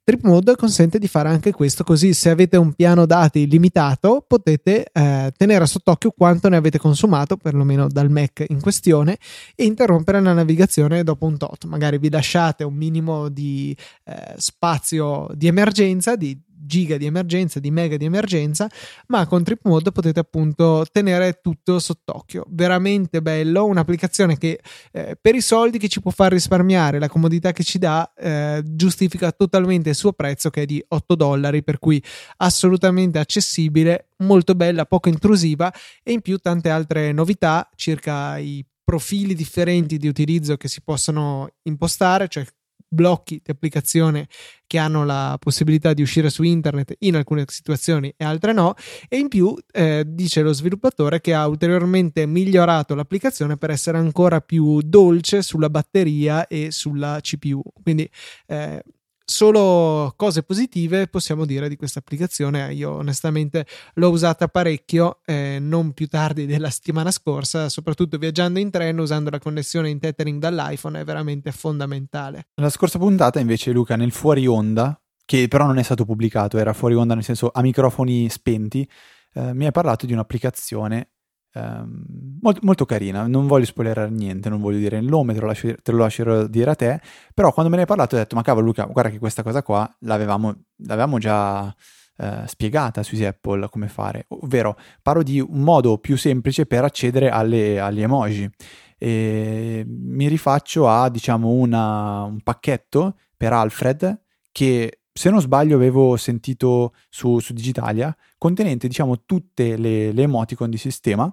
Trip 0.03 0.23
Mode 0.23 0.57
consente 0.57 0.99
di 0.99 1.07
fare 1.07 1.29
anche 1.29 1.51
questo, 1.51 1.83
così 1.83 2.13
se 2.13 2.29
avete 2.29 2.57
un 2.57 2.73
piano 2.73 3.05
dati 3.05 3.47
limitato 3.47 4.25
potete 4.27 4.85
eh, 4.91 5.31
tenere 5.37 5.65
sott'occhio 5.65 6.11
quanto 6.11 6.49
ne 6.49 6.57
avete 6.57 6.77
consumato, 6.77 7.37
perlomeno 7.37 7.87
dal 7.87 8.09
Mac 8.09 8.43
in 8.49 8.59
questione, 8.59 9.17
e 9.55 9.63
interrompere 9.63 10.19
la 10.19 10.33
navigazione 10.33 11.03
dopo 11.03 11.25
un 11.25 11.37
tot. 11.37 11.63
Magari 11.65 11.99
vi 11.99 12.09
lasciate 12.09 12.65
un 12.65 12.73
minimo 12.73 13.29
di 13.29 13.75
eh, 14.03 14.33
spazio 14.35 15.29
di 15.33 15.47
emergenza, 15.47 16.17
di 16.17 16.37
giga 16.65 16.97
di 16.97 17.05
emergenza, 17.05 17.59
di 17.59 17.71
mega 17.71 17.97
di 17.97 18.05
emergenza, 18.05 18.69
ma 19.07 19.25
con 19.27 19.43
Trip 19.43 19.61
Mode 19.63 19.91
potete 19.91 20.19
appunto 20.19 20.85
tenere 20.91 21.39
tutto 21.41 21.79
sott'occhio. 21.79 22.45
Veramente 22.49 23.21
bello, 23.21 23.65
un'applicazione 23.65 24.37
che 24.37 24.59
eh, 24.91 25.17
per 25.19 25.35
i 25.35 25.41
soldi 25.41 25.77
che 25.77 25.87
ci 25.87 26.01
può 26.01 26.11
far 26.11 26.31
risparmiare, 26.31 26.99
la 26.99 27.09
comodità 27.09 27.51
che 27.51 27.63
ci 27.63 27.77
dà, 27.77 28.11
eh, 28.15 28.61
giustifica 28.65 29.31
totalmente 29.31 29.89
il 29.89 29.95
suo 29.95 30.13
prezzo 30.13 30.49
che 30.49 30.63
è 30.63 30.65
di 30.65 30.83
8 30.87 31.15
dollari, 31.15 31.63
per 31.63 31.79
cui 31.79 32.01
assolutamente 32.37 33.19
accessibile, 33.19 34.09
molto 34.17 34.55
bella, 34.55 34.85
poco 34.85 35.09
intrusiva 35.09 35.73
e 36.01 36.11
in 36.13 36.21
più 36.21 36.37
tante 36.37 36.69
altre 36.69 37.11
novità 37.11 37.69
circa 37.75 38.37
i 38.37 38.65
profili 38.83 39.33
differenti 39.33 39.97
di 39.97 40.07
utilizzo 40.07 40.57
che 40.57 40.67
si 40.67 40.81
possono 40.81 41.49
impostare, 41.63 42.27
cioè 42.27 42.45
blocchi 42.93 43.41
di 43.43 43.51
applicazione 43.51 44.27
che 44.67 44.77
hanno 44.77 45.03
la 45.03 45.37
possibilità 45.39 45.93
di 45.93 46.01
uscire 46.01 46.29
su 46.29 46.43
internet 46.43 46.95
in 46.99 47.15
alcune 47.15 47.43
situazioni 47.47 48.13
e 48.15 48.23
altre 48.23 48.53
no 48.53 48.75
e 49.07 49.17
in 49.17 49.27
più 49.27 49.55
eh, 49.71 50.03
dice 50.07 50.41
lo 50.41 50.53
sviluppatore 50.53 51.19
che 51.19 51.33
ha 51.33 51.47
ulteriormente 51.47 52.25
migliorato 52.25 52.95
l'applicazione 52.95 53.57
per 53.57 53.71
essere 53.71 53.97
ancora 53.97 54.41
più 54.41 54.81
dolce 54.81 55.41
sulla 55.41 55.69
batteria 55.69 56.47
e 56.47 56.71
sulla 56.71 57.19
CPU 57.21 57.61
quindi 57.81 58.09
eh, 58.47 58.83
solo 59.25 60.13
cose 60.15 60.43
positive 60.43 61.07
possiamo 61.07 61.45
dire 61.45 61.69
di 61.69 61.75
questa 61.75 61.99
applicazione. 61.99 62.73
Io 62.73 62.91
onestamente 62.91 63.65
l'ho 63.95 64.09
usata 64.09 64.47
parecchio, 64.47 65.19
eh, 65.25 65.57
non 65.59 65.93
più 65.93 66.07
tardi 66.07 66.45
della 66.45 66.69
settimana 66.69 67.11
scorsa, 67.11 67.69
soprattutto 67.69 68.17
viaggiando 68.17 68.59
in 68.59 68.69
treno 68.69 69.01
usando 69.01 69.29
la 69.29 69.39
connessione 69.39 69.89
in 69.89 69.99
tethering 69.99 70.39
dall'iPhone 70.39 70.99
è 70.99 71.03
veramente 71.03 71.51
fondamentale. 71.51 72.47
La 72.55 72.69
scorsa 72.69 72.99
puntata 72.99 73.39
invece 73.39 73.71
Luca 73.71 73.95
nel 73.95 74.11
fuori 74.11 74.45
onda, 74.47 74.99
che 75.25 75.47
però 75.47 75.65
non 75.65 75.77
è 75.77 75.83
stato 75.83 76.05
pubblicato, 76.05 76.57
era 76.57 76.73
fuori 76.73 76.95
onda 76.95 77.15
nel 77.15 77.23
senso 77.23 77.49
a 77.53 77.61
microfoni 77.61 78.29
spenti, 78.29 78.87
eh, 79.33 79.53
mi 79.53 79.65
hai 79.65 79.71
parlato 79.71 80.05
di 80.05 80.13
un'applicazione 80.13 81.09
Um, 81.55 82.39
molto, 82.41 82.59
molto, 82.63 82.85
carina, 82.85 83.27
non 83.27 83.45
voglio 83.45 83.65
spoilerare 83.65 84.09
niente, 84.09 84.49
non 84.49 84.59
voglio 84.59 84.79
dire 84.79 84.97
il 84.97 85.05
nome, 85.05 85.35
te 85.35 85.39
lo, 85.39 85.45
lascio, 85.45 85.75
te 85.83 85.91
lo 85.91 85.99
lascerò 85.99 86.47
dire 86.47 86.71
a 86.71 86.75
te, 86.75 86.99
però 87.31 87.53
quando 87.53 87.69
me 87.69 87.75
ne 87.77 87.83
hai 87.83 87.87
parlato 87.87 88.15
ho 88.15 88.17
detto, 88.17 88.35
ma 88.35 88.41
cavolo 88.41 88.65
Luca, 88.65 88.85
guarda 88.85 89.11
che 89.11 89.19
questa 89.19 89.43
cosa 89.43 89.61
qua 89.61 89.87
l'avevamo, 89.99 90.63
l'avevamo 90.77 91.19
già 91.19 91.65
uh, 91.65 92.25
spiegata 92.47 93.03
su 93.03 93.15
Apple 93.23 93.69
come 93.69 93.87
fare, 93.87 94.25
ovvero 94.29 94.75
parlo 95.03 95.21
di 95.21 95.39
un 95.39 95.61
modo 95.61 95.99
più 95.99 96.17
semplice 96.17 96.65
per 96.65 96.83
accedere 96.85 97.29
alle, 97.29 97.79
agli 97.79 98.01
emoji. 98.01 98.49
E 98.97 99.83
mi 99.85 100.27
rifaccio 100.27 100.87
a 100.87 101.09
diciamo 101.09 101.49
una, 101.49 102.23
un 102.23 102.41
pacchetto 102.41 103.17
per 103.37 103.53
Alfred 103.53 104.21
che 104.51 105.01
se 105.11 105.29
non 105.29 105.41
sbaglio 105.41 105.75
avevo 105.75 106.15
sentito 106.15 106.93
su, 107.09 107.39
su 107.39 107.53
Digitalia 107.53 108.15
contenente 108.37 108.87
diciamo 108.87 109.25
tutte 109.25 109.77
le, 109.77 110.11
le 110.11 110.21
emoticon 110.23 110.69
di 110.69 110.77
sistema 110.77 111.31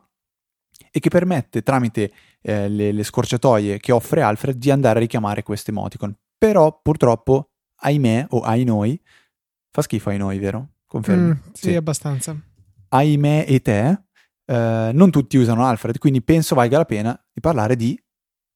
e 0.91 1.01
che 1.01 1.09
permette 1.09 1.63
tramite 1.63 2.13
eh, 2.43 2.69
le, 2.69 2.93
le, 2.93 3.03
scorciatoie 3.03 3.79
che 3.79 3.93
offre 3.93 4.23
Alfred 4.23 4.57
di 4.57 4.71
andare 4.71 4.99
a 4.99 5.03
richiamare 5.03 5.43
queste 5.43 5.71
emoticon. 5.71 6.15
Però 6.39 6.81
purtroppo, 6.83 7.51
ahimè 7.77 8.27
o 8.31 8.41
ai 8.41 8.65
noi, 8.65 9.01
fa 9.71 9.83
schifo 9.83 10.11
ai 10.11 10.19
noi, 10.19 10.39
vero? 10.39 10.69
Confermi? 10.87 11.29
Mm, 11.29 11.33
sì, 11.53 11.69
sì, 11.69 11.75
abbastanza. 11.75 12.37
Ahimè 12.89 13.45
e 13.47 13.61
te, 13.61 14.03
eh, 14.47 14.91
non 14.93 15.11
tutti 15.11 15.37
usano 15.37 15.67
Alfred, 15.67 15.99
quindi 15.99 16.23
penso 16.23 16.55
valga 16.55 16.79
la 16.79 16.85
pena 16.85 17.25
di 17.33 17.41
parlare 17.41 17.77
di 17.77 18.01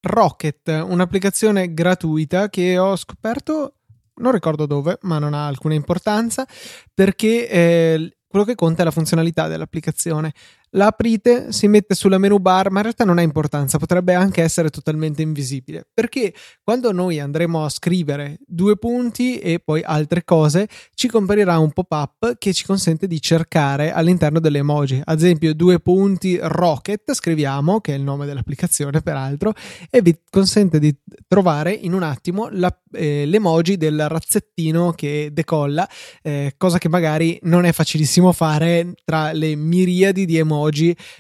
Rocket, 0.01 0.69
un'applicazione 0.69 1.73
gratuita 1.73 2.51
che 2.51 2.77
ho 2.77 2.95
scoperto 2.95 3.77
non 4.17 4.33
ricordo 4.33 4.67
dove, 4.67 4.99
ma 5.03 5.19
non 5.19 5.35
ha 5.35 5.47
alcuna 5.47 5.75
importanza, 5.75 6.47
perché 6.93 7.49
eh, 7.49 8.17
quello 8.27 8.45
che 8.45 8.55
conta 8.55 8.83
è 8.83 8.85
la 8.85 8.91
funzionalità 8.91 9.49
dell'applicazione. 9.49 10.33
La 10.75 10.87
aprite, 10.87 11.53
si 11.53 11.69
mette 11.69 11.95
sulla 11.95 12.19
menu 12.19 12.39
bar, 12.39 12.71
ma 12.71 12.79
in 12.79 12.83
realtà 12.85 13.05
non 13.05 13.19
ha 13.19 13.23
importanza, 13.23 13.79
potrebbe 13.79 14.15
anche 14.15 14.43
essere 14.43 14.71
totalmente 14.71 15.23
invisibile, 15.23 15.87
perché 15.93 16.35
quando 16.63 16.93
noi 16.93 17.21
andremo 17.21 17.65
a 17.65 17.69
scrivere 17.69 18.39
due 18.47 18.77
punti 18.77 19.39
e 19.39 19.61
poi 19.61 19.83
altre 19.85 20.25
cose, 20.25 20.69
ci 20.95 21.09
comparirà 21.09 21.59
un 21.59 21.73
pop-up 21.73 22.37
che 22.39 22.53
ci 22.53 22.65
consente 22.65 23.07
di 23.07 23.21
cercare 23.21 23.93
all'interno 23.93 24.41
delle 24.41 24.59
emoji. 24.59 25.01
Ad 25.05 25.19
esempio, 25.19 25.55
due 25.55 25.79
punti 25.79 26.39
rocket, 26.41 27.13
scriviamo, 27.13 27.81
che 27.81 27.95
è 27.95 27.97
il 27.97 28.03
nome 28.03 28.27
dell'applicazione 28.27 29.01
peraltro, 29.01 29.53
e 29.91 30.03
vi 30.03 30.19
consente 30.29 30.79
di 30.79 30.95
trovare 31.29 31.73
in 31.73 31.93
un 31.93 32.03
attimo 32.03 32.49
la, 32.51 32.77
eh, 32.93 33.27
l'emoji 33.27 33.77
del 33.77 34.09
razzettino 34.09 34.93
che 34.93 35.31
decolla, 35.33 35.89
eh, 36.23 36.55
cosa 36.57 36.79
che 36.79 36.89
magari 36.89 37.39
non 37.43 37.65
è 37.65 37.73
facilissimo 37.73 38.33
fare 38.33 38.95
tra 39.05 39.33
le 39.33 39.55
miriadi 39.55 40.25
di 40.27 40.37
emoji 40.37 40.63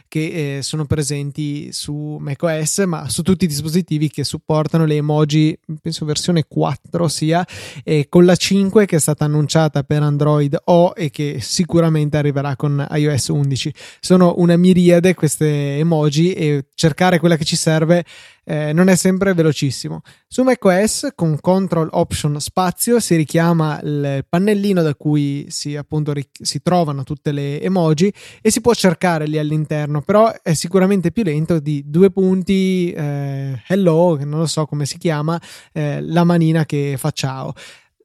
che 0.08 0.56
eh, 0.56 0.62
sono 0.62 0.84
presenti 0.86 1.72
su 1.72 2.16
macOS, 2.20 2.78
ma 2.86 3.08
su 3.08 3.22
tutti 3.22 3.44
i 3.44 3.48
dispositivi 3.48 4.08
che 4.08 4.24
supportano 4.24 4.84
le 4.84 4.96
emoji, 4.96 5.58
penso 5.80 6.04
versione 6.04 6.44
4 6.46 7.08
sia, 7.08 7.46
e 7.82 8.06
con 8.08 8.24
la 8.24 8.36
5 8.36 8.86
che 8.86 8.96
è 8.96 9.00
stata 9.00 9.24
annunciata 9.24 9.82
per 9.82 10.02
Android 10.02 10.56
O 10.64 10.92
e 10.96 11.10
che 11.10 11.38
sicuramente 11.40 12.16
arriverà 12.16 12.56
con 12.56 12.86
iOS 12.90 13.28
11. 13.28 13.74
Sono 14.00 14.34
una 14.38 14.56
miriade 14.56 15.14
queste 15.14 15.78
emoji 15.78 16.32
e 16.32 16.66
cercare 16.74 17.18
quella 17.18 17.36
che 17.36 17.44
ci 17.44 17.56
serve 17.56 18.04
eh, 18.44 18.72
non 18.72 18.88
è 18.88 18.96
sempre 18.96 19.34
velocissimo. 19.34 20.02
Su 20.28 20.42
macOS 20.42 21.12
con 21.14 21.38
Control 21.40 21.88
Option 21.92 22.40
Spazio 22.40 23.00
si 23.00 23.16
richiama 23.16 23.80
il 23.82 24.24
pannellino 24.28 24.82
da 24.82 24.94
cui 24.94 25.46
si, 25.48 25.76
appunto, 25.76 26.12
si 26.30 26.62
trovano 26.62 27.02
tutte 27.02 27.32
le 27.32 27.60
emoji 27.60 28.12
e 28.40 28.50
si 28.50 28.60
può 28.60 28.74
cercare 28.74 29.26
lì 29.26 29.38
all'interno, 29.38 30.02
però 30.02 30.32
è 30.42 30.54
sicuramente 30.54 31.10
più 31.10 31.22
lento 31.22 31.58
di 31.58 31.82
due 31.86 32.10
punti 32.10 32.92
eh, 32.92 33.60
hello, 33.66 34.18
non 34.24 34.38
lo 34.38 34.46
so 34.46 34.66
come 34.66 34.86
si 34.86 34.98
chiama, 34.98 35.40
eh, 35.72 36.00
la 36.02 36.24
manina 36.24 36.64
che 36.64 36.96
fa 36.98 37.10
ciao. 37.10 37.52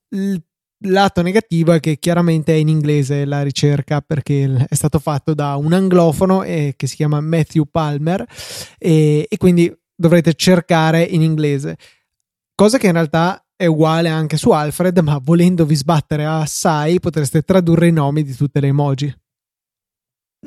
Il 0.09 0.41
lato 0.83 1.21
negativo 1.21 1.73
è 1.73 1.79
che 1.79 1.97
chiaramente 1.97 2.53
è 2.53 2.57
in 2.57 2.69
inglese 2.69 3.25
la 3.25 3.41
ricerca 3.41 4.01
perché 4.01 4.65
è 4.67 4.75
stato 4.75 4.99
fatto 4.99 5.33
da 5.33 5.55
un 5.55 5.73
anglofono 5.73 6.43
eh, 6.43 6.73
che 6.77 6.87
si 6.87 6.95
chiama 6.95 7.19
Matthew 7.19 7.65
Palmer 7.69 8.25
e, 8.77 9.25
e 9.27 9.37
quindi 9.37 9.73
dovrete 9.99 10.33
cercare 10.33 11.03
in 11.03 11.21
inglese. 11.21 11.77
Cosa 12.55 12.77
che 12.77 12.87
in 12.87 12.93
realtà 12.93 13.43
è 13.55 13.65
uguale 13.65 14.07
anche 14.07 14.37
su 14.37 14.51
Alfred, 14.51 14.97
ma 14.99 15.19
volendovi 15.21 15.75
sbattere 15.75 16.25
assai 16.25 16.99
potreste 16.99 17.41
tradurre 17.41 17.87
i 17.87 17.91
nomi 17.91 18.23
di 18.23 18.33
tutte 18.33 18.61
le 18.61 18.67
emoji. 18.67 19.13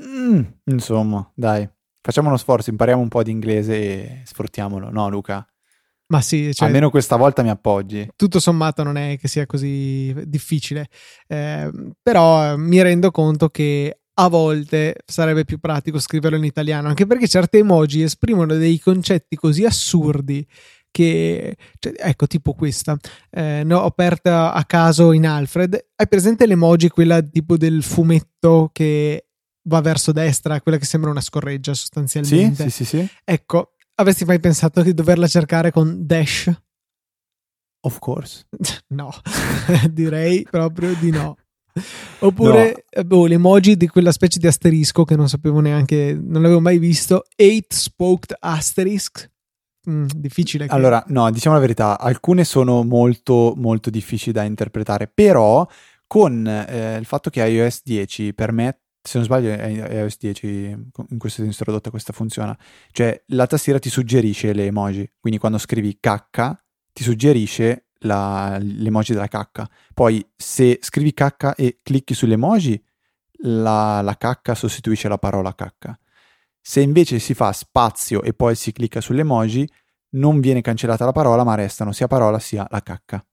Mm, 0.00 0.40
insomma, 0.64 1.30
dai, 1.34 1.68
facciamo 2.00 2.28
uno 2.28 2.38
sforzo, 2.38 2.70
impariamo 2.70 3.02
un 3.02 3.08
po' 3.08 3.22
di 3.22 3.30
inglese 3.30 3.74
e 3.74 4.22
sfruttiamolo, 4.24 4.90
no 4.90 5.10
Luca? 5.10 5.46
Ma 6.06 6.22
sì, 6.22 6.54
cioè, 6.54 6.68
almeno 6.68 6.88
questa 6.88 7.16
volta 7.16 7.42
mi 7.42 7.50
appoggi. 7.50 8.08
Tutto 8.16 8.40
sommato 8.40 8.82
non 8.82 8.96
è 8.96 9.18
che 9.18 9.28
sia 9.28 9.44
così 9.44 10.14
difficile, 10.26 10.88
eh, 11.26 11.70
però 12.02 12.56
mi 12.56 12.80
rendo 12.80 13.10
conto 13.10 13.50
che 13.50 14.01
a 14.24 14.28
volte 14.28 14.96
sarebbe 15.04 15.44
più 15.44 15.58
pratico 15.58 15.98
scriverlo 15.98 16.36
in 16.36 16.44
italiano, 16.44 16.88
anche 16.88 17.06
perché 17.06 17.26
certe 17.26 17.58
emoji 17.58 18.02
esprimono 18.02 18.54
dei 18.54 18.78
concetti 18.78 19.36
così 19.36 19.64
assurdi 19.64 20.46
che, 20.92 21.56
cioè, 21.78 21.94
ecco, 21.96 22.26
tipo 22.26 22.52
questa, 22.52 22.96
eh, 23.30 23.62
ne 23.64 23.74
ho 23.74 23.84
aperta 23.84 24.52
a 24.52 24.64
caso 24.64 25.12
in 25.12 25.26
Alfred. 25.26 25.88
Hai 25.96 26.06
presente 26.06 26.46
l'emoji, 26.46 26.88
quella 26.88 27.20
tipo 27.20 27.56
del 27.56 27.82
fumetto 27.82 28.70
che 28.72 29.26
va 29.68 29.80
verso 29.80 30.12
destra, 30.12 30.60
quella 30.60 30.78
che 30.78 30.84
sembra 30.84 31.10
una 31.10 31.20
scorreggia 31.20 31.74
sostanzialmente? 31.74 32.64
Sì, 32.64 32.70
sì, 32.70 32.84
sì. 32.84 32.98
sì. 32.98 33.08
Ecco, 33.24 33.72
avresti 33.96 34.24
mai 34.24 34.38
pensato 34.38 34.82
di 34.82 34.94
doverla 34.94 35.26
cercare 35.26 35.72
con 35.72 36.06
dash? 36.06 36.52
Of 37.84 37.98
course. 37.98 38.44
no, 38.88 39.10
direi 39.90 40.46
proprio 40.48 40.94
di 40.94 41.10
no. 41.10 41.36
Oppure 42.20 42.64
no. 42.64 43.00
Eh, 43.00 43.04
boh, 43.04 43.26
l'emoji 43.26 43.76
di 43.76 43.88
quella 43.88 44.12
specie 44.12 44.38
di 44.38 44.46
asterisco 44.46 45.04
che 45.04 45.16
non 45.16 45.28
sapevo 45.28 45.60
neanche, 45.60 46.18
non 46.20 46.42
l'avevo 46.42 46.60
mai 46.60 46.78
visto. 46.78 47.24
Eight 47.36 47.72
spoked 47.72 48.36
asterisk. 48.38 49.30
Mm, 49.88 50.06
difficile. 50.14 50.66
Che... 50.66 50.74
Allora, 50.74 51.02
no, 51.08 51.30
diciamo 51.30 51.54
la 51.54 51.60
verità, 51.60 51.98
alcune 51.98 52.44
sono 52.44 52.84
molto, 52.84 53.54
molto 53.56 53.90
difficili 53.90 54.32
da 54.32 54.44
interpretare, 54.44 55.10
però 55.12 55.66
con 56.06 56.46
eh, 56.46 56.98
il 56.98 57.06
fatto 57.06 57.30
che 57.30 57.42
iOS 57.42 57.80
10 57.84 58.34
permette 58.34 58.80
se 59.02 59.16
non 59.18 59.26
sbaglio 59.26 59.50
è 59.50 59.66
iOS 59.66 60.18
10 60.18 60.46
in 61.08 61.18
questo 61.18 61.42
è 61.42 61.44
introdotta 61.44 61.90
questa 61.90 62.12
funzione 62.12 62.56
cioè 62.92 63.20
la 63.28 63.46
tastiera 63.46 63.78
ti 63.78 63.88
suggerisce 63.88 64.52
le 64.52 64.66
emoji 64.66 65.10
quindi 65.18 65.40
quando 65.40 65.56
scrivi 65.56 65.96
cacca 65.98 66.62
ti 66.92 67.02
suggerisce 67.02 67.86
la, 68.02 68.58
l'emoji 68.60 69.12
della 69.12 69.28
cacca. 69.28 69.68
Poi 69.92 70.24
se 70.36 70.78
scrivi 70.80 71.12
cacca 71.12 71.54
e 71.54 71.80
clicchi 71.82 72.14
sull'emoji, 72.14 72.82
la, 73.44 74.00
la 74.02 74.16
cacca 74.16 74.54
sostituisce 74.54 75.08
la 75.08 75.18
parola 75.18 75.54
cacca. 75.54 75.98
Se 76.60 76.80
invece 76.80 77.18
si 77.18 77.34
fa 77.34 77.52
spazio 77.52 78.22
e 78.22 78.34
poi 78.34 78.54
si 78.54 78.72
clicca 78.72 79.00
sull'emoji, 79.00 79.68
non 80.10 80.40
viene 80.40 80.60
cancellata 80.60 81.04
la 81.04 81.12
parola, 81.12 81.44
ma 81.44 81.54
restano 81.54 81.92
sia 81.92 82.06
parola 82.06 82.38
sia 82.38 82.66
la 82.70 82.80
cacca. 82.82 83.24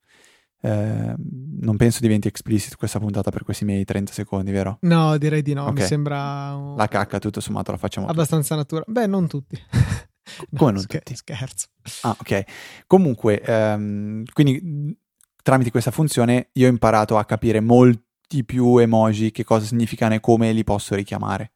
Eh, 0.61 1.15
non 1.61 1.77
penso 1.77 1.99
diventi 2.01 2.27
explicit 2.27 2.75
questa 2.75 2.99
puntata 2.99 3.31
per 3.31 3.43
questi 3.43 3.63
miei 3.63 3.85
30 3.85 4.11
secondi, 4.11 4.51
vero? 4.51 4.77
No, 4.81 5.17
direi 5.17 5.41
di 5.41 5.53
no. 5.53 5.63
Okay. 5.63 5.73
Mi 5.73 5.81
sembra. 5.81 6.53
La 6.75 6.87
cacca, 6.87 7.19
tutto 7.19 7.39
sommato, 7.39 7.71
la 7.71 7.77
facciamo. 7.77 8.07
Abbastanza 8.07 8.55
naturale. 8.55 8.85
Beh, 8.89 9.07
non 9.07 9.27
tutti. 9.27 9.57
Come 10.55 10.71
non 10.71 10.81
scher- 10.81 11.13
Scherzo. 11.13 11.67
Ah, 12.01 12.15
ok. 12.19 12.43
Comunque, 12.87 13.41
um, 13.47 14.23
quindi 14.33 14.97
tramite 15.41 15.71
questa 15.71 15.91
funzione 15.91 16.49
io 16.53 16.67
ho 16.67 16.69
imparato 16.69 17.17
a 17.17 17.25
capire 17.25 17.59
molti 17.59 18.43
più 18.45 18.77
emoji, 18.77 19.31
che 19.31 19.43
cosa 19.43 19.65
significano 19.65 20.13
e 20.15 20.19
come 20.19 20.51
li 20.51 20.63
posso 20.63 20.95
richiamare. 20.95 21.53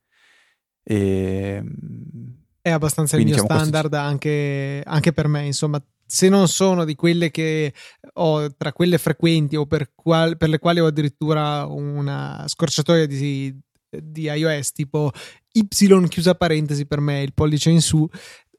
E, 0.83 1.61
ehm, 1.61 2.41
è 2.61 2.71
abbastanza 2.71 3.17
il 3.17 3.25
mio 3.25 3.35
diciamo 3.35 3.53
standard 3.53 3.89
questo... 3.89 4.07
anche, 4.07 4.83
anche 4.85 5.11
per 5.11 5.27
me, 5.27 5.45
insomma, 5.45 5.83
se 6.05 6.29
non 6.29 6.47
sono 6.47 6.85
di 6.85 6.95
quelle 6.95 7.31
che 7.31 7.73
ho 8.13 8.53
tra 8.55 8.71
quelle 8.71 8.97
frequenti 8.97 9.55
o 9.55 9.65
per, 9.65 9.91
qual, 9.95 10.37
per 10.37 10.49
le 10.49 10.59
quali 10.59 10.79
ho 10.79 10.85
addirittura 10.85 11.65
una 11.65 12.43
scorciatoia 12.47 13.07
di, 13.07 13.57
di, 13.89 14.21
iOS 14.23 14.71
tipo 14.73 15.11
Y 15.51 15.67
chiusa 16.07 16.35
parentesi 16.35 16.85
per 16.85 16.99
me 16.99 17.21
il 17.21 17.33
pollice 17.33 17.69
in 17.69 17.81
su 17.81 18.07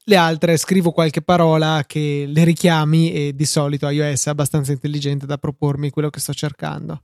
le 0.07 0.15
altre 0.15 0.57
scrivo 0.57 0.91
qualche 0.91 1.21
parola 1.21 1.83
che 1.85 2.25
le 2.27 2.43
richiami 2.43 3.11
e 3.11 3.35
di 3.35 3.45
solito 3.45 3.89
iOS 3.89 4.27
è 4.27 4.29
abbastanza 4.29 4.71
intelligente 4.71 5.25
da 5.25 5.37
propormi 5.37 5.89
quello 5.89 6.09
che 6.09 6.19
sto 6.19 6.33
cercando. 6.33 7.03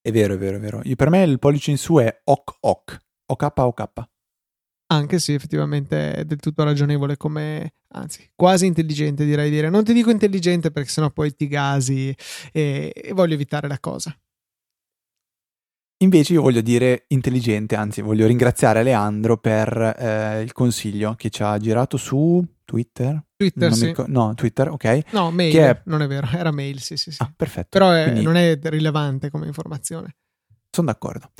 È 0.00 0.10
vero, 0.10 0.34
è 0.34 0.38
vero, 0.38 0.56
è 0.56 0.60
vero. 0.60 0.80
Io, 0.84 0.96
per 0.96 1.10
me 1.10 1.22
il 1.22 1.38
pollice 1.38 1.70
in 1.70 1.78
su 1.78 1.96
è 1.96 2.20
ok 2.24 2.56
ok, 2.60 2.98
ok 3.26 3.52
ok. 3.56 4.02
Anche 4.88 5.18
sì, 5.20 5.32
effettivamente 5.32 6.12
è 6.12 6.24
del 6.24 6.40
tutto 6.40 6.64
ragionevole 6.64 7.16
come, 7.16 7.74
anzi, 7.92 8.28
quasi 8.34 8.66
intelligente 8.66 9.24
direi 9.24 9.48
dire. 9.48 9.70
Non 9.70 9.84
ti 9.84 9.92
dico 9.92 10.10
intelligente 10.10 10.70
perché 10.70 10.90
sennò 10.90 11.10
poi 11.10 11.34
ti 11.34 11.46
gasi 11.46 12.14
e, 12.52 12.92
e 12.94 13.12
voglio 13.12 13.34
evitare 13.34 13.68
la 13.68 13.78
cosa. 13.78 14.14
Invece 16.02 16.32
io 16.32 16.42
voglio 16.42 16.62
dire 16.62 17.04
intelligente, 17.08 17.76
anzi 17.76 18.02
voglio 18.02 18.26
ringraziare 18.26 18.82
Leandro 18.82 19.38
per 19.38 19.94
eh, 19.96 20.42
il 20.42 20.52
consiglio 20.52 21.14
che 21.14 21.30
ci 21.30 21.44
ha 21.44 21.56
girato 21.58 21.96
su 21.96 22.44
Twitter. 22.64 23.24
Twitter, 23.36 23.72
sì. 23.72 23.86
Ric- 23.86 24.08
no, 24.08 24.34
Twitter, 24.34 24.68
ok. 24.68 25.12
No, 25.12 25.30
mail, 25.30 25.56
è... 25.56 25.82
non 25.84 26.02
è 26.02 26.08
vero, 26.08 26.26
era 26.32 26.50
mail, 26.50 26.80
sì, 26.80 26.96
sì, 26.96 27.12
sì. 27.12 27.22
Ah, 27.22 27.32
perfetto. 27.34 27.68
Però 27.70 27.92
è, 27.92 28.02
Quindi... 28.04 28.22
non 28.22 28.34
è 28.34 28.58
rilevante 28.60 29.30
come 29.30 29.46
informazione. 29.46 30.16
Sono 30.70 30.88
d'accordo. 30.88 31.30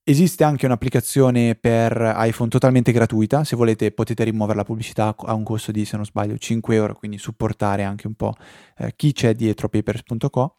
Esiste 0.04 0.42
anche 0.42 0.64
un'applicazione 0.64 1.54
per 1.54 2.14
iPhone 2.16 2.48
totalmente 2.48 2.92
gratuita, 2.92 3.44
se 3.44 3.56
volete 3.56 3.92
potete 3.92 4.24
rimuovere 4.24 4.56
la 4.56 4.64
pubblicità 4.64 5.14
a 5.16 5.34
un 5.34 5.44
costo 5.44 5.70
di, 5.70 5.84
se 5.84 5.96
non 5.96 6.06
sbaglio, 6.06 6.38
5 6.38 6.74
euro, 6.74 6.94
quindi 6.94 7.18
supportare 7.18 7.82
anche 7.82 8.06
un 8.06 8.14
po' 8.14 8.32
eh, 8.78 8.94
chi 8.96 9.12
c'è 9.12 9.34
dietro 9.34 9.68
papers.co. 9.68 10.56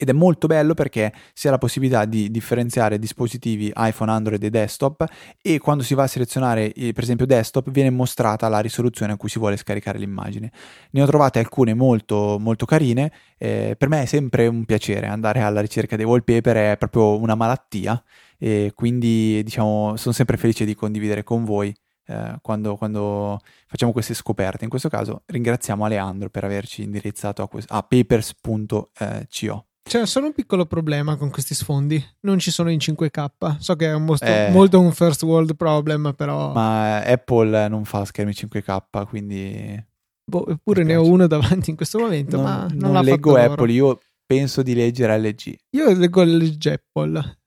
ed 0.00 0.08
è 0.08 0.12
molto 0.12 0.46
bello 0.46 0.74
perché 0.74 1.12
si 1.32 1.48
ha 1.48 1.50
la 1.50 1.58
possibilità 1.58 2.04
di 2.04 2.30
differenziare 2.30 3.00
dispositivi 3.00 3.72
iPhone, 3.74 4.12
Android 4.12 4.42
e 4.42 4.48
desktop 4.48 5.04
e 5.42 5.58
quando 5.58 5.82
si 5.82 5.94
va 5.94 6.04
a 6.04 6.06
selezionare 6.06 6.72
eh, 6.72 6.92
per 6.92 7.02
esempio 7.02 7.26
desktop 7.26 7.68
viene 7.70 7.90
mostrata 7.90 8.48
la 8.48 8.60
risoluzione 8.60 9.12
a 9.12 9.16
cui 9.16 9.28
si 9.28 9.40
vuole 9.40 9.56
scaricare 9.56 9.98
l'immagine. 9.98 10.52
Ne 10.92 11.02
ho 11.02 11.06
trovate 11.06 11.40
alcune 11.40 11.74
molto, 11.74 12.38
molto 12.38 12.64
carine, 12.64 13.10
eh, 13.36 13.74
per 13.76 13.88
me 13.88 14.02
è 14.02 14.06
sempre 14.06 14.46
un 14.46 14.64
piacere 14.64 15.08
andare 15.08 15.40
alla 15.40 15.60
ricerca 15.60 15.96
dei 15.96 16.04
wallpaper, 16.04 16.56
è 16.56 16.76
proprio 16.78 17.18
una 17.18 17.34
malattia 17.34 18.00
e 18.38 18.70
quindi 18.76 19.42
diciamo 19.42 19.96
sono 19.96 20.14
sempre 20.14 20.36
felice 20.36 20.64
di 20.64 20.76
condividere 20.76 21.24
con 21.24 21.44
voi 21.44 21.74
eh, 22.06 22.38
quando, 22.40 22.76
quando, 22.76 23.40
facciamo 23.66 23.92
queste 23.92 24.14
scoperte. 24.14 24.62
In 24.64 24.70
questo 24.70 24.88
caso 24.88 25.22
ringraziamo 25.26 25.84
Aleandro 25.84 26.30
per 26.30 26.44
averci 26.44 26.82
indirizzato 26.82 27.42
a, 27.42 27.48
a 27.76 27.82
papers.co. 27.82 29.67
C'è 29.88 30.04
solo 30.04 30.26
un 30.26 30.34
piccolo 30.34 30.66
problema 30.66 31.16
con 31.16 31.30
questi 31.30 31.54
sfondi, 31.54 32.04
non 32.20 32.38
ci 32.38 32.50
sono 32.50 32.70
in 32.70 32.76
5K. 32.78 33.56
So 33.58 33.74
che 33.74 33.86
è 33.86 33.94
un 33.94 34.04
molto, 34.04 34.26
Eh. 34.26 34.50
molto 34.50 34.78
un 34.78 34.92
first 34.92 35.22
world 35.22 35.56
problem, 35.56 36.12
però 36.14 36.52
Ma 36.52 36.98
Apple 37.02 37.68
non 37.68 37.86
fa 37.86 38.04
schermi 38.04 38.32
5K, 38.32 39.06
quindi 39.06 39.82
boh, 40.26 40.46
eppure 40.46 40.82
ne 40.82 40.94
ho 40.94 41.06
uno 41.06 41.26
davanti 41.26 41.70
in 41.70 41.76
questo 41.76 41.98
momento. 41.98 42.36
non, 42.36 42.44
ma 42.44 42.66
non, 42.70 42.92
non 42.92 43.02
leggo 43.02 43.30
fatto 43.30 43.40
loro. 43.40 43.52
Apple, 43.54 43.72
io 43.72 43.98
penso 44.26 44.62
di 44.62 44.74
leggere 44.74 45.18
LG. 45.18 45.56
Io 45.70 45.90
leggo 45.96 46.20
il 46.20 46.58
Apple. 46.62 47.38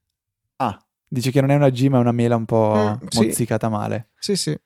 Ah, 0.56 0.84
dice 1.08 1.30
che 1.30 1.40
non 1.40 1.50
è 1.52 1.54
una 1.54 1.70
G 1.70 1.86
ma 1.86 1.98
è 1.98 2.00
una 2.00 2.10
mela 2.10 2.34
un 2.34 2.44
po' 2.44 2.98
sì. 3.08 3.18
mozzicata 3.24 3.68
male. 3.68 4.08
Sì, 4.18 4.34
sì. 4.34 4.58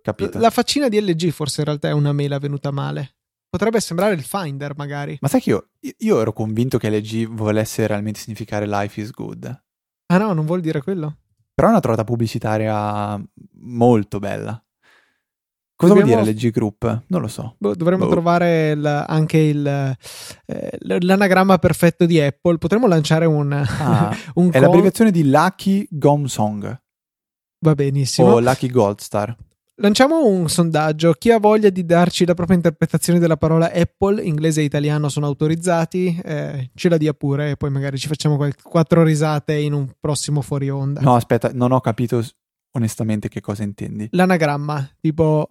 Capito? 0.00 0.38
La 0.38 0.50
faccina 0.50 0.88
di 0.88 1.00
LG 1.00 1.30
forse 1.30 1.62
in 1.62 1.66
realtà 1.66 1.88
è 1.88 1.92
una 1.92 2.12
mela 2.12 2.38
venuta 2.38 2.70
male. 2.70 3.15
Potrebbe 3.56 3.80
sembrare 3.80 4.12
il 4.12 4.22
Finder, 4.22 4.74
magari. 4.76 5.16
Ma 5.18 5.28
sai 5.28 5.40
che 5.40 5.48
io, 5.48 5.68
io 5.98 6.20
ero 6.20 6.34
convinto 6.34 6.76
che 6.76 6.90
LG 6.90 7.26
volesse 7.28 7.86
realmente 7.86 8.20
significare 8.20 8.66
life 8.66 9.00
is 9.00 9.10
good. 9.12 9.46
Ah 10.12 10.18
no, 10.18 10.34
non 10.34 10.44
vuol 10.44 10.60
dire 10.60 10.82
quello. 10.82 11.16
Però 11.54 11.68
è 11.68 11.70
una 11.70 11.80
trovata 11.80 12.04
pubblicitaria 12.04 13.18
molto 13.60 14.18
bella. 14.18 14.62
Cosa 15.74 15.94
Dobbiamo- 15.94 16.20
vuol 16.22 16.34
dire 16.34 16.48
LG 16.48 16.52
Group? 16.52 17.04
Non 17.06 17.22
lo 17.22 17.28
so. 17.28 17.54
Boh, 17.58 17.74
dovremmo 17.74 18.04
Boh. 18.04 18.10
trovare 18.10 18.72
il- 18.72 19.04
anche 19.08 19.38
il, 19.38 19.66
eh, 19.66 20.76
l'anagramma 20.80 21.56
perfetto 21.56 22.04
di 22.04 22.20
Apple. 22.20 22.58
Potremmo 22.58 22.86
lanciare 22.86 23.24
un, 23.24 23.52
Ah, 23.52 24.14
un 24.36 24.48
È 24.48 24.52
con- 24.52 24.60
l'abbreviazione 24.60 25.10
di 25.10 25.28
Lucky 25.30 25.86
Gom 25.90 26.26
Song 26.26 26.78
Va 27.60 27.74
benissimo. 27.74 28.32
o 28.32 28.40
Lucky 28.40 28.68
Gold 28.68 28.98
Star. 29.00 29.34
Lanciamo 29.78 30.24
un 30.26 30.48
sondaggio. 30.48 31.12
Chi 31.12 31.30
ha 31.30 31.38
voglia 31.38 31.68
di 31.68 31.84
darci 31.84 32.24
la 32.24 32.32
propria 32.32 32.56
interpretazione 32.56 33.18
della 33.18 33.36
parola 33.36 33.70
Apple, 33.72 34.22
inglese 34.22 34.62
e 34.62 34.64
italiano 34.64 35.10
sono 35.10 35.26
autorizzati, 35.26 36.18
eh, 36.24 36.70
ce 36.74 36.88
la 36.88 36.96
dia 36.96 37.12
pure 37.12 37.50
e 37.50 37.56
poi 37.56 37.68
magari 37.70 37.98
ci 37.98 38.08
facciamo 38.08 38.36
qual- 38.36 38.54
quattro 38.62 39.02
risate 39.02 39.54
in 39.54 39.74
un 39.74 39.90
prossimo 40.00 40.40
fuori 40.40 40.70
onda. 40.70 41.02
No, 41.02 41.14
aspetta, 41.14 41.50
non 41.52 41.72
ho 41.72 41.80
capito 41.80 42.24
onestamente 42.70 43.28
che 43.28 43.42
cosa 43.42 43.64
intendi. 43.64 44.08
L'anagramma, 44.12 44.88
tipo 44.98 45.46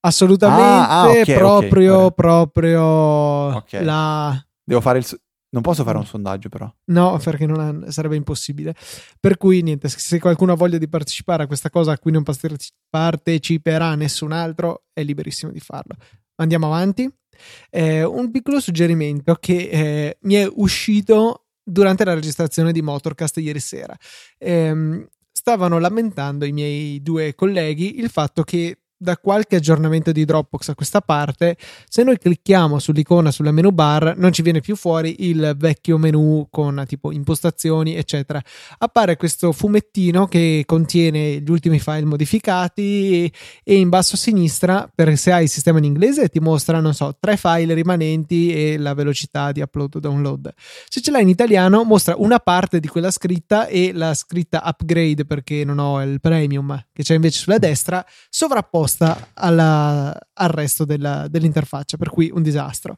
assolutamente 0.00 0.62
Ah, 0.62 1.02
ah, 1.02 1.08
ok, 1.10 1.18
ok, 1.28 1.34
proprio, 1.34 1.96
ora. 1.98 2.10
proprio 2.10 2.82
Ok. 2.82 3.72
la... 3.82 4.44
Devo 4.64 4.80
fare 4.80 4.98
il... 4.98 5.06
Non 5.54 5.62
posso 5.62 5.84
fare 5.84 5.98
un 5.98 6.04
sondaggio 6.04 6.48
però. 6.48 6.68
No, 6.86 7.16
perché 7.22 7.46
non 7.46 7.60
ha- 7.60 7.90
sarebbe 7.92 8.16
impossibile. 8.16 8.74
Per 9.20 9.36
cui, 9.36 9.62
niente, 9.62 9.88
se- 9.88 10.18
qualcuno 10.18 10.52
ha 10.52 10.56
voglia 10.56 10.78
di 10.78 10.88
partecipare 10.88 11.44
a 11.44 11.46
questa 11.46 11.70
cosa 11.70 11.92
a 11.92 11.98
cui 11.98 12.10
non 12.10 12.24
parteci- 12.24 12.72
parteciperà 12.90 13.94
nessun 13.94 14.32
altro, 14.32 14.86
è 14.92 15.04
liberissimo 15.04 15.52
di 15.52 15.60
farlo. 15.60 15.94
Andiamo 16.36 16.66
avanti. 16.66 17.08
Eh, 17.70 18.02
un 18.02 18.32
piccolo 18.32 18.58
suggerimento 18.58 19.36
che 19.36 19.68
eh, 19.70 20.18
mi 20.22 20.34
è 20.34 20.48
uscito 20.52 21.46
durante 21.62 22.04
la 22.04 22.14
registrazione 22.14 22.72
di 22.72 22.82
Motorcast 22.82 23.36
ieri 23.38 23.60
sera. 23.60 23.96
Ehm, 24.38 25.06
stavano 25.30 25.78
lamentando 25.78 26.44
i 26.46 26.52
miei 26.52 27.00
due 27.00 27.34
colleghi 27.36 28.00
il 28.00 28.10
fatto 28.10 28.42
che 28.42 28.80
da 28.96 29.18
qualche 29.18 29.56
aggiornamento 29.56 30.12
di 30.12 30.24
Dropbox 30.24 30.68
a 30.70 30.74
questa 30.74 31.00
parte, 31.00 31.56
se 31.88 32.02
noi 32.02 32.18
clicchiamo 32.18 32.78
sull'icona 32.78 33.30
sulla 33.30 33.52
menu 33.52 33.70
bar, 33.70 34.14
non 34.16 34.32
ci 34.32 34.42
viene 34.42 34.60
più 34.60 34.76
fuori 34.76 35.28
il 35.28 35.54
vecchio 35.58 35.98
menu 35.98 36.46
con 36.50 36.82
tipo 36.86 37.12
impostazioni, 37.12 37.96
eccetera. 37.96 38.42
Appare 38.78 39.16
questo 39.16 39.52
fumettino 39.52 40.26
che 40.26 40.62
contiene 40.66 41.40
gli 41.40 41.50
ultimi 41.50 41.78
file 41.78 42.04
modificati 42.04 43.30
e 43.62 43.74
in 43.76 43.88
basso 43.88 44.14
a 44.14 44.18
sinistra, 44.18 44.90
per 44.92 45.16
se 45.18 45.32
hai 45.32 45.44
il 45.44 45.50
sistema 45.50 45.78
in 45.78 45.84
inglese, 45.84 46.28
ti 46.28 46.40
mostra, 46.40 46.80
non 46.80 46.94
so, 46.94 47.16
tre 47.18 47.36
file 47.36 47.74
rimanenti 47.74 48.52
e 48.52 48.78
la 48.78 48.94
velocità 48.94 49.52
di 49.52 49.60
upload 49.60 49.96
o 49.96 50.00
download. 50.00 50.52
Se 50.88 51.00
ce 51.00 51.10
l'hai 51.10 51.22
in 51.22 51.28
italiano, 51.28 51.84
mostra 51.84 52.14
una 52.16 52.38
parte 52.38 52.80
di 52.80 52.88
quella 52.88 53.10
scritta 53.10 53.66
e 53.66 53.92
la 53.92 54.14
scritta 54.14 54.62
upgrade 54.64 55.24
perché 55.26 55.64
non 55.64 55.78
ho 55.78 56.02
il 56.02 56.20
premium 56.20 56.86
che 56.92 57.02
c'è 57.02 57.14
invece 57.14 57.40
sulla 57.40 57.58
destra, 57.58 58.04
sovrapposta 58.28 58.93
alla- 59.00 60.16
al 60.34 60.48
resto 60.48 60.84
della- 60.84 61.26
dell'interfaccia, 61.28 61.96
per 61.96 62.10
cui 62.10 62.30
un 62.32 62.42
disastro. 62.42 62.96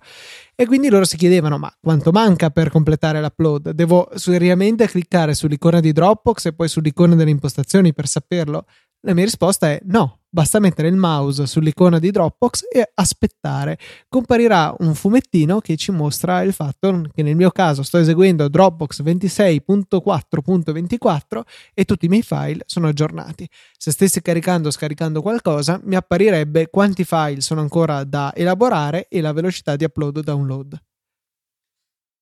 E 0.54 0.66
quindi 0.66 0.88
loro 0.88 1.04
si 1.04 1.16
chiedevano: 1.16 1.58
ma 1.58 1.72
quanto 1.80 2.10
manca 2.10 2.50
per 2.50 2.70
completare 2.70 3.20
l'upload? 3.20 3.70
Devo 3.70 4.08
seriamente 4.14 4.86
cliccare 4.86 5.34
sull'icona 5.34 5.80
di 5.80 5.92
Dropbox 5.92 6.46
e 6.46 6.52
poi 6.54 6.68
sull'icona 6.68 7.14
delle 7.14 7.30
impostazioni 7.30 7.92
per 7.92 8.06
saperlo? 8.06 8.64
La 9.06 9.14
mia 9.14 9.22
risposta 9.22 9.68
è 9.68 9.78
no, 9.84 10.22
basta 10.28 10.58
mettere 10.58 10.88
il 10.88 10.96
mouse 10.96 11.46
sull'icona 11.46 12.00
di 12.00 12.10
Dropbox 12.10 12.64
e 12.68 12.90
aspettare. 12.92 13.78
Comparirà 14.08 14.74
un 14.80 14.96
fumettino 14.96 15.60
che 15.60 15.76
ci 15.76 15.92
mostra 15.92 16.42
il 16.42 16.52
fatto 16.52 17.04
che 17.14 17.22
nel 17.22 17.36
mio 17.36 17.52
caso 17.52 17.84
sto 17.84 17.98
eseguendo 17.98 18.48
Dropbox 18.48 19.04
26.4.24 19.04 21.42
e 21.72 21.84
tutti 21.84 22.06
i 22.06 22.08
miei 22.08 22.24
file 22.24 22.64
sono 22.66 22.88
aggiornati. 22.88 23.48
Se 23.78 23.92
stessi 23.92 24.20
caricando 24.20 24.66
o 24.66 24.72
scaricando 24.72 25.22
qualcosa, 25.22 25.80
mi 25.84 25.94
apparirebbe 25.94 26.68
quanti 26.68 27.04
file 27.04 27.42
sono 27.42 27.60
ancora 27.60 28.02
da 28.02 28.34
elaborare 28.34 29.06
e 29.08 29.20
la 29.20 29.32
velocità 29.32 29.76
di 29.76 29.84
upload 29.84 30.16
o 30.16 30.22
download. 30.22 30.82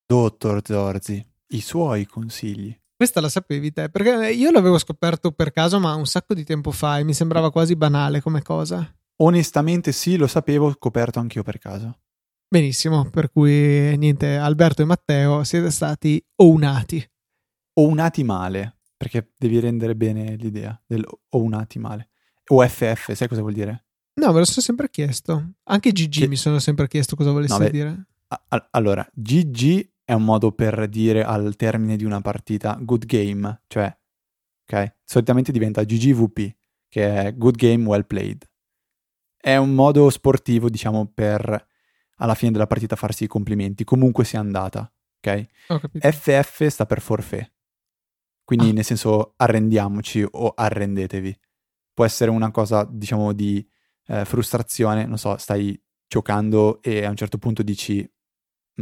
Dottor 0.04 0.60
Zorzi, 0.62 1.26
i 1.46 1.62
suoi 1.62 2.04
consigli. 2.04 2.78
Questa 2.96 3.20
la 3.20 3.28
sapevi 3.28 3.72
te? 3.72 3.88
Perché 3.90 4.30
io 4.32 4.50
l'avevo 4.50 4.78
scoperto 4.78 5.32
per 5.32 5.50
caso, 5.50 5.80
ma 5.80 5.94
un 5.94 6.06
sacco 6.06 6.32
di 6.34 6.44
tempo 6.44 6.70
fa 6.70 6.98
e 6.98 7.04
mi 7.04 7.12
sembrava 7.12 7.50
quasi 7.50 7.74
banale 7.76 8.20
come 8.20 8.40
cosa. 8.42 8.88
Onestamente 9.16 9.92
sì, 9.92 10.16
lo 10.16 10.26
sapevo, 10.26 10.70
scoperto 10.72 11.18
anch'io 11.18 11.42
per 11.42 11.58
caso. 11.58 11.98
Benissimo, 12.48 13.10
per 13.10 13.30
cui 13.32 13.96
niente, 13.96 14.36
Alberto 14.36 14.82
e 14.82 14.84
Matteo 14.84 15.42
siete 15.42 15.70
stati 15.70 16.24
ounati. 16.36 17.04
O 17.74 17.86
unati 17.88 18.22
male, 18.22 18.78
perché 18.96 19.32
devi 19.36 19.58
rendere 19.58 19.96
bene 19.96 20.36
l'idea 20.36 20.80
del 20.86 21.04
o 21.04 21.42
unati 21.42 21.80
male. 21.80 22.10
O 22.48 22.64
FF, 22.66 23.12
sai 23.12 23.26
cosa 23.26 23.40
vuol 23.40 23.54
dire? 23.54 23.86
No, 24.20 24.32
me 24.32 24.38
lo 24.38 24.44
sono 24.44 24.62
sempre 24.64 24.88
chiesto. 24.88 25.54
Anche 25.64 25.90
GG 25.90 26.20
Che- 26.20 26.28
mi 26.28 26.36
sono 26.36 26.60
sempre 26.60 26.86
chiesto 26.86 27.16
cosa 27.16 27.32
volesse 27.32 27.54
No, 27.58 27.64
beh, 27.64 27.70
dire. 27.70 28.06
A- 28.28 28.68
Allora, 28.70 29.04
GG 29.12 29.90
è 30.04 30.12
un 30.12 30.24
modo 30.24 30.52
per 30.52 30.88
dire 30.88 31.24
al 31.24 31.56
termine 31.56 31.96
di 31.96 32.04
una 32.04 32.20
partita 32.20 32.78
good 32.80 33.06
game, 33.06 33.62
cioè, 33.66 33.94
ok? 34.66 34.96
Solitamente 35.04 35.52
diventa 35.52 35.82
GGVP, 35.84 36.54
che 36.88 37.22
è 37.22 37.34
good 37.36 37.56
game 37.56 37.86
well 37.86 38.04
played. 38.06 38.48
È 39.36 39.56
un 39.56 39.74
modo 39.74 40.08
sportivo, 40.10 40.68
diciamo, 40.70 41.06
per 41.12 41.66
alla 42.18 42.34
fine 42.34 42.52
della 42.52 42.66
partita 42.66 42.96
farsi 42.96 43.24
i 43.24 43.28
complimenti, 43.28 43.84
comunque 43.84 44.24
sia 44.24 44.40
andata, 44.40 44.90
ok? 45.18 45.46
FF 45.98 46.66
sta 46.66 46.86
per 46.86 47.00
forfait, 47.00 47.50
quindi 48.44 48.70
Ah. 48.70 48.72
nel 48.72 48.84
senso 48.84 49.34
arrendiamoci 49.36 50.24
o 50.30 50.52
arrendetevi. 50.54 51.38
Può 51.94 52.04
essere 52.04 52.30
una 52.30 52.50
cosa, 52.50 52.86
diciamo, 52.90 53.32
di 53.32 53.66
eh, 54.06 54.24
frustrazione, 54.26 55.06
non 55.06 55.16
so, 55.18 55.36
stai 55.38 55.80
giocando 56.06 56.82
e 56.82 57.04
a 57.06 57.10
un 57.10 57.16
certo 57.16 57.38
punto 57.38 57.62
dici 57.62 58.06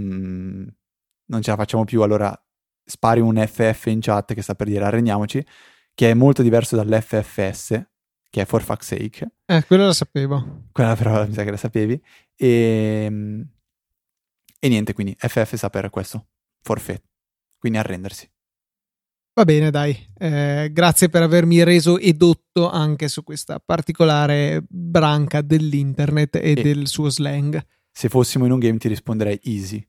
"Mm, 0.01 0.67
non 1.33 1.43
ce 1.43 1.51
la 1.51 1.57
facciamo 1.57 1.85
più, 1.85 2.03
allora 2.03 2.33
spari 2.85 3.21
un 3.21 3.37
FF 3.45 3.87
in 3.87 4.01
chat 4.01 4.35
che 4.35 4.43
sta 4.43 4.55
per 4.55 4.67
dire 4.67 4.85
arrendiamoci, 4.85 5.45
che 5.95 6.11
è 6.11 6.15
molto 6.15 6.43
diverso 6.43 6.77
dall'FFS, 6.77 7.83
che 8.31 8.43
è 8.43 8.45
for 8.45 8.63
fuck's 8.63 8.87
sake, 8.87 9.31
Eh, 9.47 9.65
quello 9.65 9.87
lo 9.87 9.93
sapevo. 9.93 10.65
quella 10.73 10.95
però 10.95 11.27
mi 11.27 11.33
sa 11.33 11.43
che 11.45 11.51
la 11.51 11.57
sapevi, 11.57 12.01
e, 12.37 13.45
e 14.59 14.69
niente, 14.69 14.93
quindi 14.93 15.17
FF 15.19 15.55
sta 15.55 15.71
per 15.71 15.91
questo, 15.91 16.27
forfait, 16.61 17.03
quindi 17.59 17.79
arrendersi. 17.79 18.31
Va 19.35 19.47
bene, 19.47 19.71
dai. 19.71 19.97
Eh, 20.19 20.69
grazie 20.73 21.09
per 21.09 21.23
avermi 21.23 21.63
reso 21.63 21.99
edotto 21.99 22.69
anche 22.69 23.09
su 23.09 23.25
questa 23.25 23.59
particolare 23.61 24.63
branca 24.69 25.41
dell'internet 25.41 26.37
e, 26.37 26.51
E- 26.51 26.63
del 26.63 26.87
suo 26.87 27.09
slang. 27.09 27.59
Se 27.91 28.09
fossimo 28.11 28.45
in 28.45 28.53
un 28.53 28.59
game 28.59 28.77
ti 28.77 28.89
risponderei 28.89 29.41
easy. 29.45 29.87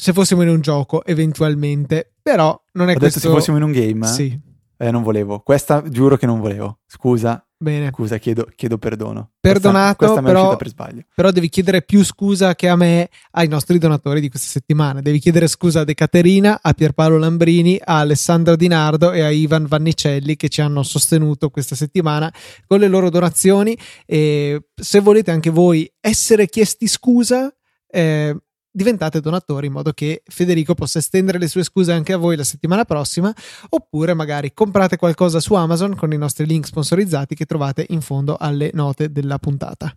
Se 0.00 0.12
fossimo 0.12 0.42
in 0.42 0.48
un 0.48 0.60
gioco, 0.60 1.04
eventualmente, 1.04 2.12
però 2.22 2.50
non 2.74 2.88
è 2.88 2.94
Ho 2.94 2.98
questo. 2.98 3.18
detto 3.18 3.32
se 3.32 3.34
fossimo 3.34 3.56
in 3.56 3.64
un 3.64 3.72
game? 3.72 4.06
Sì. 4.06 4.40
Eh, 4.76 4.92
non 4.92 5.02
volevo. 5.02 5.40
Questa 5.40 5.82
giuro 5.88 6.16
che 6.16 6.24
non 6.24 6.38
volevo. 6.38 6.78
Scusa. 6.86 7.44
Bene. 7.60 7.90
Scusa, 7.92 8.18
chiedo, 8.18 8.46
chiedo 8.54 8.78
perdono. 8.78 9.32
Perdonato, 9.40 9.96
questa, 9.96 10.20
questa 10.20 10.40
però, 10.40 10.56
per 10.56 10.68
sbaglio. 10.68 11.02
però 11.12 11.32
devi 11.32 11.48
chiedere 11.48 11.82
più 11.82 12.04
scusa 12.04 12.54
che 12.54 12.68
a 12.68 12.76
me 12.76 13.08
ai 13.32 13.48
nostri 13.48 13.78
donatori 13.78 14.20
di 14.20 14.28
questa 14.28 14.46
settimana. 14.46 15.00
Devi 15.00 15.18
chiedere 15.18 15.48
scusa 15.48 15.80
a 15.80 15.84
De 15.84 15.94
Caterina, 15.94 16.60
a 16.62 16.72
Pierpaolo 16.74 17.18
Lambrini, 17.18 17.80
a 17.84 17.98
Alessandro 17.98 18.54
Dinardo 18.54 19.10
e 19.10 19.22
a 19.22 19.30
Ivan 19.30 19.66
Vannicelli 19.66 20.36
che 20.36 20.48
ci 20.48 20.60
hanno 20.60 20.84
sostenuto 20.84 21.50
questa 21.50 21.74
settimana 21.74 22.32
con 22.68 22.78
le 22.78 22.86
loro 22.86 23.10
donazioni. 23.10 23.76
E 24.06 24.68
se 24.76 25.00
volete 25.00 25.32
anche 25.32 25.50
voi 25.50 25.92
essere 26.00 26.46
chiesti 26.46 26.86
scusa, 26.86 27.52
eh, 27.90 28.36
diventate 28.78 29.20
donatori 29.20 29.66
in 29.66 29.72
modo 29.72 29.92
che 29.92 30.22
Federico 30.24 30.74
possa 30.74 31.00
estendere 31.00 31.38
le 31.38 31.48
sue 31.48 31.64
scuse 31.64 31.92
anche 31.92 32.12
a 32.12 32.16
voi 32.16 32.36
la 32.36 32.44
settimana 32.44 32.84
prossima 32.84 33.34
oppure 33.70 34.14
magari 34.14 34.54
comprate 34.54 34.96
qualcosa 34.96 35.40
su 35.40 35.54
Amazon 35.54 35.96
con 35.96 36.12
i 36.12 36.16
nostri 36.16 36.46
link 36.46 36.64
sponsorizzati 36.64 37.34
che 37.34 37.44
trovate 37.44 37.84
in 37.88 38.00
fondo 38.00 38.36
alle 38.38 38.70
note 38.72 39.10
della 39.10 39.38
puntata. 39.38 39.92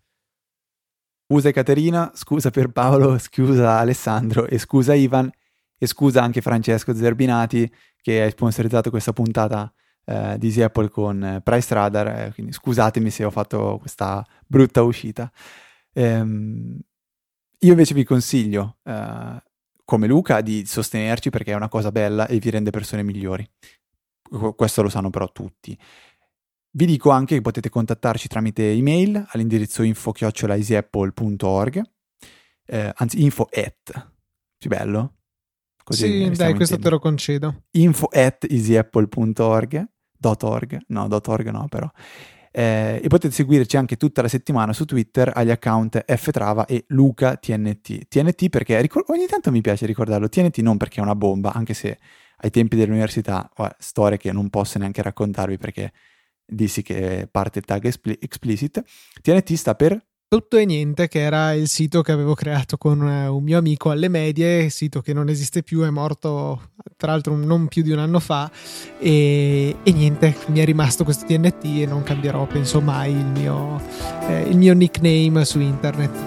Scusa 1.28 1.52
Caterina, 1.52 2.12
scusa 2.16 2.50
per 2.50 2.70
Paolo, 2.70 3.18
scusa 3.20 3.78
Alessandro 3.78 4.48
e 4.48 4.58
scusa 4.58 4.96
Ivan 4.96 5.32
e 5.78 5.86
scusa 5.86 6.24
anche 6.24 6.42
Francesco 6.42 6.94
Zerbinati 6.96 7.72
che 8.02 8.24
ha 8.24 8.30
sponsorizzato 8.30 8.90
questa 8.90 9.14
puntata 9.14 9.72
eh, 10.06 10.38
di 10.40 10.48
Easy 10.48 10.62
Apple 10.64 10.90
con 10.90 11.24
eh, 11.24 11.42
Price 11.42 11.74
Radar, 11.74 12.08
eh, 12.08 12.32
quindi 12.34 12.52
scusatemi 12.52 13.12
se 13.12 13.24
ho 13.24 13.30
fatto 13.30 13.78
questa 13.80 14.26
brutta 14.46 14.82
uscita. 14.82 15.32
Ehm, 15.94 16.80
io 17.62 17.72
invece 17.72 17.94
vi 17.94 18.04
consiglio, 18.04 18.78
uh, 18.84 19.38
come 19.84 20.08
Luca, 20.08 20.42
di 20.42 20.66
sostenerci 20.66 21.30
perché 21.30 21.52
è 21.52 21.56
una 21.56 21.70
cosa 21.70 21.92
bella 21.92 22.28
e 22.28 22.40
vi 22.40 22.50
rende 22.50 22.70
persone 22.70 23.04
migliori. 23.04 23.48
Questo 24.56 24.82
lo 24.82 24.90
sanno 24.90 25.10
però 25.10 25.32
tutti. 25.32 25.78
Vi 26.74 26.86
dico 26.86 27.10
anche 27.10 27.36
che 27.36 27.42
potete 27.42 27.70
contattarci 27.70 28.28
tramite 28.28 28.72
email 28.72 29.26
all'indirizzo 29.30 29.84
info-easyapple.org 29.84 31.82
eh, 32.72 32.92
anzi 32.96 33.22
info 33.24 33.50
at 33.52 34.12
più 34.58 34.70
bello 34.70 35.16
Così 35.84 36.08
sì 36.08 36.30
dai 36.30 36.54
questo 36.54 36.78
te 36.78 36.90
lo 36.90 37.00
concedo 37.00 37.64
info 37.72 38.08
at 38.12 38.46
easyapple.org 38.50 39.90
.org 40.24 40.80
no 40.88 41.08
.org 41.10 41.50
no 41.50 41.68
però 41.68 41.92
eh, 42.52 43.00
e 43.02 43.08
potete 43.08 43.34
seguirci 43.34 43.78
anche 43.78 43.96
tutta 43.96 44.22
la 44.22 44.28
settimana 44.28 44.74
su 44.74 44.86
Twitter 44.86 45.32
agli 45.34 45.52
account 45.52 46.04
ftrava 46.16 46.66
e 46.66 46.84
lucatnt. 46.88 48.08
TNT 48.08 48.50
perché 48.50 48.80
ricor- 48.82 49.10
ogni 49.10 49.26
tanto 49.26 49.52
mi 49.52 49.62
piace 49.62 49.86
ricordarlo, 49.86 50.30
TNT 50.30 50.58
non 50.60 50.78
perché 50.78 51.00
è 51.00 51.04
una 51.04 51.16
bomba, 51.16 51.54
anche 51.54 51.74
se 51.74 51.98
ai 52.44 52.50
tempi 52.50 52.76
dell'università, 52.76 53.50
oh, 53.56 53.70
storie 53.78 54.18
che 54.18 54.32
non 54.32 54.50
posso 54.50 54.78
neanche 54.80 55.02
raccontarvi 55.02 55.58
perché 55.58 55.92
dissi 56.46 56.82
che 56.82 57.28
parte 57.32 57.60
il 57.60 57.66
tag 57.66 57.86
expli- 57.86 58.18
explicit, 58.20 58.84
TNT 59.22 59.54
sta 59.54 59.76
per 59.76 60.00
tutto 60.34 60.56
e 60.56 60.64
niente, 60.64 61.10
che 61.10 61.20
era 61.20 61.52
il 61.52 61.68
sito 61.68 62.02
che 62.02 62.14
avevo 62.14 62.36
creato 62.36 62.78
con 62.78 63.06
eh, 63.06 63.28
un 63.28 63.44
mio 63.44 63.58
amico 63.58 63.90
alle 63.90 64.08
medie, 64.08 64.70
sito 64.70 65.02
che 65.02 65.12
non 65.12 65.28
esiste 65.28 65.62
più, 65.62 65.82
è 65.82 65.90
morto 65.90 66.70
tra 66.96 67.12
l'altro 67.12 67.36
non 67.36 67.68
più 67.68 67.84
di 67.84 67.92
un 67.92 68.00
anno 68.00 68.22
fa 68.22 68.50
e, 68.98 69.76
e 69.84 69.92
niente, 69.92 70.38
mi 70.46 70.60
è 70.60 70.64
rimasto 70.64 71.04
questo 71.04 71.26
TNT 71.26 71.66
e 71.82 71.86
non 71.86 72.04
cambierò, 72.04 72.46
penso 72.46 72.80
mai, 72.80 73.12
il 73.12 73.26
mio, 73.26 73.82
eh, 74.30 74.44
il 74.44 74.56
mio 74.56 74.74
nickname 74.74 75.44
su 75.44 75.60
internet. 75.60 76.18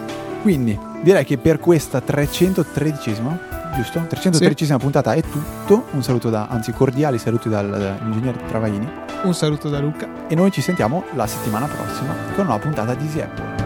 Quindi 0.43 0.79
direi 1.03 1.25
che 1.25 1.39
per 1.39 1.59
questa 1.59 2.03
313esima 2.07 3.73
giusto? 3.75 4.01
313esima 4.01 4.65
sì. 4.65 4.77
puntata 4.77 5.15
è 5.15 5.23
tutto. 5.23 5.87
Un 5.93 6.03
saluto 6.03 6.29
da, 6.29 6.49
anzi 6.49 6.73
cordiali 6.73 7.17
saluti 7.17 7.49
dall'ingegnere 7.49 8.45
Travaini. 8.49 8.87
Un 9.23 9.33
saluto 9.33 9.71
da 9.71 9.79
Luca. 9.79 10.29
E 10.29 10.35
noi 10.35 10.51
ci 10.51 10.61
sentiamo 10.61 11.05
la 11.15 11.27
settimana 11.27 11.67
prossima 11.67 12.15
con 12.35 12.45
una 12.45 12.59
puntata 12.59 12.93
di 12.93 13.07
Easy 13.07 13.21
Apple. 13.23 13.64